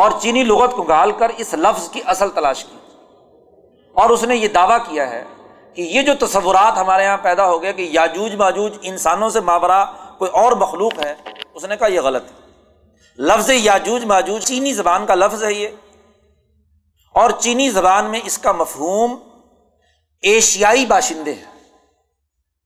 [0.00, 2.76] اور چینی لغت کو گال کر اس لفظ کی اصل تلاش کی۔
[3.94, 5.24] اور اس نے یہ دعویٰ کیا ہے
[5.74, 9.84] کہ یہ جو تصورات ہمارے یہاں پیدا ہو گیا کہ یاجوج ماجوج انسانوں سے ماورا
[10.18, 11.14] کوئی اور مخلوق ہے،
[11.54, 12.50] اس نے کہا یہ غلط ہے۔
[13.18, 15.68] لفظ یاجوج ماجوج چینی زبان کا لفظ ہے یہ۔
[17.14, 19.16] اور چینی زبان میں اس کا مفہوم
[20.22, 21.60] ایشیائی باشندے ہیں۔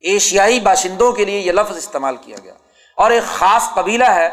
[0.01, 2.55] ایشیائی باشندوں کے لیے یہ لفظ استعمال کیا گیا۔
[2.97, 4.31] اور ایک خاص قبیلہ ہے،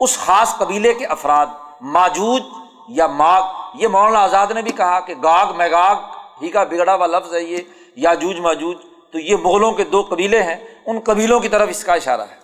[0.00, 1.46] اس خاص قبیلے کے افراد۔
[1.80, 2.42] ماجوج
[2.88, 3.42] یا ماگ،
[3.74, 5.96] یہ مولانا آزاد نے بھی کہا کہ گاگ، میگاگ،
[6.42, 7.58] ہی کا بگڑا ہوا لفظ ہے یہ،
[7.96, 8.76] یاجوج، ماجوج،
[9.12, 12.40] تو یہ مغلوں کے دو قبیلے ہیں، ان قبیلوں کی طرف اس کا اشارہ ہے۔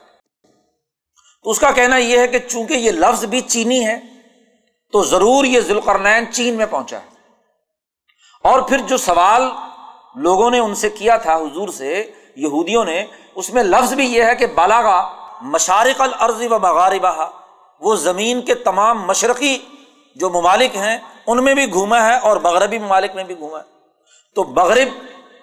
[1.42, 4.00] تو اس کا کہنا یہ ہے کہ چونکہ یہ لفظ بھی چینی ہے،
[4.92, 7.16] تو ضرور یہ ذوالقرنین چین میں پہنچا ہے۔
[8.44, 9.42] اور پھر جو سوال
[10.14, 13.04] لوگوں نے ان سے کیا تھا، حضور سے، یہودیوں نے،
[13.34, 17.30] اس میں لفظ بھی یہ ہے کہ بالاگا مشارق العرض و مغاربہ
[17.80, 19.58] وہ زمین کے تمام مشرقی
[20.14, 23.64] جو ممالک ہیں، ان میں بھی گھوما ہے اور مغربی ممالک میں بھی گھوما ہے۔
[24.34, 24.88] تو مغرب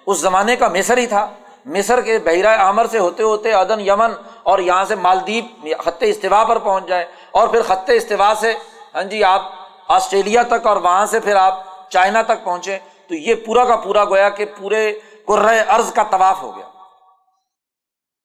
[0.06, 1.30] اس زمانے کا مصر ہی تھا۔
[1.64, 4.10] مصر کے بحیرہ عامر سے ہوتے ہوتے عدن، یمن
[4.42, 8.54] اور یہاں سے مالدیپ، خط استوا پر پہنچ جائے۔ اور پھر خط استوا سے
[8.94, 9.42] ہاں جی آپ
[9.88, 12.78] آسٹریلیا تک اور وہاں سے پھر آپ چائنا تک پہنچے۔
[13.08, 14.98] تو یہ پورا کا پورا گویا کہ پورے
[15.68, 16.68] ارض کا طواف ہو گیا۔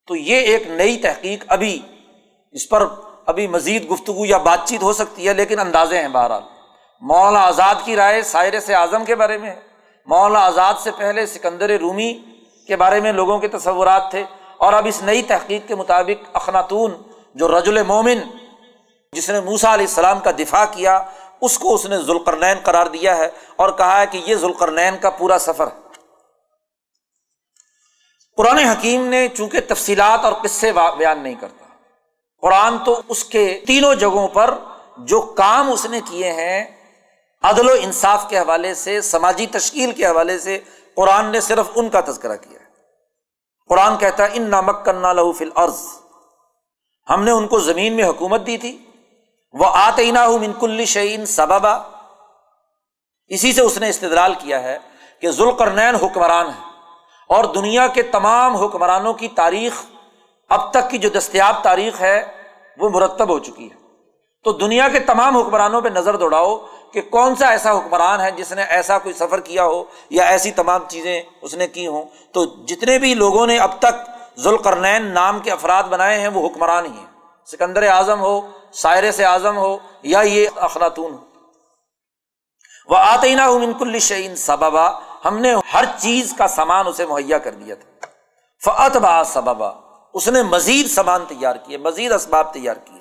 [0.07, 1.81] تو یہ ایک نئی تحقیق ابھی
[2.51, 2.85] اس پر
[3.29, 6.41] ابھی مزید گفتگو یا بات چیت ہو سکتی ہے، لیکن اندازے ہیں بہرحال۔
[7.01, 9.55] مولانا آزاد کی رائے سائر سے اعظم کے بارے میں
[10.07, 12.13] مولانا آزاد سے پہلے سکندر رومی
[12.67, 14.23] کے بارے میں لوگوں کے تصورات تھے،
[14.57, 16.91] اور اب اس نئی تحقیق کے مطابق اخناتون،
[17.35, 18.19] جو رجل مومن،
[19.13, 20.97] جس نے موسا علیہ السلام کا دفاع کیا،
[21.41, 25.09] اس کو اس نے ذوالقرنین قرار دیا ہے اور کہا ہے کہ یہ ذوالقرنین کا
[25.19, 25.87] پورا سفر ہے۔
[28.37, 31.58] قرآن حکیم نے چونکہ تفصیلات اور قصے بیان نہیں کرتا
[32.41, 34.57] قرآن تو اس کے تینوں جگہوں پر
[34.97, 36.65] جو کام اس نے کیے ہیں،
[37.41, 40.59] عدل و انصاف کے حوالے سے، سماجی تشکیل کے حوالے سے
[40.95, 42.65] قرآن نے صرف ان کا تذکرہ کیا ہے۔
[43.69, 45.81] قرآن کہتا ہے ان نامک لہو فل عرض
[47.09, 48.85] ہم نے ان کو زمین میں حکومت دی تھی۔
[49.53, 51.73] وہ آتے منکل شعین سبابا
[53.27, 54.77] اسی سے اس نے استدلال کیا ہے
[55.21, 56.61] کہ ذوالقرنین حکمران ہے
[57.29, 59.83] اور دنیا کے تمام حکمرانوں کی تاریخ
[60.49, 62.25] اب تک کی جو دستیاب تاریخ ہے
[62.77, 63.79] وہ مرتب ہو چکی ہے۔
[64.43, 66.57] تو دنیا کے تمام حکمرانوں پہ نظر دوڑاؤ
[66.93, 70.51] کہ کون سا ایسا حکمران ہے جس نے ایسا کوئی سفر کیا ہو یا ایسی
[70.51, 72.03] تمام چیزیں اس نے کی ہوں۔
[72.33, 74.09] تو جتنے بھی لوگوں نے اب تک
[74.39, 77.05] ذوالقرنین نام کے افراد بنائے ہیں وہ حکمران ہی ہیں۔
[77.45, 78.41] سکندر اعظم ہو،
[78.73, 81.17] سائر سے اعظم ہو یا یہ اخلاطون ہو۔
[82.89, 84.91] وہ آتے نا منکل شعین سبابا
[85.25, 88.07] ہم نے ہر چیز کا سامان اسے مہیا کر دیا تھا۔
[88.65, 89.71] فعت با سبابا
[90.13, 92.99] اس نے مزید سامان تیار کیے، مزید اسباب تیار کیے۔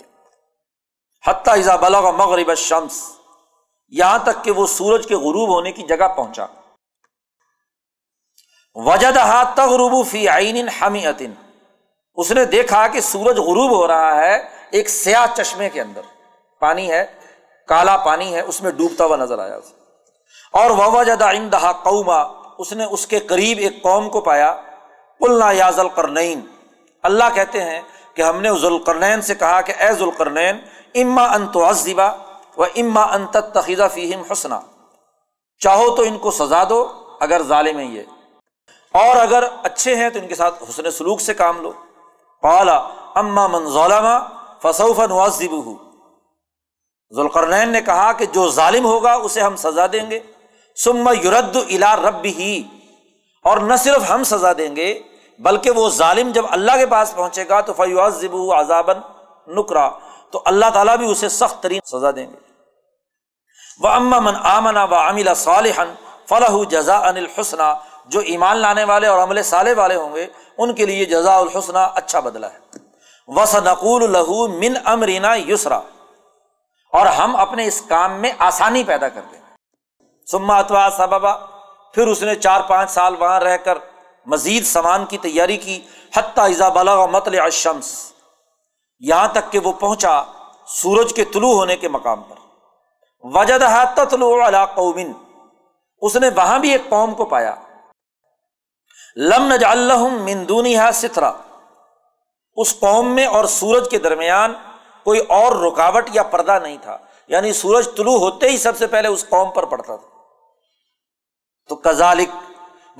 [1.26, 3.10] حتیٰ ازا بلا مغرب شمس
[3.88, 6.46] یہاں تک کہ وہ سورج کے غروب ہونے کی جگہ پہنچا۔
[8.74, 9.18] وجد
[9.56, 11.06] تغرب فی عین حمی
[12.14, 16.00] اس نے دیکھا کہ سورج غروب ہو رہا ہے ایک سیاہ چشمے کے اندر۔
[16.60, 17.06] پانی ہے،
[17.68, 19.74] کالا پانی ہے، اس میں ڈوبتا ہوا نظر آیا۔ اسے
[20.52, 22.22] اور وجد عندها قوما،
[22.58, 24.60] اس نے اس کے قریب ایک قوم کو پایا۔
[25.20, 26.40] قلنا یا ذوالقرنین
[27.08, 27.80] اللہ کہتے ہیں
[28.14, 30.58] کہ ہم نے ذوالقرنین سے کہا کہ اے ذوالقرنین،
[30.94, 32.08] اما ان تعذبا
[32.56, 34.60] و اما ان تتخذ فیہم حسنا۔
[35.58, 38.02] چاہو تو ان کو سزا دو اگر ظالم ہیں یہ۔
[38.92, 41.72] اور اگر اچھے ہیں تو ان کے ساتھ حسن سلوک سے کام لو۔
[42.42, 42.68] قال
[43.14, 44.06] اما من ظلم
[44.62, 45.72] فسوف نعذبه۔
[47.14, 50.20] ذوالقرنین نے کہا کہ جو ظالم ہوگا اسے ہم سزا دیں گے۔
[50.84, 52.62] سما یورد الا رب ہی
[53.44, 55.00] اور نہ صرف ہم سزا دیں گے
[55.38, 59.00] بلکہ وہ ظالم جب اللہ کے پاس پہنچے گا تو فیوز ضب عذابن
[59.46, 59.88] نکرا
[60.30, 62.36] تو اللہ تعالیٰ بھی اسے سخت ترین سزا دیں گے۔
[63.80, 65.94] وہ امن آمنا و املا صالحن
[66.28, 67.72] فلاح جزا ان الحسنہ
[68.06, 70.26] جو ایمان لانے والے اور عمل صالح والے ہوں گے،
[70.58, 72.58] ان کے لیے جزا الحسنہ اچھا بدلا ہے۔
[73.28, 75.80] وس نقول لہو من امرینا یسرا
[76.92, 79.40] اور ہم اپنے اس کام میں آسانی پیدا کر دیں
[80.28, 81.34] سما اتوا سببا،
[81.94, 83.78] پھر اس نے چار پانچ سال وہاں رہ کر
[84.28, 85.80] مزید سامان کی تیاری کی،
[86.16, 88.12] حتیٰ ایزا بلا متل اشمس
[89.00, 90.22] یہاں تک کہ وہ پہنچا
[90.66, 92.36] سورج کے طلوع ہونے کے مقام پر۔
[93.22, 93.62] وجد
[93.94, 94.40] تتلو
[94.74, 95.12] قومن،
[96.00, 97.54] اس نے وہاں بھی ایک قوم کو پایا۔
[99.16, 101.32] لم نج اللہ مندونی سترا
[102.56, 104.54] اس قوم میں اور سورج کے درمیان
[105.04, 106.98] کوئی اور رکاوٹ یا پردہ نہیں تھا۔
[107.28, 110.08] یعنی سورج طلوع ہوتے ہی سب سے پہلے اس قوم پر پڑتا تھا۔
[111.68, 112.47] تو کزالک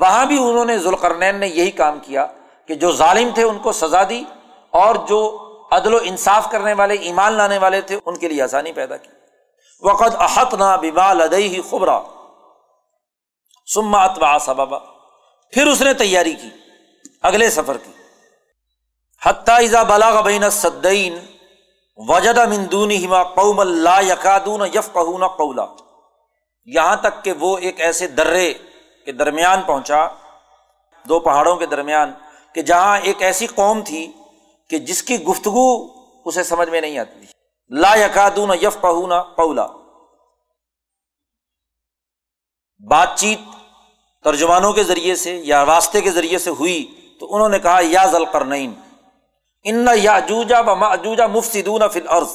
[0.01, 2.27] وہاں بھی انہوں نے ذوالقرنین نے یہی کام کیا
[2.67, 4.25] کہ جو ظالم تھے ان کو سزا دی
[4.71, 8.73] اور جو عدل و انصاف کرنے والے، ایمان لانے والے تھے، ان کے لیے آسانی
[8.73, 9.09] پیدا کی۔
[9.81, 12.01] وقت احت نہ ببا لدئی ہی خبرا
[13.75, 14.79] سما اتبا سبابا
[15.53, 16.49] پھر اس نے تیاری کی،
[17.23, 17.93] اگلے سفر کی۔
[19.27, 21.19] حتیٰ ازا بلاغ بین صدین
[21.97, 25.67] وجد مندون ہما قوم اللہ یقادون یف قولا۔
[26.65, 28.55] یہاں تک کہ وہ ایک ایسے درے
[29.09, 30.07] کے درمیان پہنچا،
[31.09, 32.13] دو پہاڑوں کے درمیان،
[32.55, 34.13] کہ جہاں ایک ایسی قوم تھی
[34.71, 35.87] کہ جس کی گفتگو
[36.25, 37.27] اسے سمجھ میں نہیں آتی تھی۔
[37.69, 39.67] لا یقادون یف قہون قولا۔
[42.89, 43.39] بات چیت
[44.25, 48.07] ترجمانوں کے ذریعے سے یا راستے کے ذریعے سے ہوئی تو انہوں نے کہا، یا
[48.07, 48.75] ذل کرنین
[49.63, 52.35] ان یاجوجا و ماجوجا مفسدون فل عرض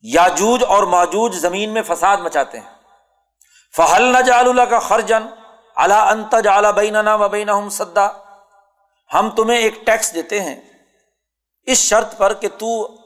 [0.00, 2.74] یاجوج اور ماجوج زمین میں فساد مچاتے ہیں۔
[3.76, 5.22] فہل نہ جال اللہ کا خرجن
[5.74, 8.08] اللہ انت جالا بین و بین سدا۔
[9.14, 10.60] ہم تمہیں ایک ٹیکس دیتے ہیں۔
[11.62, 12.96] اس شرط پر کہ تو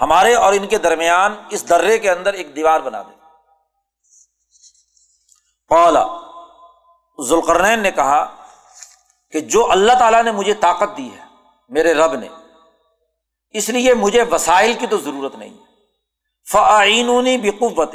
[0.00, 3.14] ہمارے اور ان کے درمیان اس درے کے اندر ایک دیوار بنا دے۔
[5.68, 6.06] پولا
[7.28, 8.46] ذوالقرنین نے کہا
[9.30, 11.24] کہ جو اللہ تعالیٰ نے مجھے طاقت دی ہے،
[11.68, 12.28] میرے رب نے،
[13.50, 15.64] اس لیے مجھے وسائل کی تو ضرورت نہیں۔ ہے
[16.52, 17.94] فعینونی بھی قوت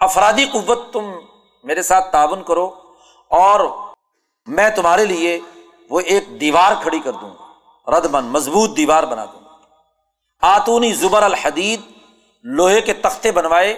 [0.00, 1.12] افرادی قوت تم
[1.64, 2.83] میرے ساتھ تعاون کرو۔
[3.34, 3.60] اور
[4.46, 5.38] میں تمہارے لیے
[5.90, 7.42] وہ ایک دیوار کھڑی کر دوں گا۔
[7.86, 11.80] ردمن، مضبوط دیوار بنا دوں گا۔ آتونی زبر الحدید
[12.44, 13.72] لوہے کے تختے بنوائے،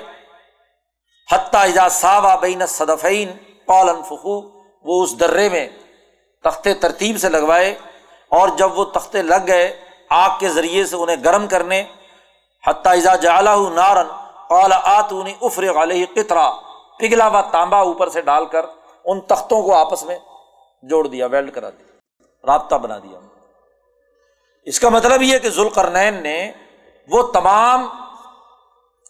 [1.29, 3.33] حتیٰ اجا صاوا بین صدفین
[3.67, 4.41] پال انفخو،
[4.85, 5.67] وہ اس درے میں
[6.45, 7.75] تختے ترتیب سے لگوائے،
[8.31, 9.67] اور جب وہ تختے لگ گئے،
[10.11, 11.83] آگ کے ذریعے سے انہیں گرم کرنے،
[12.65, 14.09] حتیٰ اجا جالا نارن
[14.49, 16.51] قال آتونی افر علیہ قطرا
[16.99, 18.67] پگھلا ہوا تانبا اوپر سے ڈال کر
[19.07, 20.19] ان تختوں کو آپس میں
[20.83, 21.97] جوڑ دیا، ویلڈ کرا دیا،
[22.47, 23.19] رابطہ بنا دیا۔
[24.65, 26.53] اس کا مطلب یہ کہ ذوالقرنین نے
[27.09, 27.87] وہ تمام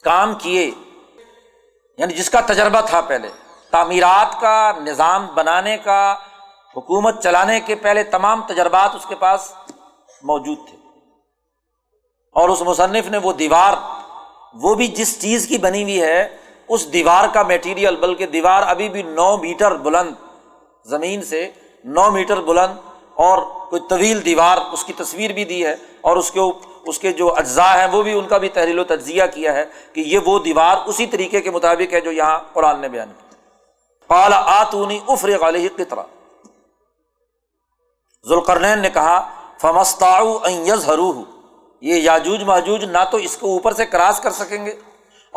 [0.02, 0.70] کام کیے
[1.98, 3.28] یعنی جس کا تجربہ تھا پہلے،
[3.70, 6.16] تعمیرات کا، نظام بنانے کا،
[6.76, 9.54] حکومت چلانے کے پہلے تمام تجربات اس کے پاس
[10.22, 10.76] موجود تھے۔
[12.32, 13.74] اور اس مصنف نے وہ دیوار،
[14.54, 16.36] وہ بھی جس چیز کی بنی ہوئی ہے
[16.68, 20.12] اس دیوار کا میٹیریل بلکہ دیوار ابھی بھی نو میٹر بلند،
[20.86, 21.48] زمین سے
[21.84, 22.78] نو میٹر بلند،
[23.16, 23.38] اور
[23.70, 26.40] کوئی طویل دیوار اس کی تصویر بھی دی ہے، اور اس کے
[26.88, 29.64] اس کے جو اجزاء ہیں، وہ بھی ان کا بھی تحریل و تجزیہ کیا ہے
[29.92, 33.24] کہ یہ وہ دیوار اسی طریقے کے مطابق ہے جو یہاں قرآن نے بیان کیا
[34.10, 36.02] کالا آتونی افر علیہ قطرہ
[38.24, 39.18] ذوالقرنین نے کہا
[39.60, 41.12] فمستاؤ یز ہرو
[41.82, 44.74] یہ یاجوج ماجوج نہ تو اس کو اوپر سے کراس کر سکیں گے۔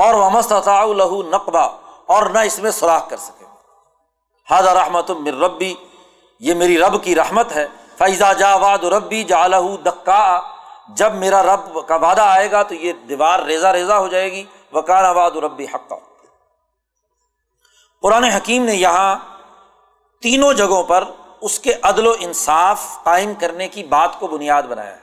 [0.02, 5.76] اور لہو نقبہ اور نہ اس میں سوراخ کر سکیں گے رحمت مر ربی
[6.40, 7.68] یہ میری رب کی رحمت ہے۔
[7.98, 10.42] فیضا جا واد ربی جا لہو دکا
[10.90, 14.46] جب میرا رب کا وعدہ آئے گا تو یہ دیوار ریزا ریزا ہو جائے گی۔
[14.74, 15.96] وکان آباد ربی حقا۔
[18.02, 19.16] قرآن حکیم نے یہاں
[20.22, 21.04] تینوں جگہوں پر
[21.42, 25.02] اس کے عدل و انصاف قائم کرنے کی بات کو بنیاد بنایا ہے۔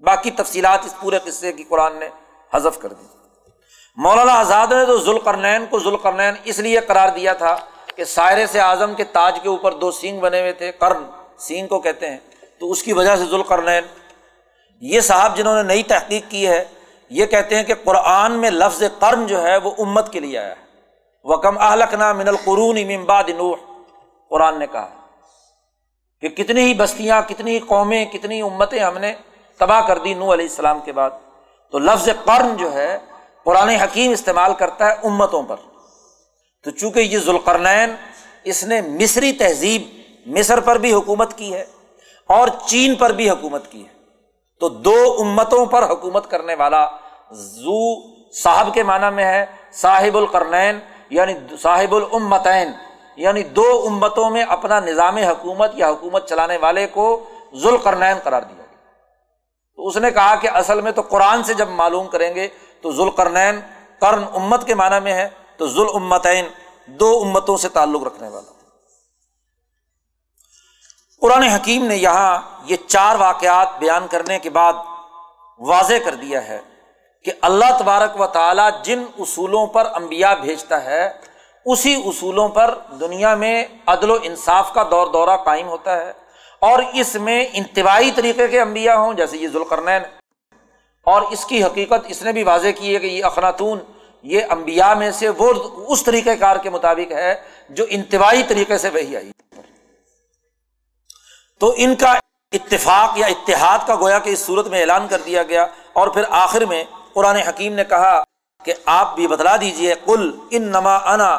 [0.00, 2.08] باقی تفصیلات اس پورے قصے کی قرآن نے
[2.54, 3.21] حذف کر دی۔
[3.96, 7.56] مولانا آزاد نے تو ذوالقرنین کو ذوالقرنین اس لیے قرار دیا تھا
[7.96, 11.02] کہ سائر سے اعظم کے تاج کے اوپر دو سینگ بنے ہوئے تھے کرن
[11.38, 12.18] سینگ کو کہتے ہیں۔
[12.58, 13.84] تو اس کی وجہ سے ذوالقرنین،
[14.80, 16.64] یہ صاحب جنہوں نے نئی تحقیق کی ہے،
[17.10, 20.48] یہ کہتے ہیں کہ قرآن میں لفظ قرن جو ہے وہ امت کے لیے آیا
[20.48, 20.54] ہے۔
[21.24, 23.56] وکم اہلکنا من القرون امباد نوح۔
[24.30, 24.88] قرآن نے کہا
[26.20, 29.14] کہ کتنی ہی بستیاں، کتنی قومیں، کتنی امتیں ہم نے
[29.58, 31.10] تباہ کر دی نو علیہ السلام کے بعد۔
[31.70, 32.98] تو لفظ قرن جو ہے
[33.44, 35.56] قرآن حکیم استعمال کرتا ہے امتوں پر۔
[36.64, 37.94] تو چونکہ یہ ذوالقرنین
[38.44, 39.82] اس نے مصری تہذیب
[40.26, 41.64] مصر پر بھی حکومت کی ہے
[42.28, 43.92] اور چین پر بھی حکومت کی ہے،
[44.60, 46.86] تو دو امتوں پر حکومت کرنے والا
[47.30, 47.80] زو
[48.32, 50.78] صاحب کے معنی میں ہے صاحب القرنین
[51.10, 52.72] یعنی صاحب الامتین
[53.16, 57.06] یعنی دو امتوں میں اپنا نظام حکومت یا حکومت چلانے والے کو
[57.54, 58.76] ذوالقرنین قرار دیا گیا۔
[59.76, 62.48] تو اس نے کہا کہ اصل میں تو قرآن سے جب معلوم کریں گے
[62.82, 63.60] تو ذوالقرنین
[63.98, 66.46] قرن امت کے معنی میں ہے، تو ذوال امتین
[67.00, 68.50] دو امتوں سے تعلق رکھنے والا۔
[71.22, 74.72] قرآن حکیم نے یہاں یہ چار واقعات بیان کرنے کے بعد
[75.60, 76.60] واضح کر دیا ہے
[77.24, 81.04] کہ اللہ تبارک و تعالیٰ جن اصولوں پر انبیاء بھیجتا ہے،
[81.66, 86.10] اسی اصولوں پر دنیا میں عدل و انصاف کا دور دورہ قائم ہوتا ہے
[86.62, 90.02] اور اس میں انتباہی طریقے کے انبیاء ہوں، جیسے یہ ذوالقرنین
[91.06, 93.78] اور اس کی حقیقت اس نے بھی واضح کی ہے کہ یہ اخناتون،
[94.24, 95.52] یہ انبیاء میں سے وہ
[95.88, 97.34] اس طریقۂ کار کے مطابق ہے
[97.70, 99.30] جو انتباہی طریقے سے وہی آئی۔
[101.60, 102.12] تو ان کا
[102.52, 106.24] اتفاق یا اتحاد کا گویا کہ اس صورت میں اعلان کر دیا گیا اور پھر
[106.36, 108.22] آخر میں قرآن حکیم نے کہا
[108.62, 111.30] کہ آپ بھی بتلا دیجیے کل ان نما انا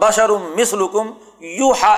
[0.00, 1.10] بشر مسلکم
[1.58, 1.94] یو ہا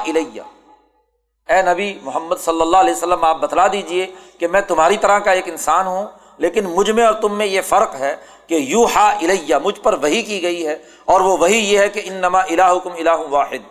[1.49, 4.07] اے نبی محمد صلی اللہ علیہ وسلم، آپ بتلا دیجیے
[4.39, 6.07] کہ میں تمہاری طرح کا ایک انسان ہوں
[6.39, 8.17] لیکن مجھ میں اور تم میں یہ فرق ہے
[8.47, 11.89] کہ یو ہا الیہ، مجھ پر وہی کی گئی ہے اور وہ وہی یہ ہے
[11.89, 13.63] کہ ان نما الہکم الہ واحد،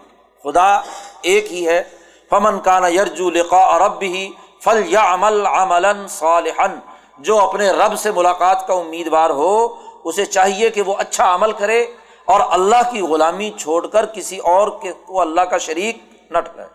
[0.44, 0.82] خدا
[1.22, 1.84] ایک ہی ہے۔
[2.30, 4.30] فمن کانا یرجو لقاء رب ہی
[4.64, 6.80] فل یا عمل عمل صالحن
[7.20, 9.68] جو اپنے رب سے ملاقات کا امیدوار ہو،
[10.04, 11.86] اسے چاہیے کہ وہ اچھا عمل کرے
[12.26, 15.98] اور اللہ کی غلامی چھوڑ کر کسی اور کے کو اللہ کا شریک
[16.32, 16.70] نہ ٹھہرائے۔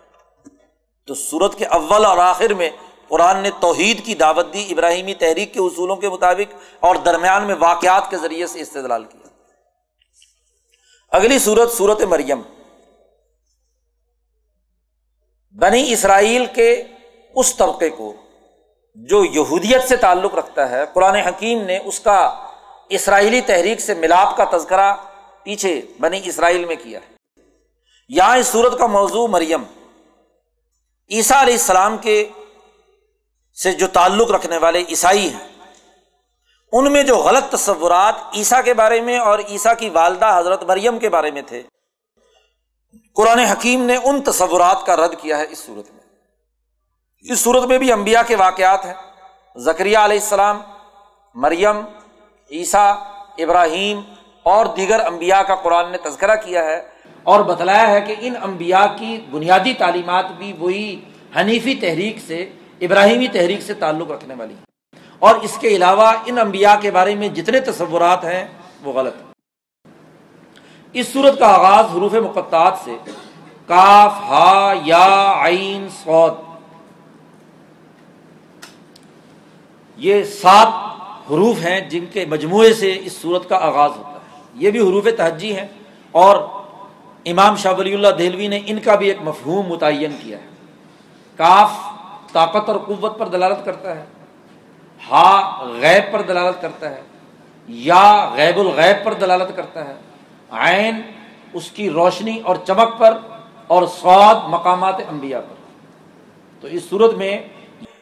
[1.07, 2.69] تو سورت کے اول اور آخر میں
[3.09, 7.55] قرآن نے توحید کی دعوت دی، ابراہیمی تحریک کے اصولوں کے مطابق اور درمیان میں
[7.59, 9.27] واقعات کے ذریعے سے استدلال کیا۔
[11.11, 12.41] اگلی صورت صورت مریم۔
[15.51, 16.83] بنی اسرائیل کے
[17.35, 18.13] اس طبقے کو
[18.95, 22.47] جو یہودیت سے تعلق رکھتا ہے، قرآن حکیم نے اس کا
[22.89, 24.93] اسرائیلی تحریک سے ملاپ کا تذکرہ
[25.43, 27.19] پیچھے بنی اسرائیل میں کیا۔ ہے
[28.09, 29.63] یہاں اس صورت کا موضوع مریم۔
[31.11, 32.29] عیسیٰ علیہ السلام کے
[33.63, 35.47] سے جو تعلق رکھنے والے عیسائی ہیں۔
[36.71, 40.99] ان میں جو غلط تصورات عیسیٰ کے بارے میں اور عیسیٰ کی والدہ حضرت مریم
[40.99, 41.63] کے بارے میں تھے۔
[43.15, 45.99] قرآن حکیم نے ان تصورات کا رد کیا ہے اس صورت میں۔
[47.31, 48.93] اس صورت میں بھی امبیا کے واقعات ہیں۔
[49.57, 50.61] ذکریہ علیہ السلام،
[51.35, 51.79] مریم،
[52.51, 52.97] عیسیٰ،
[53.37, 54.01] ابراہیم
[54.43, 56.89] اور دیگر امبیا کا قرآن نے تذکرہ کیا ہے
[57.23, 61.01] اور بتلایا ہے کہ ان امبیا کی بنیادی تعلیمات بھی وہی
[61.35, 64.53] حنیفی تحریک سے ابراہیمی تحریک سے تعلق رکھنے والی
[65.19, 68.47] اور اس کے علاوہ ان انبیاء کے بارے میں جتنے تصورات ہیں،
[68.83, 69.29] وہ غلط ہیں۔
[70.93, 72.97] اس صورت کا آغاز حروف مقطعات سے۔
[73.67, 76.33] کاف، ہا، یا، عین سعود
[79.97, 80.67] یہ سات
[81.31, 85.07] حروف ہیں جن کے مجموعے سے اس صورت کا آغاز ہوتا ہے۔ یہ بھی حروف
[85.17, 85.67] تہجی ہیں۔
[86.11, 86.37] اور
[87.25, 90.47] امام شاہ ولی اللہ دہلوی نے ان کا بھی ایک مفہوم متعین کیا ہے۔
[91.37, 91.71] کاف
[92.31, 94.05] طاقت اور قوت پر دلالت کرتا ہے۔
[95.11, 97.01] ہا غیب پر دلالت کرتا ہے۔
[97.67, 99.95] یا غیب الغیب پر دلالت کرتا ہے۔
[100.51, 101.01] عین
[101.53, 103.17] اس کی روشنی اور چمک پر
[103.67, 105.55] اور سواد مقامات انبیاء پر۔
[106.61, 107.47] تو اس صورت میں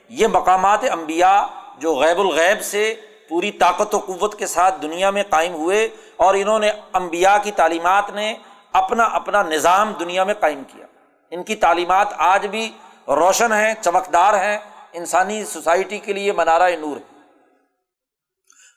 [0.09, 1.41] یہ مقامات انبیاء
[1.79, 2.95] جو غیب الغیب سے
[3.29, 7.51] پوری طاقت و قوت کے ساتھ دنیا میں قائم ہوئے اور انہوں نے انبیاء کی
[7.51, 8.33] تعلیمات نے
[8.73, 10.85] اپنا اپنا نظام دنیا میں قائم کیا۔
[11.31, 12.71] ان کی تعلیمات آج بھی
[13.07, 14.57] روشن ہیں، چمکدار ہیں۔
[14.93, 17.17] انسانی سوسائٹی کے لیے منارہ نور ہے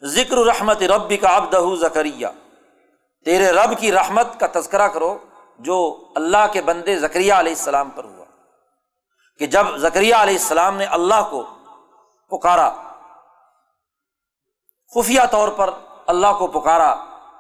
[0.07, 2.27] ذکر رحمت ربی کا اب دہ زکریہ
[3.25, 5.19] تیرے رب کی رحمت کا تذکرہ کرو
[5.59, 8.25] جو اللہ کے بندے زکریہ علیہ السلام پر ہوا۔
[9.39, 11.47] کہ جب زکریہ علیہ السلام نے اللہ کو
[12.31, 12.71] پکارا،
[14.95, 15.71] خفیہ طور پر
[16.07, 16.95] اللہ کو پکارا،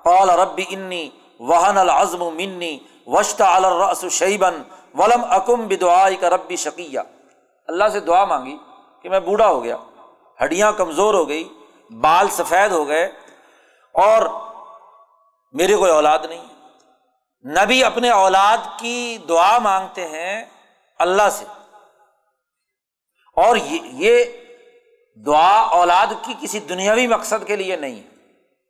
[0.04, 1.10] قال ربی انی
[1.40, 4.62] وحن العزم منی وشتا الرس شیبن
[4.94, 7.00] ولم اکم بدعائی کا ربی شکیہ
[7.68, 8.56] اللہ سے دعا مانگی
[9.02, 9.76] کہ میں بوڑھا ہو گیا،
[10.44, 11.48] ہڈیاں کمزور ہو گئی،
[11.90, 13.04] بال سفید ہو گئے
[13.92, 14.26] اور
[15.52, 16.44] میرے کوئی اولاد نہیں۔
[17.44, 20.44] نبی اپنے اولاد کی دعا مانگتے ہیں
[20.98, 21.44] اللہ سے۔
[23.36, 24.24] اور یہ
[25.26, 28.10] دعا اولاد کی کسی دنیاوی مقصد کے لیے نہیں۔ ہے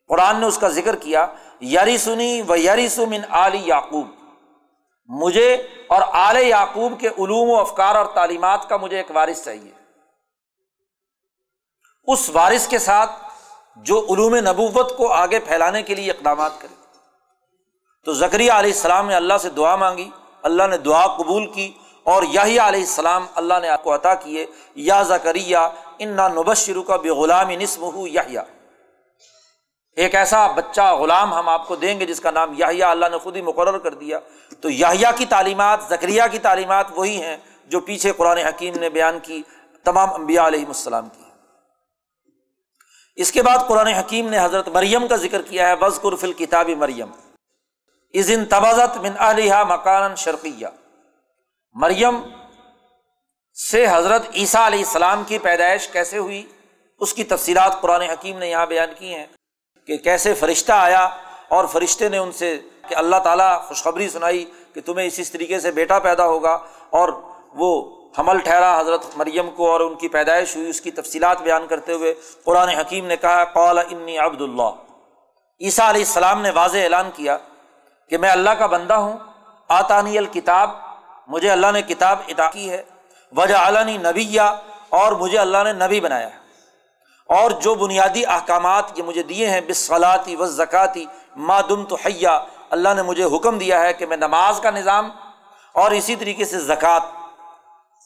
[0.09, 1.27] قرآن نے اس کا ذکر کیا
[1.61, 4.07] یری سنی و یری سمن علی یعقوب۔
[5.11, 5.55] مجھے
[5.87, 9.71] اور آل یعقوب کے علوم و افکار اور تعلیمات کا مجھے ایک وارث چاہیے۔
[12.09, 13.11] اس وارث کے ساتھ
[13.77, 16.75] جو علوم نبوت کو آگے پھیلانے کے لیے اقدامات کرے۔
[18.05, 20.09] تو زکریہ علیہ السلام نے اللہ سے دعا مانگی،
[20.43, 21.73] اللہ نے دعا قبول کی
[22.03, 25.59] اور یہی علیہ السلام اللہ نے آپ کو عطا کیے، یا زکریہ
[25.99, 28.23] ان نبشرو کا بے غلام نسم ہو یا
[30.01, 33.19] ایک ایسا بچہ غلام ہم آپ کو دیں گے جس کا نام یاہیا اللہ نے
[33.19, 34.19] خود ہی مقرر کر دیا۔
[34.61, 37.37] تو یاہیا کی تعلیمات ذکریہ کی تعلیمات وہی ہیں
[37.67, 39.43] جو پیچھے قرآن حکیم نے بیان کی،
[39.85, 41.23] تمام انبیاء علیہ السلام کی۔
[43.17, 46.69] اس کے بعد قرآن حکیم نے حضرت مریم کا ذکر کیا ہے بز قرفل کتاب
[46.69, 47.11] مریم۔
[48.15, 50.67] ازن تبازت من علیہ مکان شرقیہ۔
[51.75, 52.23] مریم
[53.71, 56.47] سے حضرت عیسیٰ علیہ السلام کی پیدائش کیسے ہوئی؟
[56.99, 59.27] اس کی تفصیلات قرآن حکیم نے یہاں بیان کی ہیں۔
[59.87, 61.05] کہ کیسے فرشتہ آیا
[61.49, 62.59] اور فرشتے نے ان سے
[62.89, 64.45] کہ اللہ تعالیٰ خوشخبری سنائی
[64.75, 66.59] کہ تمہیں اسی طریقے سے بیٹا پیدا ہوگا
[66.91, 67.09] اور
[67.55, 71.67] وہ حمل ٹھہرا حضرت مریم کو اور ان کی پیدائش ہوئی، اس کی تفصیلات بیان
[71.67, 74.71] کرتے ہوئے قرآن حکیم نے کہا قول انی عبد اللہ۔
[75.61, 77.37] عیسیٰ علیہ السلام نے واضح اعلان کیا
[78.11, 79.17] کہ میں اللہ کا بندہ ہوں،
[79.69, 80.71] آتانی الکتاب،
[81.29, 82.83] مجھے اللہ نے کتاب ادا کی ہے
[83.33, 84.47] وجہ علنی نبیہ
[84.89, 86.40] اور مجھے اللہ نے نبی بنایا ہے۔
[87.31, 91.05] اور جو بنیادی احکامات یہ مجھے دیے ہیں بصلاتی و زکاتی
[91.49, 92.39] مادم تو حیا،
[92.71, 95.11] اللہ نے مجھے حکم دیا ہے کہ میں نماز کا نظام
[95.75, 97.05] اور اسی طریقے سے زکوٰۃ،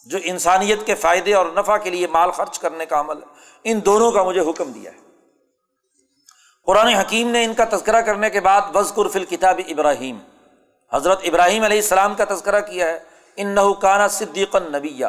[0.07, 3.81] جو انسانیت کے فائدے اور نفع کے لیے مال خرچ کرنے کا عمل ہے، ان
[3.87, 4.99] دونوں کا مجھے حکم دیا ہے۔
[6.69, 10.19] قرآن حکیم نے ان کا تذکرہ کرنے کے بعد بزقر فل کتاب ابراہیم
[10.93, 12.99] حضرت ابراہیم علیہ السلام کا تذکرہ کیا ہے
[13.39, 15.01] ان کانا صدیق نبی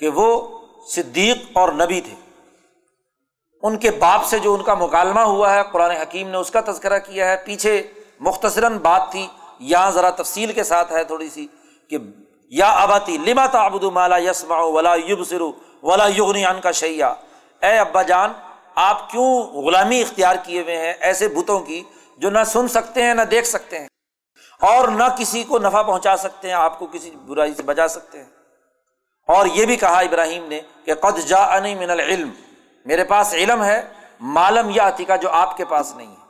[0.00, 0.30] کہ وہ
[0.88, 2.14] صدیق اور نبی تھے۔
[3.62, 6.60] ان کے باپ سے جو ان کا مکالمہ ہوا ہے، قرآن حکیم نے اس کا
[6.60, 7.82] تذکرہ کیا ہے۔ پیچھے
[8.20, 9.26] مختصراً بات تھی۔
[9.58, 11.46] یہاں ذرا تفصیل کے ساتھ ہے تھوڑی سی
[11.90, 11.96] کہ
[12.48, 15.52] یا آباتی لما تعبد مالا یسما ولا یوب سرو
[15.82, 17.14] ولا یغنی ان کا شیا
[17.62, 18.32] اے ابا جان،
[18.74, 21.82] آپ کیوں غلامی اختیار کیے ہوئے ہیں ایسے بتوں کی
[22.16, 23.88] جو نہ سن سکتے ہیں، نہ دیکھ سکتے ہیں
[24.60, 28.18] اور نہ کسی کو نفع پہنچا سکتے ہیں، آپ کو کسی برائی سے بجا سکتے
[28.18, 28.30] ہیں۔
[29.26, 32.30] اور یہ بھی کہا ابراہیم نے کہ قد جا ان من العلم۔
[32.84, 33.82] میرے پاس علم ہے،
[34.20, 36.28] معلوم یا عتیقہ جو آپ کے پاس نہیں ہے۔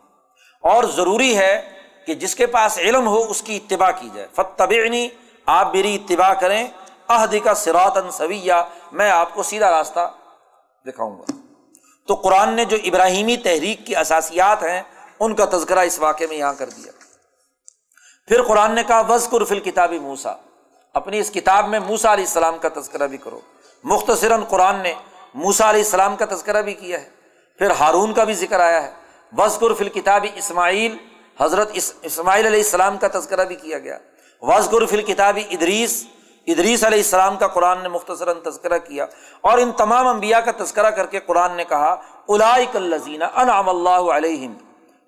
[0.62, 5.08] اور ضروری ہے کہ جس کے پاس علم ہو، اس کی اتباع کی جائے۔ فتبعنی
[5.46, 6.66] آپ میری اتباع کریں۔
[7.08, 8.52] عہدی کا سراۃ سویہ
[8.92, 10.12] میں آپ کو سیدھا راستہ
[10.86, 11.32] دکھاؤں گا۔
[12.06, 14.82] تو قرآن نے جو ابراہیمی تحریک کی اثاسیات ہیں،
[15.20, 16.92] ان کا تذکرہ اس واقعے میں یہاں کر دیا۔
[18.28, 20.34] پھر قرآن نے کہا وز قرفل کتابی موسا
[20.94, 23.40] اپنی اس کتاب میں موسا علیہ السلام کا تذکرہ بھی کرو۔
[23.84, 24.94] مختصراً قرآن نے
[25.38, 27.08] موسا علیہ السلام کا تذکرہ بھی کیا ہے۔
[27.58, 28.90] پھر ہارون کا بھی ذکر آیا ہے۔
[29.36, 30.96] وز قرفل کتابی اسماعیل،
[31.40, 31.70] حضرت
[32.02, 33.98] اسماعیل علیہ السلام کا تذکرہ بھی کیا گیا۔
[34.42, 36.06] واز فل کتابی ادریس
[36.46, 39.06] ادریس علیہ السلام کا قرآن نے مختصراً تذکرہ کیا۔
[39.40, 41.96] اور ان تمام انبیاء کا تذکرہ کر کے قرآن نے کہا
[42.28, 44.54] الزین انعم اللہ علیہم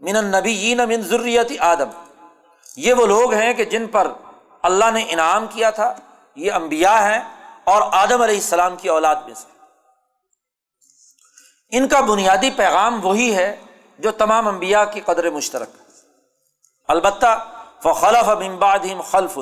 [0.01, 1.91] من النبیین من ذریت آدم۔
[2.77, 4.07] یہ وہ لوگ ہیں کہ جن پر
[4.63, 5.95] اللہ نے انعام کیا تھا،
[6.37, 7.21] یہ انبیاء ہیں
[7.65, 9.60] اور آدم علیہ السلام کی اولاد میں سے۔
[11.73, 13.55] ان کا بنیادی پیغام وہی ہے
[13.99, 15.77] جو تمام انبیاء کی قدر مشترک
[16.89, 17.37] البتہ
[17.83, 19.39] فخلف امبادم خلف،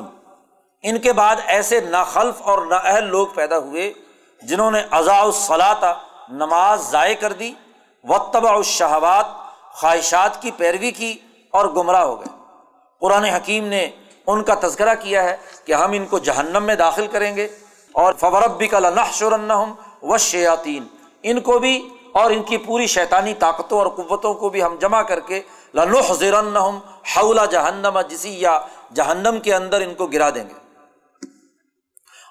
[0.85, 3.93] ان کے بعد ایسے نہ خلف اور نہ اہل لوگ پیدا ہوئے
[4.43, 5.95] جنہوں نے ازاء الصلاطہ
[6.31, 7.53] نماز ضائع کر دی
[8.05, 9.27] وطبع الشہوات،
[9.81, 11.15] خواہشات کی پیروی کی
[11.55, 12.37] اور گمراہ ہو گئے۔
[13.03, 13.89] قرآن حکیم نے
[14.27, 17.49] ان کا تذکرہ کیا ہے کہ ہم ان کو جہنم میں داخل کریں گے
[17.95, 20.87] اور فوربی کا لنح شرن و شیاتین
[21.25, 21.79] ان کو بھی
[22.19, 25.43] اور ان کی پوری شیطانی طاقتوں اور قوتوں کو بھی ہم جمع کر کے
[25.75, 26.57] لنح زرن
[27.17, 28.61] حولا جہنم جسی یا
[28.95, 30.55] جہنم کے اندر ان کو گرا دیں گے۔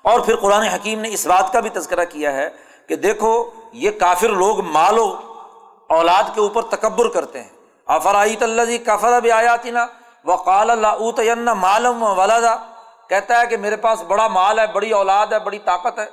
[0.04, 2.50] اور پھر قرآن حکیم نے اس بات کا بھی تذکرہ کیا ہے
[2.88, 5.16] کہ دیکھو، یہ کافر لوگ مال و
[5.90, 7.50] اولاد کے اوپر تکبر کرتے ہیں۔
[7.86, 9.88] افرائیت اللہ جی کافر اب آیاتی نا
[10.24, 12.56] وہ قال اللہ معلوم ولادا
[13.10, 16.06] کہتا ہے کہ میرے پاس بڑا مال ہے، بڑی اولاد ہے، بڑی طاقت ہے۔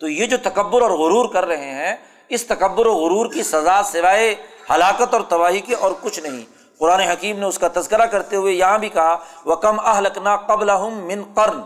[0.00, 1.96] تو یہ جو تکبر اور غرور کر رہے ہیں
[2.28, 4.34] اس تکبر و غرور کی سزا سوائے
[4.70, 6.42] ہلاکت اور تباہی کی اور کچھ نہیں۔
[6.78, 10.70] قرآن حکیم نے اس کا تذکرہ کرتے ہوئے یہاں بھی کہا وہ کم اہلکنا قبل
[10.92, 11.60] من قرن۔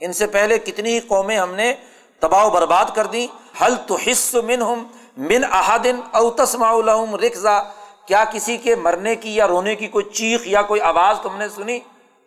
[0.00, 1.74] ان سے پہلے کتنی قومیں ہم نے
[2.20, 3.26] تباہ و برباد کر دی
[3.60, 4.86] حل تو حص من ہم
[5.16, 6.72] من احدن اوتسما
[7.16, 7.62] رکزا
[8.06, 11.48] کیا کسی کے مرنے کی یا رونے کی کوئی چیخ یا کوئی آواز تم نے
[11.48, 11.80] سنی؟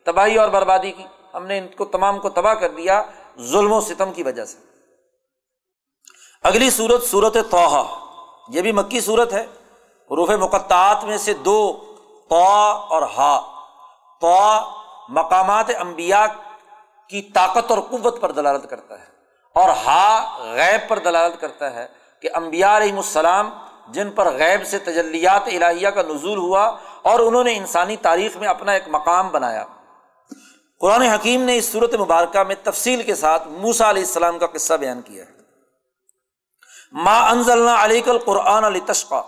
[0.04, 3.04] تباہی اور بربادی کی۔ ہم نے ان کو تمام کو تباہ کر دیا
[3.40, 4.75] ظلم و ستم کی وجہ سے۔
[6.44, 7.84] اگلی صورت صورت توحا
[8.50, 9.46] یہ بھی مکی صورت ہے۔
[10.12, 11.82] حروف مقطعات میں سے دو
[12.30, 13.42] تو اور ہا۔
[14.22, 14.38] تو
[15.10, 16.26] مقامات انبیاء
[17.10, 19.06] کی طاقت اور قوت پر دلالت کرتا ہے۔
[19.54, 21.88] اور ہا غیب پر دلالت کرتا ہے
[22.22, 23.50] کہ امبیا علیہم السلام،
[23.88, 28.48] جن پر غیب سے تجلیات الہیہ کا نزول ہوا اور انہوں نے انسانی تاریخ میں
[28.48, 29.66] اپنا ایک مقام بنایا۔
[30.80, 34.74] قرآن حکیم نے اس صورت مبارکہ میں تفصیل کے ساتھ موسا علیہ السلام کا قصہ
[34.74, 35.35] بیان کیا ہے۔
[36.92, 39.22] ما انزل علی کل قرآن علی تشقا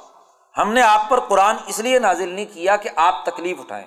[0.57, 3.85] ہم نے آپ پر قرآن اس لیے نازل نہیں کیا کہ آپ تکلیف اٹھائیں۔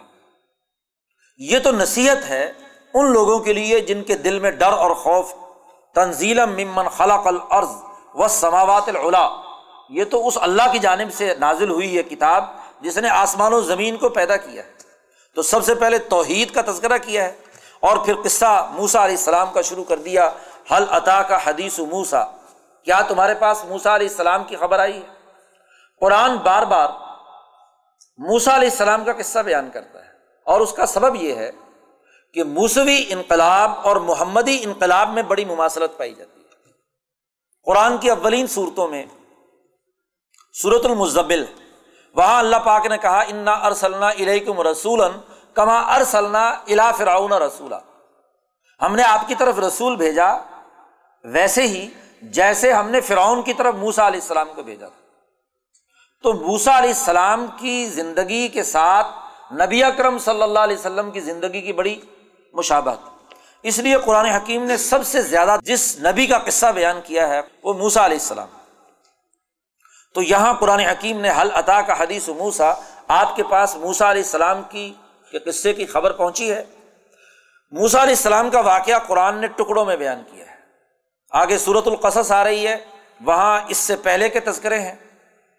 [1.36, 2.52] یہ تو نصیحت ہے
[2.94, 5.34] ان لوگوں کے لیے جن کے دل میں ڈر اور خوف۔
[5.94, 7.68] تنزیل ممن خلق الارض
[8.14, 9.28] و سماوات العلا۔
[9.90, 12.44] یہ تو اس اللہ کی جانب سے نازل ہوئی ہے کتاب
[12.80, 14.72] جس نے آسمان و زمین کو پیدا کیا ہے۔
[15.34, 17.32] تو سب سے پہلے توحید کا تذکرہ کیا ہے
[17.80, 20.30] اور پھر قصہ موسا علیہ السلام کا شروع کر دیا۔
[20.70, 22.24] حل عطا کا حدیث و موسا
[22.84, 25.08] کیا تمہارے پاس موسا علیہ السلام کی خبر آئی؟ ہے
[26.02, 26.88] قرآن بار بار
[28.18, 30.10] موسا علیہ السلام کا قصہ بیان کرتا ہے
[30.46, 31.50] اور اس کا سبب یہ ہے
[32.34, 36.46] کہ موسوی انقلاب اور محمدی انقلاب میں بڑی مماثلت پائی جاتی ہے۔
[37.66, 39.04] قرآن کی اولین صورتوں میں
[40.62, 41.44] صورت المزبل،
[42.14, 45.00] وہاں اللہ پاک نے کہا، انا ارسلنا علیکم رسول
[45.54, 47.74] کما ارسلنا الا فراؤن رسولہ
[48.80, 50.28] ہم نے آپ کی طرف رسول بھیجا
[51.24, 51.88] ویسے ہی
[52.22, 55.00] جیسے ہم نے فرعون کی طرف موسا علیہ السلام کو بھیجا تھا۔
[56.22, 59.06] تو موسا علیہ السلام کی زندگی کے ساتھ
[59.52, 62.00] نبی اکرم صلی اللہ علیہ وسلم کی زندگی کی بڑی
[62.52, 62.98] مشابت
[63.62, 67.40] اس لیے قرآن حکیم نے سب سے زیادہ جس نبی کا قصہ بیان کیا ہے
[67.62, 68.48] وہ موسا علیہ السلام۔
[70.14, 72.72] تو یہاں قرآن حکیم نے حل عطا کا حدیث موسا
[73.08, 74.92] آپ کے پاس موسا علیہ السلام کی
[75.46, 76.64] قصے کی خبر پہنچی ہے۔
[77.70, 80.59] موسا علیہ السلام کا واقعہ قرآن نے ٹکڑوں میں بیان کیا ہے۔
[81.32, 82.76] آگے صورت القصص آ رہی ہے،
[83.20, 84.94] وہاں اس سے پہلے کے تذکرے ہیں،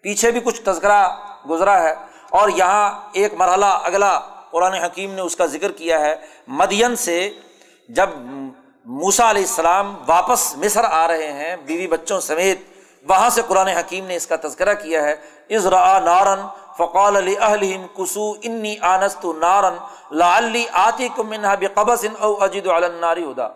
[0.04, 1.02] پیچھے بھی کچھ تذکرہ
[1.50, 1.94] گزرا ہے،
[2.30, 4.18] اور یہاں ایک مرحلہ اگلا
[4.50, 6.14] قرآن حکیم نے اس کا ذکر کیا ہے،
[6.60, 7.18] مدین سے
[7.88, 8.10] جب
[8.86, 12.58] موسا علیہ السلام واپس مصر آ رہے ہیں، بیوی بچوں سمیت،
[13.06, 15.14] وہاں سے قرآن حکیم نے اس کا تذکرہ کیا ہے
[15.56, 16.46] ازرا نارن
[16.78, 19.76] فقال علی اہلہم کسو انی آنست نارن
[20.18, 23.48] لا علی آتی کم منہا بقبس او اجد علی ہدا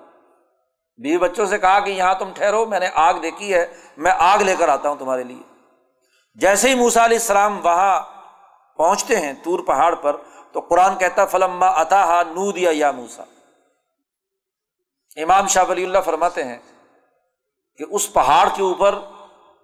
[0.98, 3.66] بیوی بچوں سے کہا کہ یہاں تم ٹھہرو، میں نے آگ دیکھی ہے،
[3.96, 5.42] میں آگ لے کر آتا ہوں تمہارے لیے۔
[6.34, 8.00] جیسے ہی موسا علیہ السلام وہاں
[8.76, 10.16] پہنچتے ہیں تور پہاڑ پر،
[10.52, 13.22] تو قرآن کہتا فلما اتا نو دیا یا موسا
[15.16, 16.58] امام شاہ ولی اللہ فرماتے ہیں
[17.78, 18.98] کہ اس پہاڑ کے اوپر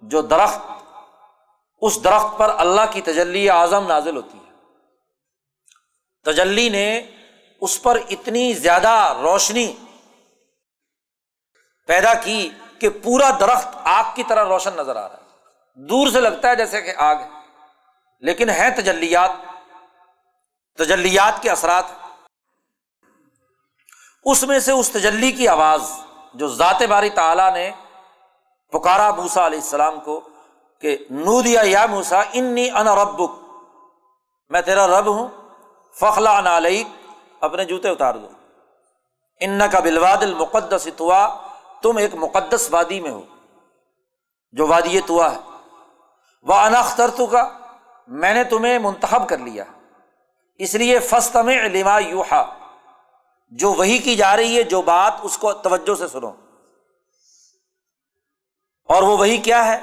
[0.01, 0.61] جو درخت،
[1.81, 4.51] اس درخت پر اللہ کی تجلی اعظم نازل ہوتی ہے۔
[6.25, 7.01] تجلی نے
[7.61, 9.73] اس پر اتنی زیادہ روشنی
[11.87, 12.49] پیدا کی
[12.79, 15.23] کہ پورا درخت آگ کی طرح روشن نظر آ رہا ہے۔
[15.75, 17.29] دور سے لگتا ہے جیسے کہ آگ ہے۔
[18.19, 19.29] لیکن ہے تجلیات۔
[20.77, 21.83] تجلیات کے اثرات
[24.25, 25.91] اس میں سے اس تجلی کی آواز
[26.33, 27.71] جو ذات باری تعالیٰ نے
[28.71, 30.29] پکارا موسا علیہ السلام کو
[30.81, 33.31] کہ نو دیا یا موسا انی ان ربک۔
[34.49, 35.27] میں تیرا رب ہوں۔
[35.99, 36.83] فخلا نالئی
[37.39, 38.29] اپنے جوتے اتار دو۔
[39.39, 41.52] ان کا بلواد المقدس توا
[41.83, 43.21] تم ایک مقدس وادی میں ہو،
[44.51, 45.37] جو وادی توا ہے۔
[46.43, 47.57] وہ انختر تو کا
[48.07, 49.63] میں نے تمہیں منتخب کر لیا۔
[50.55, 52.53] اس لیے فسط میں لما یوہا
[53.47, 56.31] جو وہی کی جا رہی ہے، جو بات اس کو توجہ سے سنو۔
[58.85, 59.81] اور وہ وہی کیا ہے؟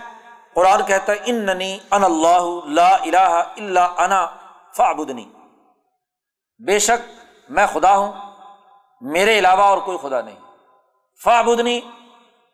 [0.55, 4.27] قرآن کہتا ہے ان ننی ان اللہ لا الہ الا انا
[4.77, 5.33] فعبدنی
[6.67, 8.13] بے شک، میں خدا ہوں،
[9.01, 10.40] میرے علاوہ اور کوئی خدا نہیں۔
[11.25, 11.81] فعبدنی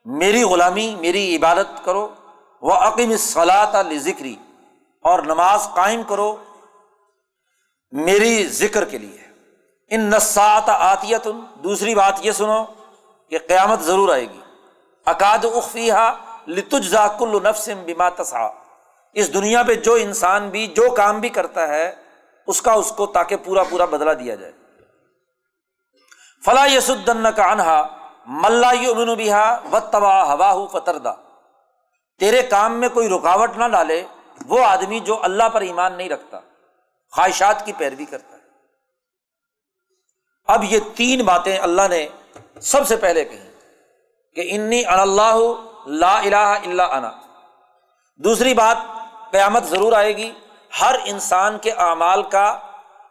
[0.05, 2.15] میری غلامی، میری عبادت کرو
[2.63, 4.37] وہ عقیم صلاح ذکری
[5.03, 6.37] اور نماز قائم کرو
[7.93, 9.19] میری ذکر کے لیے۔
[9.91, 11.29] ان نسات آتیت
[11.65, 12.65] دوسری بات یہ سنو
[13.31, 14.41] کہ قیامت ضرور آئے گی۔
[15.07, 15.93] اکاد اخفیہ
[16.47, 18.49] لتجزا کل نفسم بما تسا
[19.13, 21.95] اس دنیا پہ جو انسان بھی، جو کام بھی کرتا ہے،
[22.47, 24.53] اس کا اس کو تاکہ پورا پورا بدلا دیا جائے۔
[26.45, 27.96] فلاں یس الدن کا انہا
[28.27, 31.13] ملا یو بہا و تبا ہوا ہو فتردا۔
[32.19, 34.05] تیرے کام میں کوئی رکاوٹ نہ ڈالے،
[34.47, 36.41] وہ آدمی جو اللہ پر ایمان نہیں رکھتا،
[37.13, 38.43] خواہشات کی پیروی کرتا ہے۔
[40.47, 42.09] اب یہ تین باتیں اللہ نے
[42.61, 43.51] سب سے پہلے کہی
[44.35, 45.37] کہ انی اللہ
[45.87, 47.11] لا الہ الا انا۔
[48.17, 48.77] دوسری بات،
[49.31, 50.33] قیامت ضرور آئے گی،
[50.81, 52.59] ہر انسان کے اعمال کا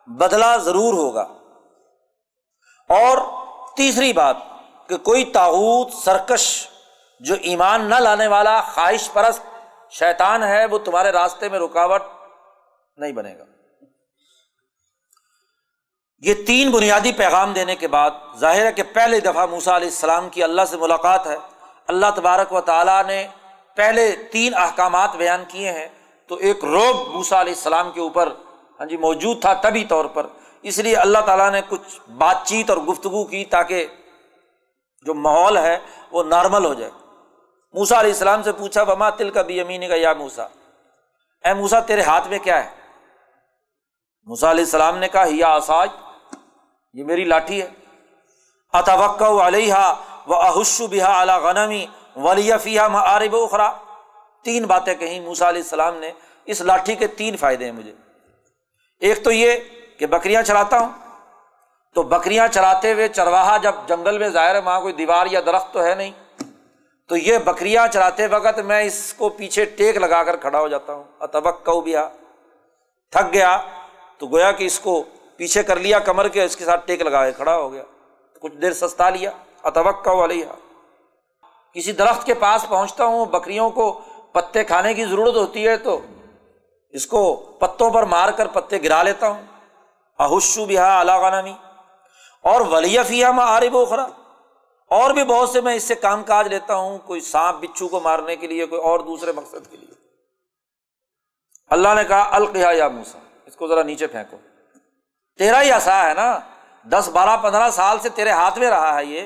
[0.08, 1.28] بدلہ ضرور ہوگا۔
[2.90, 3.18] اور
[3.78, 4.38] تیسری بات
[4.90, 6.68] کہ کوئی تاوت سرکش
[7.20, 9.42] جو ایمان نہ لانے والا، خواہش پرست
[9.92, 12.02] شیطان ہے، وہ تمہارے راستے میں رکاوٹ
[12.98, 13.44] نہیں بنے گا۔
[16.20, 20.30] یہ تین بنیادی پیغام دینے کے بعد ظاہر ہے کہ پہلے دفعہ موسا علیہ السلام
[20.30, 21.36] کی اللہ سے ملاقات ہے۔
[21.88, 23.28] اللہ تبارک و تعالیٰ نے
[23.76, 25.88] پہلے تین احکامات بیان کیے ہیں۔
[26.28, 28.30] تو ایک روب موسا علیہ السلام کے اوپر
[28.80, 30.28] ہاں جی موجود تھا طبی طور پر۔
[30.62, 33.88] اس لیے اللہ تعالیٰ نے کچھ بات چیت اور گفتگو کی تاکہ
[35.06, 35.78] جو ماحول ہے،
[36.12, 36.92] وہ نارمل ہو جائے۔
[37.74, 40.44] موسا علیہ السلام سے پوچھا بما تل کا بھی امین کا یا موسا
[41.46, 42.70] اے موسا تیرے ہاتھ میں کیا ہے؟
[44.26, 45.90] موسا علیہ السلام نے کہا یا آساج،
[46.94, 47.70] یہ میری لاٹھی ہے۔
[48.74, 49.74] اتوقع علیہ
[50.28, 53.72] و احشو بحا اعلیٰ غنمی ولی فیحہ معرب اخرا
[54.44, 56.12] تین باتیں کہیں موسا علیہ السلام نے۔
[56.46, 57.94] اس لاٹھی کے تین فائدے ہیں مجھے۔
[59.00, 59.54] ایک تو یہ
[59.98, 61.05] کہ بکریاں چلاتا ہوں۔
[61.96, 65.74] تو بکریاں چلاتے ہوئے چرواہا جب جنگل میں ظاہر ہے وہاں کوئی دیوار یا درخت
[65.74, 66.12] تو ہے نہیں،
[67.08, 70.94] تو یہ بکریاں چلاتے وقت میں اس کو پیچھے ٹیک لگا کر کھڑا ہو جاتا
[70.94, 71.96] ہوں۔ اتبک کو بھی
[73.12, 73.62] تھک گیا۔
[74.18, 75.04] تو گویا کہ اس کو
[75.38, 77.84] پیچھے کر لیا کمر کے، اس کے ساتھ ٹیک لگا کے کھڑا ہو گیا۔
[78.42, 79.32] کچھ دیر سستا لیا۔
[79.64, 80.46] اتوقع علیہ
[81.74, 84.02] کسی درخت کے پاس پہنچتا ہوں، بکریوں کو
[84.32, 86.00] پتے کھانے کی ضرورت ہوتی ہے تو
[86.90, 89.42] اس کو پتوں پر مار کر پتے گرا لیتا ہوں۔
[90.20, 91.54] احشو بہا علا نامی
[92.46, 94.06] اور ولی فیا میں عارب اخرا
[94.90, 98.00] اور بھی بہت سے میں اس سے کام کاج لیتا ہوں، کوئی سانپ بچھو کو
[98.00, 99.96] مارنے کے لیے، کوئی اور دوسرے مقصد کے لیے۔
[101.68, 104.38] اللہ نے کہا القیا یا موسا اس کو ذرا نیچے پھینکو۔
[105.38, 106.40] تیرا ہی آسا ہے نا۔
[106.84, 109.22] دس، بارہ، پندرہ سال سے تیرے ہاتھ میں رہا ہے یہ۔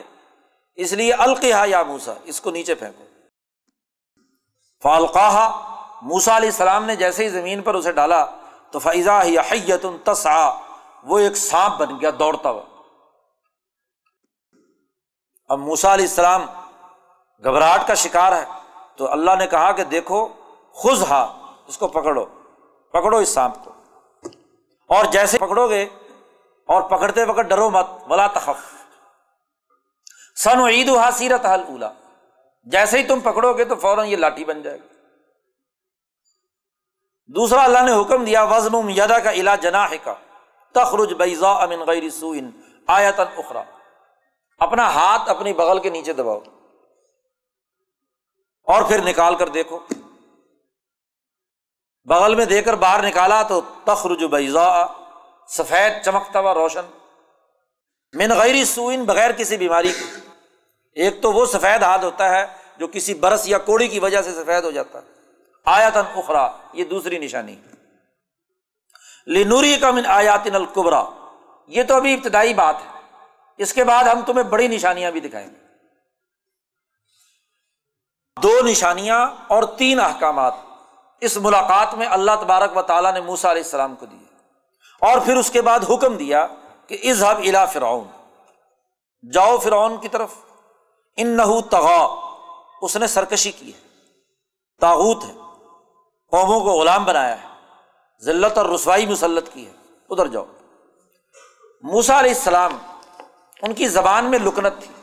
[0.76, 3.04] اس لیے القحا یا موسا اس کو نیچے پھینکو۔
[4.84, 5.50] فالقاہ
[6.02, 8.26] موسا علیہ السلام نے جیسے ہی زمین پر اسے ڈالا،
[8.72, 10.54] تو فیضا حیت تسا
[11.04, 12.62] وہ ایک سانپ بن گیا، دوڑتا ہوا۔
[15.50, 16.46] اب موسا علیہ السلام
[17.44, 18.46] گھبراہٹ کا شکار ہے
[18.96, 20.28] تو اللہ نے کہا کہ دیکھو
[20.74, 22.26] خز ہا، اس کو پکڑو
[22.94, 23.72] پکڑو اس سانپ کو۔
[24.88, 25.84] اور جیسے پکڑو گے
[26.68, 28.74] اور پکڑتے وقت ڈرو مت، ولا تخف۔
[30.44, 31.92] سن عید و حاصیرت حل اولا۔
[32.64, 34.88] جیسے ہی تم پکڑو گے تو فوراً یہ لاٹھی بن جائے گی۔
[37.28, 40.14] دوسرا، اللہ نے حکم دیا وزم یادا کا علا جناح کا
[40.74, 42.50] تخرج بیزا امن غیر سوئن
[42.88, 43.64] آیتن اخرا
[44.60, 46.40] اپنا ہاتھ اپنی بغل کے نیچے دباؤ
[48.64, 49.80] اور پھر نکال کر دیکھو
[52.04, 54.86] بغل میں دے کر باہر نکالا تو تخرج بیزا
[55.48, 56.86] سفید چمکتا ہوا روشن۔
[58.14, 60.06] من غیر سوئن بغیر کسی بیماری کی
[60.92, 62.46] ایک تو وہ سفید ہاتھ ہوتا ہے
[62.78, 65.08] جو کسی برس یا کوڑی کی وجہ سے سفید ہو جاتا ہے۔
[65.66, 67.56] آیاتن اخرا، یہ دوسری نشانی۔
[69.28, 71.04] لنوری کا من آیاتن القبرا
[71.68, 72.99] یہ تو ابھی ابتدائی بات ہے۔
[73.60, 75.60] اس کے بعد ہم تمہیں بڑی نشانیاں بھی دکھائیں گے۔
[78.44, 80.54] دو نشانیاں اور تین احکامات
[81.22, 84.36] اس ملاقات میں اللہ تبارک و تعالیٰ نے موسا علیہ السلام کو دیے۔
[85.02, 86.48] اور پھر اس کے بعد حکم دیا
[86.88, 88.08] کہ اظہب الا فرعون۔
[89.34, 90.30] جاؤ فرعون کی طرف۔
[91.16, 92.16] ان نہ تغا
[92.82, 93.80] اس نے سرکشی کی ہے۔
[94.82, 95.34] تاغوت ہے۔
[96.32, 97.48] قوموں کو غلام بنایا ہے۔
[98.22, 99.74] ذلت اور رسوائی مسلط کی ہے۔
[100.10, 100.46] ادھر جاؤ۔
[101.82, 102.72] موسا علیہ السلام
[103.62, 104.94] ان کی زبان میں لکنت تھی۔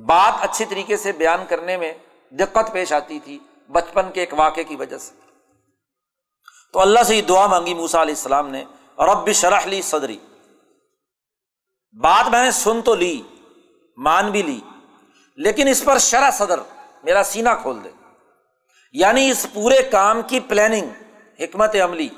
[0.00, 1.92] بات اچھی طریقے سے بیان کرنے میں
[2.30, 3.38] دقت پیش آتی تھی
[3.68, 5.14] بچپن کے ایک واقعے کی وجہ سے۔
[6.72, 8.64] تو اللہ سے یہ دعا مانگی موسا علیہ السلام نے،
[8.98, 10.18] رب شرح لی صدری۔
[11.92, 13.22] بات میں نے سن تو لی،
[13.96, 14.60] مان بھی لی،
[15.36, 16.60] لیکن اس پر شرح صدر
[17.02, 17.88] میرا سینا کھول دے۔
[18.92, 20.88] یعنی اس پورے کام کی پلاننگ
[21.40, 22.08] حکمت عملی،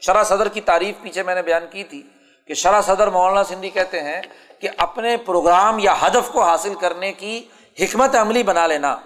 [0.00, 2.02] شرح صدر کی تعریف پیچھے میں نے بیان کی تھی
[2.46, 4.22] کہ شرح صدر مولانا سندھی کہتے ہیں
[4.64, 7.48] کہ اپنے پروگرام یا ہدف کو حاصل کرنے کی
[7.80, 8.96] حکمت عملی بنا لینا،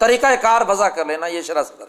[0.00, 1.84] طریقہ کار وضع کر لینا، یہ شرح صدر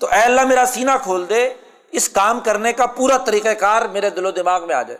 [0.00, 1.54] تو اے اللہ، میرا سینا کھول دے،
[1.92, 4.98] اس کام کرنے کا پورا طریقہ کار میرے دل و دماغ میں آ جائے۔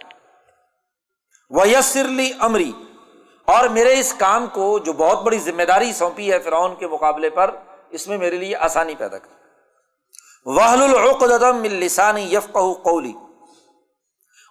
[1.50, 2.72] وہ یسرلی امری
[3.48, 7.30] اور میرے اس کام کو، جو بہت بڑی ذمہ داری سونپی ہے فرعون کے مقابلے
[7.30, 7.50] پر،
[7.90, 9.30] اس میں میرے لیے آسانی پیدا کر۔
[10.46, 13.12] وحل العقدم لسانی یف قولی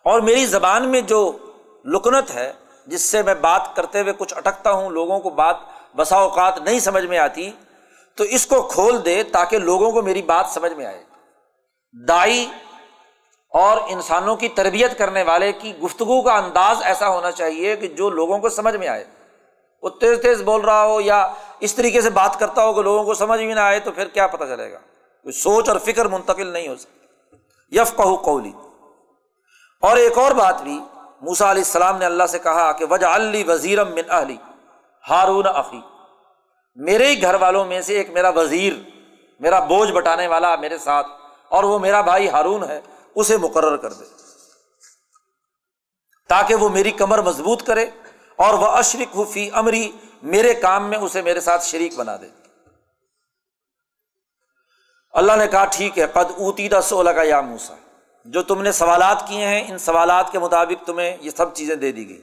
[0.06, 1.38] اور میری زبان میں جو
[1.86, 2.54] لکنت ہے،
[2.88, 5.58] جس سے میں بات کرتے ہوئے کچھ اٹکتا ہوں، لوگوں کو بات
[5.96, 7.52] بسا اوقات نہیں سمجھ میں آتی،
[8.16, 11.04] تو اس کو کھول دے تاکہ لوگوں کو میری بات سمجھ میں آئے۔
[12.08, 12.52] دائی
[13.50, 18.10] اور انسانوں کی تربیت کرنے والے کی گفتگو کا انداز ایسا ہونا چاہیے کہ جو
[18.10, 19.06] لوگوں کو سمجھ میں آئے۔
[19.84, 23.04] وہ تیز تیز بول رہا ہو یا اس طریقے سے بات کرتا ہو کہ لوگوں
[23.04, 24.78] کو سمجھ بھی نہ آئے، تو پھر کیا پتہ چلے گا۔
[25.24, 27.00] کوئی سوچ اور فکر منتقل نہیں ہو سکتی۔
[27.78, 28.52] یف قولی۔
[29.82, 30.80] اور ایک اور بات بھی
[31.22, 34.38] موسا علیہ السلام نے اللہ سے کہا کہ وجہ علی وزیرم من علی
[35.06, 35.80] ہارون عقی
[36.78, 38.74] میرے ہی گھر والوں میں سے ایک میرا وزیر،
[39.42, 41.08] میرا بوجھ بٹانے والا میرے ساتھ،
[41.52, 42.80] اور وہ میرا بھائی ہارون ہے،
[43.16, 44.06] اسے مقرر کر دے۔
[46.30, 47.86] تاکہ وہ میری کمر مضبوط کرے،
[48.40, 49.92] اور وہ اشرک فی امری،
[50.24, 52.30] میرے کام میں اسے میرے ساتھ شریک بنا دے۔
[55.14, 57.76] اللہ نے کہا، ٹھیک ہے، قد اوتی سولہ کا یا موسا
[58.26, 61.92] جو تم نے سوالات کیے ہیں، ان سوالات کے مطابق تمہیں یہ سب چیزیں دے
[61.92, 62.22] دی گئی۔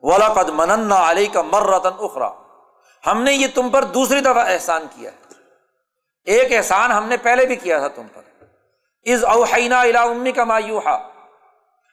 [0.00, 2.30] ولا قد منن علی کا مر رتن اخرا
[3.06, 5.34] ہم نے یہ تم پر دوسری دفعہ احسان کیا۔ ہے
[6.24, 8.22] ایک احسان ہم نے پہلے بھی کیا تھا تم پر۔
[9.12, 11.08] از اوحینا الا امی کا مایوہا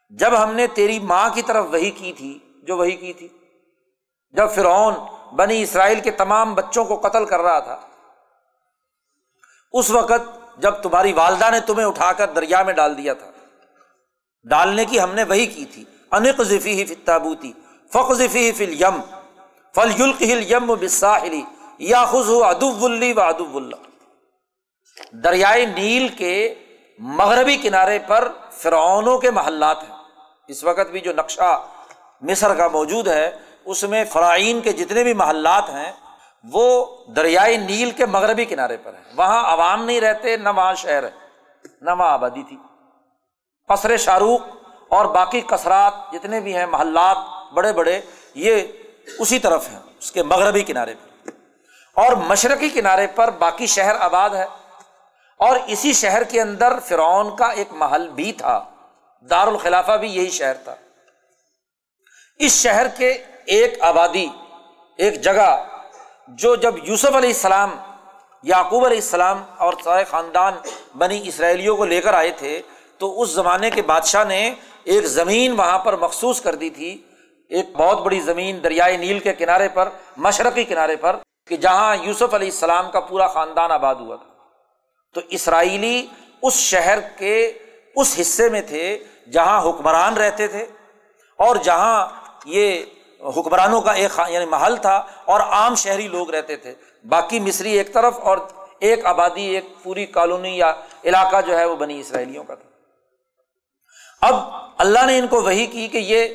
[0.09, 3.27] جب ہم نے تیری ماں کی طرف وہی کی تھی، جو وہی کی تھی،
[4.31, 4.93] جب فرعون
[5.35, 7.79] بنی اسرائیل کے تمام بچوں کو قتل کر رہا تھا،
[9.73, 13.27] اس وقت جب تمہاری والدہ نے تمہیں اٹھا کر دریا میں ڈال دیا تھا۔
[14.43, 17.51] ڈالنے کی ہم نے وہی کی تھی۔ انق ذفی ہی فتابوتی
[17.93, 19.01] فخ ذفی فل یم
[19.75, 21.41] فل یلق ہل یم بساحلی
[21.79, 23.75] یا خز ادب اللی و ادب اللہ۔
[25.15, 26.55] دریائے نیل کے
[26.99, 29.97] مغربی کنارے پر فرعونوں کے محلات ہیں۔
[30.47, 31.63] اس وقت بھی جو نقشہ
[32.21, 33.31] مصر کا موجود ہے،
[33.65, 35.91] اس میں فرائین کے جتنے بھی محلات ہیں
[36.43, 41.03] وہ دریائے نیل کے مغربی کنارے پر ہیں وہاں عوام نہیں رہتے، نہ وہاں شہر
[41.03, 41.11] ہے،
[41.81, 42.57] نہ وہاں آبادی تھی۔
[43.67, 44.41] قصر شاہ رخ
[44.89, 47.17] اور باقی کثرات جتنے بھی ہیں، محلات
[47.53, 48.01] بڑے بڑے،
[48.35, 48.61] یہ
[49.19, 51.29] اسی طرف ہیں، اس کے مغربی کنارے پر۔
[51.93, 54.45] اور مشرقی کنارے پر باقی شہر آباد ہے۔
[55.37, 58.69] اور اسی شہر کے اندر فرعون کا ایک محل بھی تھا۔
[59.21, 60.75] دار الخلافہ بھی یہی شہر تھا۔
[62.39, 64.27] اس شہر کے ایک آبادی،
[64.97, 65.63] ایک جگہ
[66.39, 67.71] جو جب یوسف علیہ السلام،
[68.43, 70.53] یعقوب علیہ السلام اور سارے خاندان
[70.97, 72.61] بنی اسرائیلیوں کو لے کر آئے تھے،
[72.97, 74.53] تو اس زمانے کے بادشاہ نے
[74.83, 76.91] ایک زمین وہاں پر مخصوص کر دی تھی،
[77.51, 81.15] ایک بہت بڑی زمین دریائے نیل کے کنارے پر، مشرقی کنارے پر،
[81.47, 84.29] کہ جہاں یوسف علیہ السلام کا پورا خاندان آباد ہوا تھا۔
[85.13, 86.05] تو اسرائیلی
[86.41, 87.53] اس شہر کے
[87.95, 88.97] اس حصے میں تھے
[89.31, 90.65] جہاں حکمران رہتے تھے
[91.39, 92.07] اور جہاں
[92.45, 92.83] یہ
[93.29, 96.75] حکمرانوں کا ایک یعنی محل تھا اور عام شہری لوگ رہتے تھے۔
[97.09, 98.37] باقی مصری ایک طرف اور
[98.79, 100.73] ایک آبادی، ایک پوری کالونی یا
[101.05, 102.69] علاقہ جو ہے وہ بنی اسرائیلیوں کا تھا۔
[104.27, 104.35] اب
[104.77, 106.27] اللہ نے ان کو وہی کی کہ یہ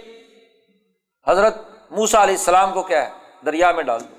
[1.26, 1.58] حضرت
[1.90, 3.10] موسا علیہ السلام کو کیا ہے؟
[3.46, 4.16] دریا میں ڈال دو۔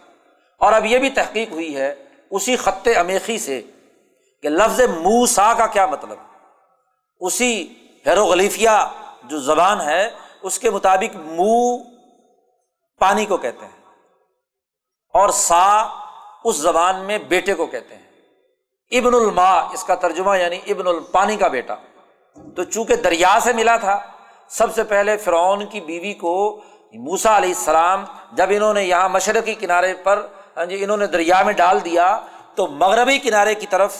[0.59, 1.95] اور اب یہ بھی تحقیق ہوئی ہے
[2.31, 3.61] اسی خط امیخی سے
[4.41, 6.17] کہ لفظ موسا کا کیا مطلب؟
[7.19, 7.73] اسی
[8.05, 8.87] ہیروغلیفیا
[9.23, 10.09] جو زبان ہے،
[10.41, 11.96] اس کے مطابق منہ
[12.99, 13.83] پانی کو کہتے ہیں۔
[15.13, 15.87] اور سا
[16.43, 18.03] اس زبان میں بیٹے کو کہتے ہیں۔
[18.91, 21.75] ابن الما، اس کا ترجمہ یعنی ابن الپانی کا بیٹا۔
[22.55, 23.99] تو چونکہ دریا سے ملا تھا،
[24.47, 26.61] سب سے پہلے فرعون کی بیوی کو
[26.93, 31.43] موسا علیہ السلام، جب انہوں نے یہاں مشرقی کنارے پر ہاں جی انہوں نے دریا
[31.43, 32.19] میں ڈال دیا،
[32.55, 33.95] تو مغربی کنارے کی طرف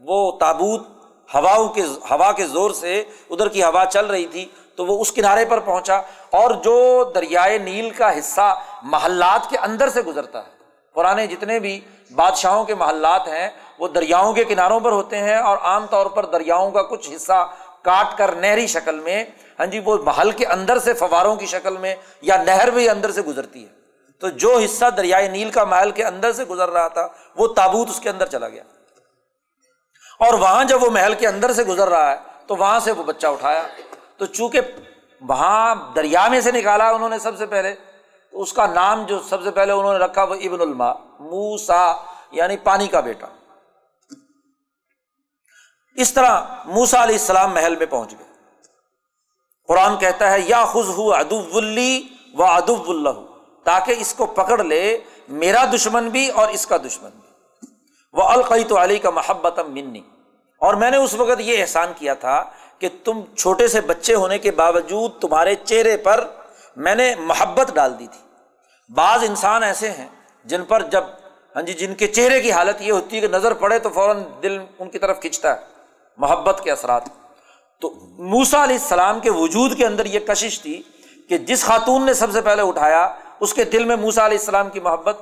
[0.00, 0.88] وہ تابوت
[1.34, 5.12] ہواؤں کے، ہوا کے زور سے ادھر کی ہوا چل رہی تھی۔ تو وہ اس
[5.12, 5.96] کنارے پر پہنچا
[6.30, 10.54] اور جو دریائے نیل کا حصہ محلات کے اندر سے گزرتا ہے۔
[10.94, 11.80] پرانے جتنے بھی
[12.14, 16.26] بادشاہوں کے محلات ہیں، وہ دریاؤں کے کناروں پر ہوتے ہیں اور عام طور پر
[16.26, 17.50] دریاؤں کا کچھ حصہ
[17.82, 19.24] کاٹ کر نہری شکل میں
[19.58, 23.10] ہاں جی وہ محل کے اندر سے فواروں کی شکل میں یا نہر بھی اندر
[23.10, 23.84] سے گزرتی ہے۔
[24.20, 27.90] تو جو حصہ دریائے نیل کا محل کے اندر سے گزر رہا تھا، وہ تابوت
[27.90, 28.62] اس کے اندر چلا گیا۔
[30.18, 33.02] اور وہاں جب وہ محل کے اندر سے گزر رہا ہے، تو وہاں سے وہ
[33.02, 33.62] بچہ اٹھایا۔
[34.18, 34.60] تو چونکہ
[35.20, 37.74] وہاں دریا میں سے نکالا انہوں نے سب سے پہلے،
[38.30, 41.92] تو اس کا نام جو سب سے پہلے انہوں نے رکھا وہ ابن الما موسا
[42.30, 43.26] یعنی پانی کا بیٹا۔
[45.96, 48.26] اس طرح موسا علیہ السلام محل میں پہنچ گئے۔
[49.68, 51.56] قرآن کہتا ہے، یا خز ہو ادب
[52.34, 53.10] و ادب اللہ
[53.64, 57.28] تاکہ اس کو پکڑ لے میرا دشمن بھی اور اس کا دشمن بھی۔
[58.12, 60.00] وہ القی تو علی کا محبت منی۔
[60.60, 62.44] اور میں نے اس وقت یہ احسان کیا تھا
[62.84, 66.26] کہ تم چھوٹے سے بچے ہونے کے باوجود تمہارے چہرے پر
[66.76, 68.20] میں نے محبت ڈال دی تھی۔
[68.94, 70.08] بعض انسان ایسے ہیں
[70.44, 71.04] جن پر جب
[71.56, 74.22] ہاں جی جن کے چہرے کی حالت یہ ہوتی ہے کہ نظر پڑے تو فوراً
[74.42, 75.60] دل ان کی طرف کھینچتا ہے۔
[76.16, 77.02] محبت کے اثرات۔
[77.80, 80.82] تو موسا علیہ السلام کے وجود کے اندر یہ کشش تھی
[81.28, 84.70] کہ جس خاتون نے سب سے پہلے اٹھایا، اس کے دل میں موسا علیہ السلام
[84.70, 85.18] کی محبت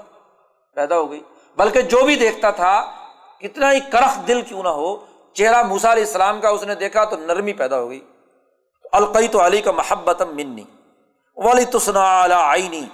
[0.75, 1.23] پیدا ہو گئی۔
[1.57, 2.93] بلکہ جو بھی دیکھتا تھا،
[3.41, 7.05] کتنا ہی کرخ دل کیوں نہ ہو چہرہ موسا علیہ السلام کا اس نے دیکھا
[7.05, 8.01] تو نرمی پیدا ہو گئی۔
[8.93, 10.65] القی تو علی کا محبت منی
[11.37, 12.03] ولی تسنا
[12.37, 12.87] آئینی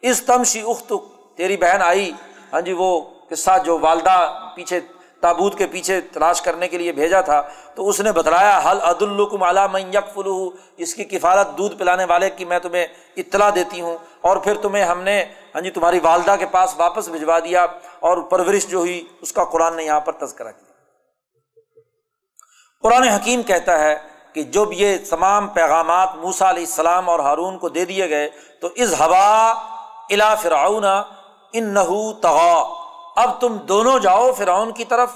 [0.00, 0.92] اس تمشی اخت
[1.36, 2.12] تیری بہن آئی۔
[2.52, 3.00] ہاں جی وہ
[3.30, 4.16] قصہ جو والدہ
[4.54, 4.80] پیچھے،
[5.20, 7.42] تابوت کے پیچھے تلاش کرنے کے لیے بھیجا تھا،
[7.74, 12.04] تو اس نے بتلایا حل عد الکم علام یک فلو اس کی کفالت دودھ پلانے
[12.04, 12.86] والے کی میں تمہیں
[13.16, 17.08] اطلاع دیتی ہوں۔ اور پھر تمہیں ہم نے ہاں جی تمہاری والدہ کے پاس واپس
[17.08, 17.66] بھجوا دیا
[18.00, 20.71] اور پرورش جو ہوئی، اس کا قرآن نے یہاں پر تذکرہ کیا۔
[22.82, 23.98] قرآن حکیم کہتا ہے
[24.32, 28.28] کہ جب یہ تمام پیغامات موسا علیہ السلام اور ہارون کو دے دیے گئے
[28.60, 29.50] تو اس ہوا
[30.10, 30.84] الا فرعون
[31.52, 32.82] ان نحو تغا
[33.16, 35.10] اب تم دونوں جاؤ فرعون کی طرف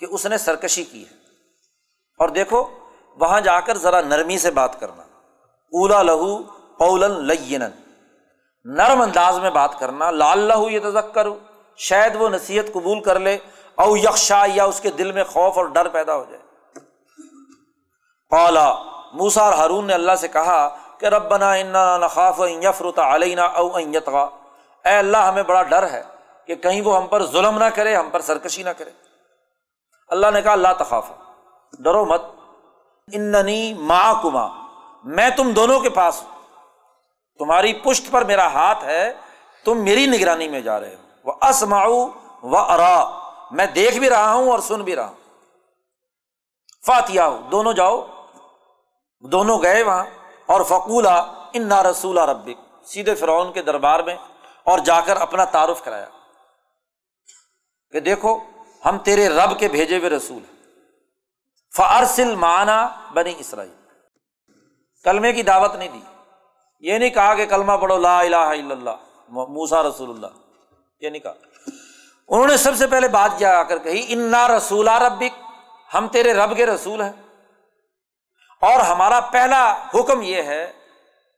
[0.00, 1.14] کہ اس نے سرکشی کی ہے۔
[2.18, 2.64] اور دیکھو،
[3.16, 5.02] وہاں جا کر ذرا نرمی سے بات کرنا۔
[5.66, 6.38] اولا لہو
[6.78, 7.62] قول لین
[8.64, 11.38] نرم انداز میں بات کرنا۔ لال لہو یہ تزک کرو
[11.76, 13.38] شاید وہ نصیحت قبول کر لے،
[13.74, 16.45] او یکشا یا اس کے دل میں خوف اور ڈر پیدا ہو جائے۔
[18.36, 18.82] اولا
[19.12, 21.52] موسا اور ہارون نے اللہ سے کہا کہ رب بنا
[21.98, 24.28] نخاف یفرتا علینا او یتغا
[24.84, 26.02] اے اللہ، ہمیں بڑا ڈر ہے
[26.46, 28.90] کہ کہیں وہ ہم پر ظلم نہ کرے، ہم پر سرکشی نہ کرے۔
[30.08, 31.10] اللہ نے کہا اللہ تخاف
[31.78, 32.22] ڈرو مت۔
[33.12, 34.48] اننی ماں کما
[35.04, 36.42] میں تم دونوں کے پاس ہوں۔
[37.38, 39.12] تمہاری پشت پر میرا ہاتھ ہے،
[39.64, 42.08] تم میری نگرانی میں جا رہے ہو۔ وہ اسماؤ
[42.42, 43.18] و ارا
[43.50, 45.14] میں دیکھ بھی رہا ہوں اور سن بھی رہا ہوں۔
[46.86, 48.06] فاتیا دونوں جاؤ۔
[49.20, 50.04] دونوں گئے وہاں
[50.46, 51.18] اور فقولا
[51.52, 54.16] ان نا رسولہ ربک۔ سیدھے فرعون کے دربار میں
[54.64, 56.06] اور جا کر اپنا تعارف کرایا۔
[57.90, 58.38] کہ دیکھو،
[58.84, 60.56] ہم تیرے رب کے بھیجے ہوئے رسول ہیں۔
[61.76, 63.74] فارسل مانا بنی اسرائیل۔
[65.04, 66.00] کلمے کی دعوت نہیں دی۔
[66.80, 68.90] یہ نہیں کہا کہ کلمہ پڑھو، لا الہ الا اللہ
[69.28, 70.26] موسا رسول اللہ۔
[71.00, 71.34] یہ نہیں کہا۔
[72.28, 75.44] انہوں نے سب سے پہلے بات کیا کر کہی، انا رسولہ ربک۔
[75.94, 77.12] ہم تیرے رب کے رسول ہیں۔
[78.62, 80.72] اور ہمارا پہلا حکم یہ ہے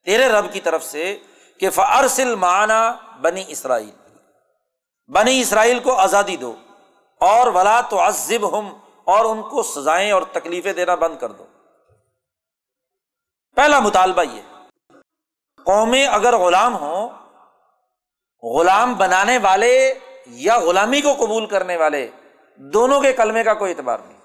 [0.04, 1.18] تیرے رب کی طرف سے
[1.58, 3.90] کہ فرسل معنی بنی اسرائیل
[5.06, 6.54] بنی اسرائیل کو آزادی دو
[7.20, 11.44] اور ولا تو عزب ہم اور ان کو سزائیں اور تکلیفیں دینا بند کر دو۔
[13.56, 14.40] پہلا مطالبہ یہ
[15.64, 17.08] قومیں اگر غلام ہوں،
[18.42, 19.94] غلام بنانے والے
[20.26, 22.08] یا غلامی کو قبول کرنے والے،
[22.56, 24.17] دونوں کے کلمے کا کوئی اعتبار نہیں۔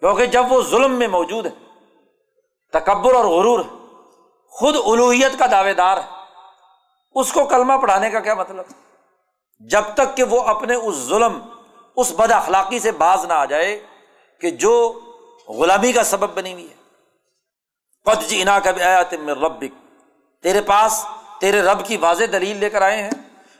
[0.00, 1.50] کیونکہ جب وہ ظلم میں موجود ہے،
[2.72, 3.86] تکبر اور غرور ہے
[4.50, 6.06] خود الوحیت کا دعوے دار ہے۔
[7.14, 8.64] اس کو کلمہ پڑھانے کا کیا مطلب؟
[9.58, 11.38] جب تک کہ وہ اپنے اس ظلم،
[11.96, 13.86] اس بد اخلاقی سے باز نہ آ جائے
[14.40, 15.00] کہ جو
[15.48, 16.74] غلامی کا سبب بنی ہوئی ہے۔
[18.04, 19.92] پت جی انا کب آیا تم ربک۔
[20.42, 21.06] تیرے پاس،
[21.40, 23.10] تیرے رب کی واضح دلیل لے کر آئے ہیں۔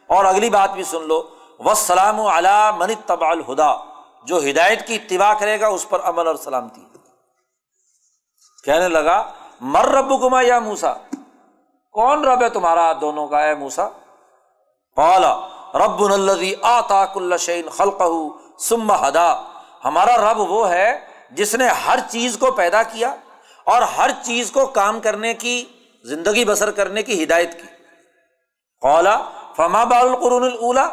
[0.07, 1.23] اور اگلی بات بھی سن لو۔
[1.59, 3.96] وسلام علی من تبا الہدا
[4.27, 6.81] جو ہدایت کی اتباع کرے گا، اس پر امن اور سلامتی۔
[8.65, 10.95] کہنے لگا، مر رب گما یا موسا
[11.93, 13.89] کون رب ہے تمہارا؟ دونوں کا ہے موسا
[14.97, 15.35] پالا
[15.75, 18.03] رب الدی آتا کل شعین خلق
[18.59, 19.31] سم ہدا۔
[19.85, 23.15] ہمارا رب وہ ہے جس نے ہر چیز کو پیدا کیا
[23.65, 25.65] اور ہر چیز کو کام کرنے کی،
[26.05, 27.67] زندگی بسر کرنے کی ہدایت کی۔
[28.81, 29.17] قولا
[29.57, 30.87] فما بال القرون الا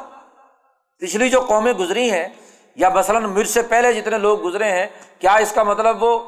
[0.99, 2.27] پچھلی جو قومیں گزری ہیں
[2.75, 4.87] یا مثلاً مجھ سے پہلے جتنے لوگ گزرے ہیں،
[5.19, 6.19] کیا اس کا مطلب وہ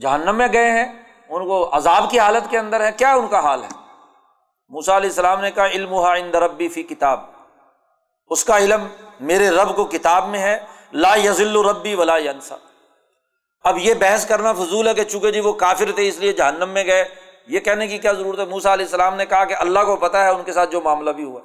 [0.00, 3.40] جہنم میں گئے ہیں؟ ان کو عذاب کی حالت کے اندر ہے کیا ان کا
[3.40, 3.68] حال ہے؟
[4.68, 5.94] موسا علیہ السلام نے کہا علم
[6.34, 7.20] ربی فی کتاب.
[8.28, 8.86] اس کا علم
[9.20, 10.58] میرے رب کو کتاب میں ہے،
[10.92, 12.56] لا یزل ربی ولا ینسا۔
[13.64, 16.68] اب یہ بحث کرنا فضول ہے کہ چونکہ جی وہ کافر تھے، اس لیے جہنم
[16.68, 17.04] میں گئے۔
[17.46, 20.24] یہ کہنے کی کیا ضرورت ہے؟ موسا علیہ السلام نے کہا کہ اللہ کو پتا
[20.24, 21.40] ہے ان کے ساتھ جو معاملہ بھی ہوا۔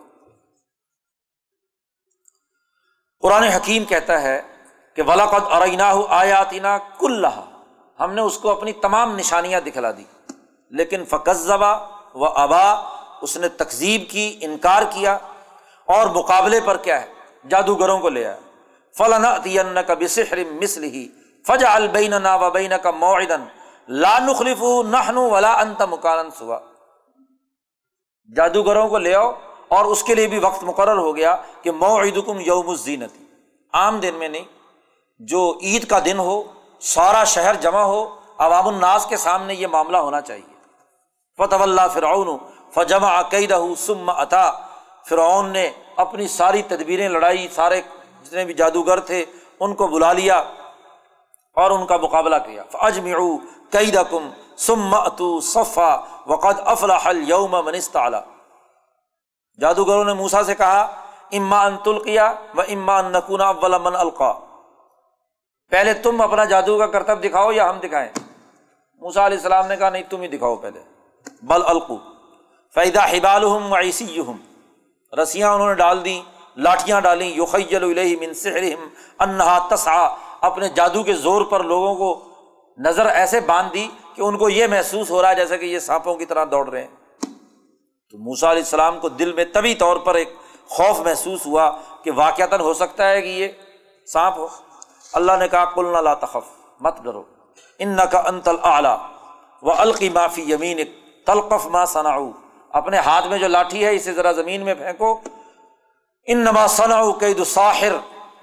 [3.24, 4.41] قرآن حکیم کہتا ہے
[4.95, 6.68] کہ ولاقت ارئینہ آیاتینہ
[7.00, 7.26] کل
[8.00, 10.04] ہم نے اس کو اپنی تمام نشانیاں دکھلا دی۔
[10.70, 12.72] لیکن فقصبہ و ابا
[13.22, 15.18] اس نے تقزیب کی، انکار کیا۔
[15.86, 17.08] اور مقابلے پر کیا ہے؟
[17.50, 18.36] جادوگروں کو لے آیا۔
[18.98, 21.08] فلاں کا بسحر مسل ہی
[21.48, 23.41] فج البین نا وبین کا معدن
[23.88, 26.60] لا نخلف نہن ولا انت مکان سوا۔
[28.36, 29.32] جادوگروں کو لے آؤ۔
[29.74, 33.12] اور اس کے لیے بھی وقت مقرر ہو گیا کہ موعد کم یوم الزینت
[33.74, 34.45] عام دن میں نہیں،
[35.20, 36.41] جو عید کا دن ہو،
[36.80, 38.04] سارا شہر جمع ہو،
[38.38, 40.54] عوام الناس کے سامنے یہ معاملہ ہونا چاہیے۔
[41.40, 42.38] فتح اللہ فرعون،
[42.74, 44.50] فجمع عقیدہ سم عطا
[45.10, 47.82] فرعون نے اپنی ساری تدبیریں لڑائی، سارے
[48.24, 49.24] جتنے بھی جادوگر تھے،
[49.60, 50.38] ان کو بلا لیا
[51.58, 53.18] اور ان کا مقابلہ کیا۔ اجمع
[53.70, 55.91] قید کم سم اتو صفا
[56.28, 57.98] وقد افلاح یوم منست
[59.62, 60.82] جادوگروں نے موسا سے کہا،
[61.32, 64.34] اما ان تلقیا و اما ان نقون اول من القا.
[65.70, 68.10] پہلے تم اپنا جادو کا کرتب دکھاؤ یا ہم دکھائیں؟
[69.00, 70.80] موسا علیہ السلام نے کہا، نہیں، تم ہی دکھاؤ پہلے۔
[71.42, 71.98] بل القو۔
[72.74, 74.22] فیدا حبال ویسی
[75.24, 76.22] رسیاں انہوں نے ڈال دی
[76.58, 78.88] لاٹیاں ڈالیں یوخیل من سحرہم
[79.20, 82.30] انہا تسعا۔ اپنے جادو کے زور پر لوگوں کو
[82.78, 85.80] نظر ایسے باندھ دی کہ ان کو یہ محسوس ہو رہا ہے جیسے کہ یہ
[85.80, 87.03] سانپوں کی طرح دوڑ رہے ہیں۔
[88.14, 90.34] تو موسا علیہ السلام کو دل میں طبی طور پر ایک
[90.68, 91.72] خوف محسوس ہوا
[92.03, 93.48] کہ واقعات ہو سکتا ہے کہ یہ
[94.06, 94.48] سانپ ہو۔
[95.14, 96.45] اللہ نے کہا کل نہ تخف،
[96.80, 97.23] مت ڈرو۔
[97.80, 98.98] ان کا انتل اعلیٰ
[99.61, 100.80] و القی معافی یمین
[101.26, 102.18] تلقف ما ثنا
[102.69, 105.19] اپنے ہاتھ میں جو لاٹھی ہے، اسے ذرا زمین میں پھینکو۔
[106.27, 107.91] ان نما ثنا قید ساحر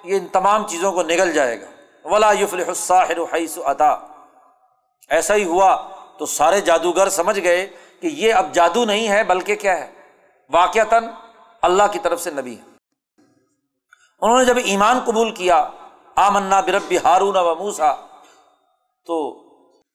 [0.04, 1.66] یہ ان تمام چیزوں کو نگل جائے گا۔
[2.04, 3.96] ولا یفل الساحر حیث عطا
[5.08, 5.88] ایسا ہی ہوا
[6.18, 7.66] تو سارے جادوگر سمجھ گئے
[8.00, 9.90] کہ یہ اب جادو نہیں ہے بلکہ کیا ہے؟
[10.50, 11.04] واقعتاً
[11.62, 12.62] اللہ کی طرف سے نبی ہے۔
[14.20, 15.68] انہوں نے جب ایمان قبول کیا،
[16.16, 17.94] آمنا بربی ہارون و موسا
[19.06, 19.44] تو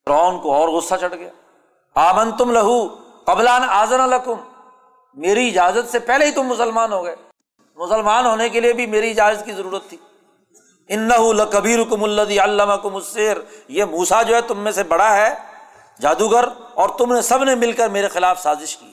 [0.07, 1.29] رون کو اور غصہ چڑھ گیا۔
[1.95, 2.87] آمن تم لہو
[3.25, 4.33] قبلان آزن الحکم
[5.13, 7.15] میری اجازت سے پہلے ہی تم مسلمان ہو گئے۔
[7.75, 9.97] مسلمان ہونے کے لیے بھی میری اجازت کی ضرورت تھی۔
[10.87, 11.09] ان
[11.51, 13.37] کبیر کم الدی علامہ کم السیر۔
[13.67, 15.35] یہ موسا جو ہے تم میں سے بڑا ہے۔
[16.01, 18.91] جادوگر اور تم نے سب نے مل کر میرے خلاف سازش کی۔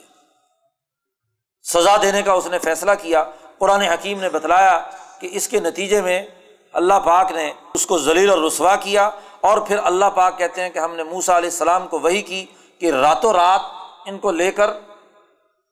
[1.73, 3.23] سزا دینے کا اس نے فیصلہ کیا۔
[3.57, 4.81] قرآن حکیم نے بتلایا
[5.19, 6.25] کہ اس کے نتیجے میں
[6.73, 9.09] اللہ پاک نے اس کو ذلیل اور رسوا کیا
[9.41, 12.45] اور پھر اللہ پاک کہتے ہیں کہ ہم نے موسا علیہ السلام کو وہی کی
[12.79, 13.61] کہ راتوں رات
[14.05, 14.69] ان کو لے کر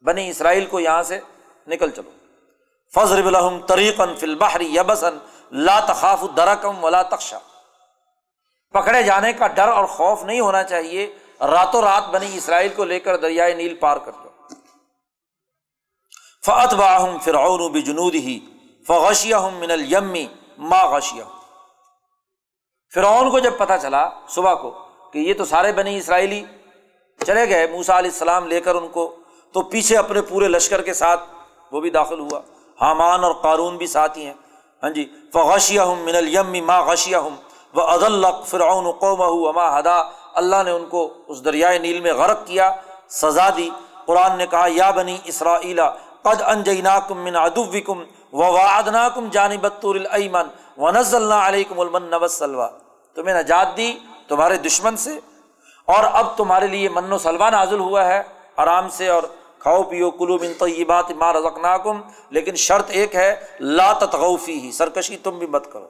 [0.01, 1.19] بنی اسرائیل کو یہاں سے
[1.67, 2.09] نکل چلو۔
[2.95, 5.17] فضر الحم طریقن فل بحری یبسن
[5.51, 7.37] لا تخاف درکم ولا تخشا
[8.71, 12.99] پکڑے جانے کا ڈر اور خوف نہیں ہونا چاہیے۔ راتوں رات بنی اسرائیل کو لے
[12.99, 14.29] کر دریائے نیل پار کر دو۔
[16.45, 18.39] فعت باہم فرعون بجنود ہی
[18.87, 20.25] فغشیہ من المی
[20.57, 21.23] ماں غشیہ
[22.93, 24.71] فرعون کو جب پتا چلا صبح کو
[25.13, 26.43] کہ یہ تو سارے بنی اسرائیلی
[27.19, 29.03] چلے گئے موسا علیہ السلام لے کر ان کو،
[29.53, 31.21] تو پیچھے اپنے پورے لشکر کے ساتھ
[31.71, 32.39] وہ بھی داخل ہوا۔
[32.79, 34.33] حامان اور قارون بھی ساتھ ہی ہیں۔
[34.83, 37.35] ہاں جی فغشیہ ہوں من الیم ما غشیہ ہوں
[37.73, 40.01] وہ عدل فرعون قوم اما ہدا
[40.35, 42.71] اللہ نے ان کو اس دریائے نیل میں غرق کیا،
[43.21, 43.69] سزا دی۔
[44.05, 45.89] قرآن نے کہا، یا بنی اسرائیلا
[46.23, 47.99] قد انجینا کم من ادب کم
[48.33, 50.47] و وادنا کم جانب الایمن
[50.77, 52.67] و نز اللہ علیہ المن وسلوا
[53.15, 53.91] تمہیں نجات دی
[54.27, 55.19] تمہارے دشمن سے،
[55.87, 58.21] اور اب تمہارے لیے من و سلوا نازل ہوا ہے۔
[58.57, 59.23] آرام سے اور
[59.59, 62.01] کھاؤ، پیو، کلو من طیبات ما رزقناکم،
[62.35, 65.87] لیکن شرط ایک ہے، لا تتغوفی ہی سرکشی تم بھی مت کرو۔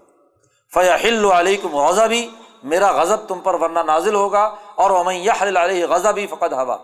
[0.74, 2.28] فیحل علیکم غضبی
[2.64, 4.44] میرا غضب تم پر ورنہ نازل ہوگا
[4.76, 6.78] اور ومن یحل علیہ غضبی فقد ہوا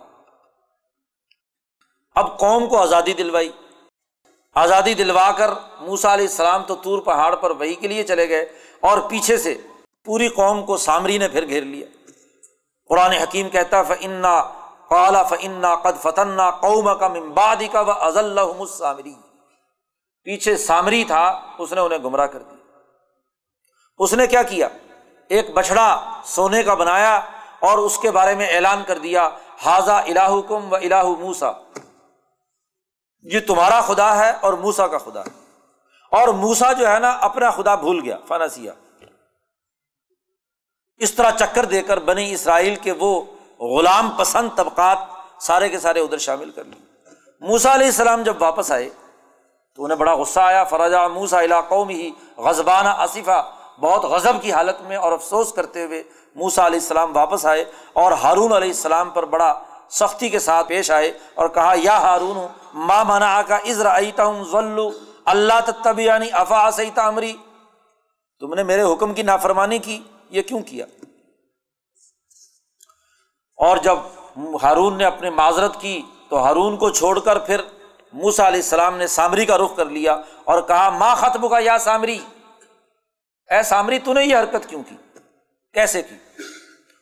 [2.15, 3.51] اب قوم کو آزادی دلوائی۔
[4.55, 5.49] آزادی دلوا کر
[5.79, 8.45] موسا علیہ السلام تو طور پہاڑ پر وہی کے لیے چلے گئے
[8.79, 9.57] اور پیچھے سے
[10.05, 11.87] پوری قوم کو سامری نے پھر گھیر لیا۔
[12.89, 14.41] قرآن حکیم کہتا فنا
[14.89, 18.39] قالا فنا قد فتنا قوم کا ممباد کا و ازل
[18.69, 19.13] سامری
[20.23, 21.23] پیچھے سامری تھا،
[21.57, 22.79] اس نے انہیں گمراہ کر دیا۔
[23.97, 24.67] اس نے کیا کیا؟
[25.29, 27.21] ایک بچڑا سونے کا بنایا
[27.59, 29.29] اور اس کے بارے میں اعلان کر دیا
[29.65, 31.51] حاضہ الہ کم و الہ موسا
[33.21, 35.47] یہ تمہارا خدا ہے اور موسا کا خدا ہے۔
[36.11, 38.73] اور موسا جو ہے نا، اپنا خدا بھول گیا فنسیا
[40.97, 43.21] اس طرح چکر دے کر بنی اسرائیل کے وہ
[43.59, 44.97] غلام پسند طبقات
[45.41, 46.85] سارے کے سارے ادھر شامل کر لیے۔
[47.39, 48.89] موسا علیہ السلام جب واپس آئے
[49.75, 54.51] تو انہیں بڑا غصہ آیا، فرجا موسا علاقوں میں ہی غزبانہ اصفہ بہت غضب کی
[54.51, 56.01] حالت میں اور افسوس کرتے ہوئے
[56.35, 57.63] موسا علیہ السلام واپس آئے
[57.93, 59.53] اور ہارون علیہ السلام پر بڑا
[59.91, 62.37] سختی کے ساتھ پیش آئے اور کہا، یا ہارون
[62.87, 63.87] ماں منا کا عزر
[64.19, 64.87] ہوں ضلع
[65.25, 67.35] اللہ تب یعنی افا سعیتا عمری
[68.41, 69.99] تم نے میرے حکم کی نافرمانی کی،
[70.29, 70.85] یہ کیوں کیا؟
[73.59, 73.97] اور جب
[74.63, 77.61] ہارون نے اپنے معذرت کی تو ہارون کو چھوڑ کر پھر
[78.13, 80.13] موسا علیہ السلام نے سامری کا رخ کر لیا
[80.43, 82.19] اور کہا ماں ختم کا یا سامری؟
[83.51, 84.95] اے سامری، تو نے یہ حرکت کیوں کی؟
[85.73, 86.15] کیسے کی؟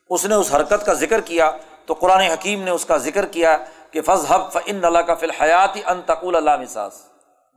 [0.09, 1.51] اس نے اس حرکت کا ذکر کیا
[1.85, 3.57] تو قرآن حکیم نے اس کا ذکر کیا
[3.91, 6.93] کہ فض حب ان اللہ کا فی الحیات انتقول اللہ مساس۔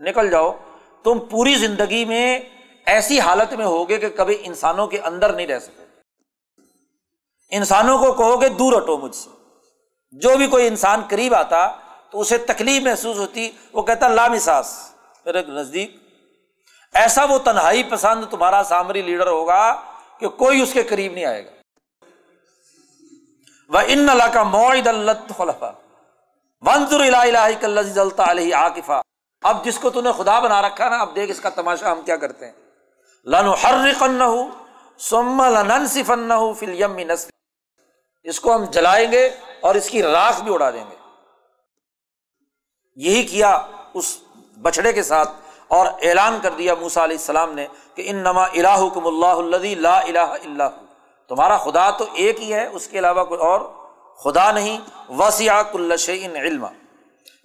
[0.00, 0.52] نکل جاؤ۔
[1.02, 2.40] تم پوری زندگی میں
[2.86, 5.84] ایسی حالت میں ہوگے کہ کبھی انسانوں کے اندر نہیں رہ سکے
[7.50, 9.30] انسانوں کو کہو گے دور ہٹو مجھ سے۔
[10.10, 11.68] جو بھی کوئی انسان قریب آتا
[12.10, 14.90] تو اسے تکلیف محسوس ہوتی، وہ کہتا لامساس
[15.24, 16.07] میرے نزدیک
[16.94, 19.80] ایسا وہ تنہائی پسند تمہارا سامری لیڈر ہوگا
[20.18, 21.50] کہ کوئی اس کے قریب نہیں آئے گا۔
[23.68, 25.70] وہ ان اللہ کا معد اللہ
[26.62, 29.02] ونظر الہ علیہ عاقفہ
[29.42, 32.02] اب جس کو تم نے خدا بنا رکھا نا، اب دیکھ اس کا تماشا ہم
[32.02, 32.52] کیا کرتے ہیں۔
[33.24, 34.22] لن ہر فن
[34.98, 37.30] سم لنسی فن ہو فلیم نسل
[38.22, 40.96] اس کو ہم جلائیں گے اور اس کی راکھ بھی اڑا دیں گے۔
[42.94, 44.18] یہی کیا اس
[44.62, 45.30] بچڑے کے ساتھ
[45.70, 49.64] اور اعلان کر دیا موسا علیہ السلام نے کہ ان نما الہ کم اللہ اللہ
[49.80, 50.76] لا الہ اللہ
[51.30, 53.60] تمہارا خدا تو ایک ہی ہے، اس کے علاوہ کوئی اور
[54.18, 54.78] خدا نہیں۔
[55.18, 56.64] وسیع کل شعین علم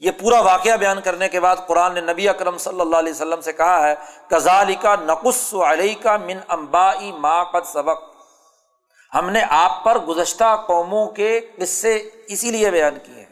[0.01, 3.41] یہ پورا واقعہ بیان کرنے کے بعد قرآن نے نبی اکرم صلی اللہ علیہ وسلم
[3.41, 3.93] سے کہا ہے
[4.29, 8.01] کزالی کا نقص علیہ کا من امبائی ما قد سبق۔
[9.11, 11.95] ہم نے آپ پر گزشتہ قوموں کے قصے
[12.27, 13.25] اسی لیے بیان کیے ہیں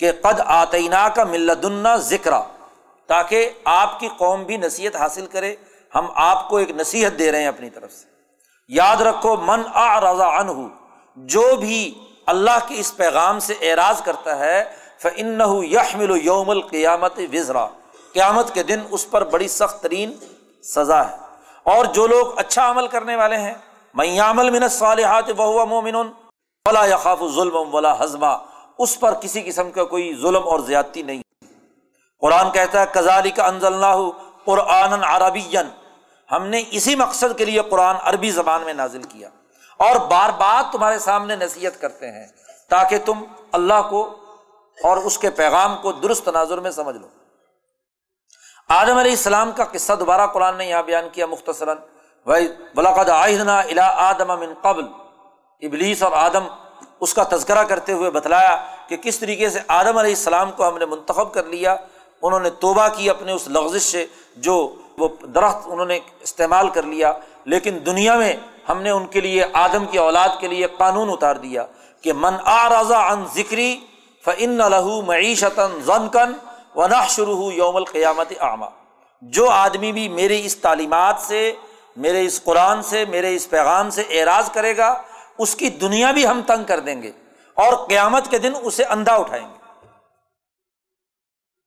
[0.00, 2.32] کہ قد آتینہ کا ملدنا ذکر
[3.06, 5.56] تاکہ آپ کی قوم بھی نصیحت حاصل کرے۔
[5.94, 8.06] ہم آپ کو ایک نصیحت دے رہے ہیں اپنی طرف سے۔
[8.68, 10.68] یاد رکھو، من آ رضا ان
[11.16, 11.94] جو بھی
[12.26, 14.64] اللہ کے اس پیغام سے اعراض کرتا ہے
[15.02, 17.66] فن یحمل یوم القیامت وزرا۔
[18.12, 20.12] قیامت کے دن اس پر بڑی سخت ترین
[20.62, 21.16] سزا ہے۔
[21.62, 23.54] اور جو لوگ اچھا عمل کرنے والے ہیں
[23.94, 28.36] میں عمل من صالحات بہوا مومن ولا یقاف ظلم ولا حزمہ
[28.78, 31.23] اس پر کسی قسم کا کوئی ظلم اور زیادتی نہیں۔
[32.24, 33.96] قرآن کہتا ہے کزالی کا انض اللہ
[34.44, 35.56] قرآن عربی
[36.32, 39.28] ہم نے اسی مقصد کے لیے قرآن عربی زبان میں نازل کیا۔
[39.76, 42.26] اور بار بار تمہارے سامنے نصیحت کرتے ہیں،
[42.70, 44.16] تاکہ تم اللہ کو
[44.84, 47.06] اور اس کے پیغام کو درست تناظر میں سمجھ لو۔
[48.68, 51.76] آدم علیہ السلام کا قصہ دوبارہ قرآن نے یہاں بیان کیا مختصراً۔
[52.74, 54.84] بلاقد آہدنا الا آدم من قبل۔
[55.60, 56.46] ابلیس اور آدم
[57.00, 60.78] اس کا تذکرہ کرتے ہوئے بتلایا کہ کس طریقے سے آدم علیہ السلام کو ہم
[60.78, 61.76] نے منتخب کر لیا۔
[62.24, 64.04] انہوں نے توبہ کی اپنے اس لغزش سے
[64.46, 64.54] جو
[64.98, 67.12] وہ درخت انہوں نے استعمال کر لیا،
[67.44, 68.34] لیکن دنیا میں
[68.68, 71.64] ہم نے ان کے لیے، آدم کی اولاد کے لیے قانون اتار دیا
[72.04, 73.74] کہ من آ رضا ان ذکری
[74.24, 76.32] فن لہو معیشت ضن کن
[76.76, 78.66] و نہ شروع یوم القیامت عامہ
[79.22, 81.52] جو آدمی بھی میری اس تعلیمات سے،
[81.96, 84.94] میرے اس قرآن سے، میرے اس پیغام سے اعراض کرے گا،
[85.38, 87.10] اس کی دنیا بھی ہم تنگ کر دیں گے
[87.56, 89.63] اور قیامت کے دن اسے اندھا اٹھائیں گے۔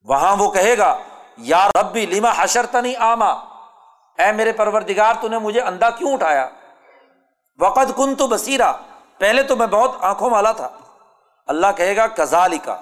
[0.08, 0.98] وہاں وہ کہے گا
[1.38, 2.66] یار ربی لیما حشر
[2.98, 3.32] آما؟
[4.18, 6.50] اے میرے پروردگار، تو نے مجھے اندھا کیوں اٹھایا؟
[7.60, 8.72] وقت کن تو بسیرا
[9.18, 10.70] پہلے تو میں بہت آنکھوں والا تھا۔
[11.48, 12.82] اللہ کہے گا کزالی کا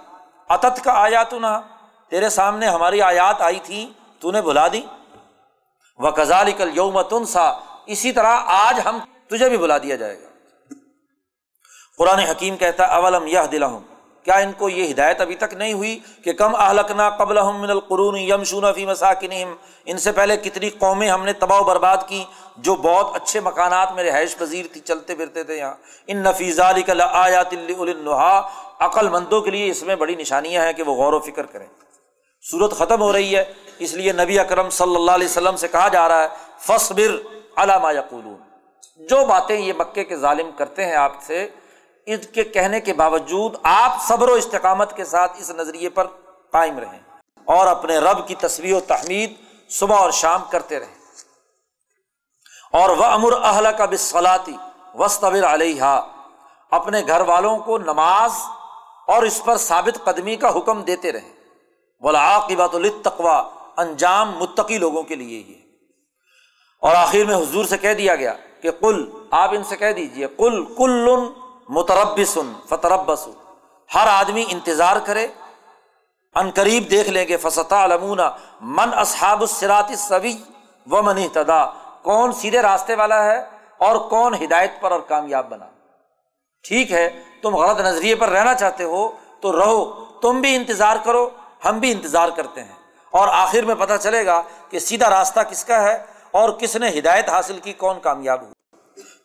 [0.50, 1.62] اتت کا آیا تو نہ
[2.10, 4.82] تیرے سامنے ہماری آیات آئی تھی، تو نے بلا دی۔
[5.98, 7.52] وہ کزالی کل یوم تن سا
[7.86, 10.28] اسی طرح آج ہم تجھے بھی بلا دیا جائے گا۔
[11.98, 13.95] قرآن حکیم کہتا اولم یہ دلا ہوں
[14.26, 18.18] کیا ان کو یہ ہدایت ابھی تک نہیں ہوئی کہ کم اہلکنا قبل من القرون
[18.18, 19.32] یم شون فی مساکن
[19.86, 22.24] ان سے پہلے کتنی قومیں ہم نے تباہ و برباد کی
[22.58, 25.74] جو بہت اچھے مکانات میں رہائش پذیر تھی، چلتے پھرتے تھے یہاں۔
[26.08, 26.82] ان نفیزہ علی
[27.12, 28.42] آیات النحا
[28.80, 31.68] عقل مندوں کے لیے اس میں بڑی نشانیاں ہیں کہ وہ غور و فکر کریں۔
[32.52, 33.44] صورت ختم ہو رہی ہے،
[33.80, 36.28] اس لیے نبی اکرم صلی اللہ علیہ وسلم سے کہا جا رہا ہے
[36.60, 37.16] فصبر
[37.56, 41.48] علامہ یقولون۔ جو باتیں یہ مکے کے ظالم کرتے ہیں آپ سے
[42.06, 46.08] اس کے کہنے کے باوجود آپ صبر و استقامت کے ساتھ اس نظریے پر
[46.52, 47.00] قائم رہیں
[47.46, 49.34] اور اپنے رب کی تصویر و تحمید
[49.70, 50.96] صبح اور شام کرتے رہیں۔
[52.72, 54.58] اور وہ امر اہل کا بسلاتی
[54.96, 56.02] وسطر علیہ
[56.72, 58.32] اپنے گھر والوں کو نماز
[59.08, 61.34] اور اس پر ثابت قدمی کا حکم دیتے رہے
[62.02, 62.36] بولا
[62.74, 65.54] التقوا انجام متقی لوگوں کے لیے ہی
[66.82, 70.28] اور آخر میں حضور سے کہہ دیا گیا کہ کل آپ ان سے کہہ دیجیے
[70.38, 71.28] کل کل
[71.70, 73.28] متربسن فتربس
[73.96, 75.28] ہر آدمی انتظار کرے،
[76.36, 78.20] ان قریب دیکھ لیں گے فستا علمون
[78.62, 80.38] من اصحاب السرات سوی
[80.92, 81.66] و من تدا
[82.02, 83.40] کون سیدھے راستے والا ہے
[83.78, 85.66] اور کون ہدایت پر اور کامیاب بنا۔
[86.68, 89.12] ٹھیک ہے، تم غلط نظریے پر رہنا چاہتے ہو،
[89.42, 91.30] تو رہو۔ تم بھی انتظار کرو،
[91.66, 92.76] ہم بھی انتظار کرتے ہیں۔
[93.12, 96.90] اور آخر میں پتہ چلے گا کہ سیدھا راستہ کس کا ہے اور کس نے
[97.00, 98.52] ہدایت حاصل کی، کون کامیاب ہو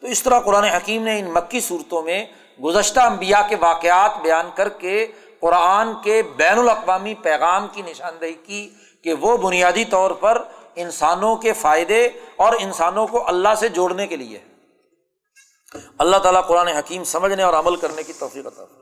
[0.02, 2.24] تو اس طرح قرآن حکیم نے ان مکی صورتوں میں
[2.60, 5.06] گزشتہ انبیاء کے واقعات بیان کر کے
[5.40, 8.68] قرآن کے بین الاقوامی پیغام کی نشاندہی کی
[9.04, 10.42] کہ وہ بنیادی طور پر
[10.76, 12.04] انسانوں کے فائدے
[12.36, 14.38] اور انسانوں کو اللہ سے جوڑنے کے لیے
[15.98, 18.79] اللہ تعالیٰ قرآن حکیم سمجھنے اور عمل کرنے کی توفیق عطا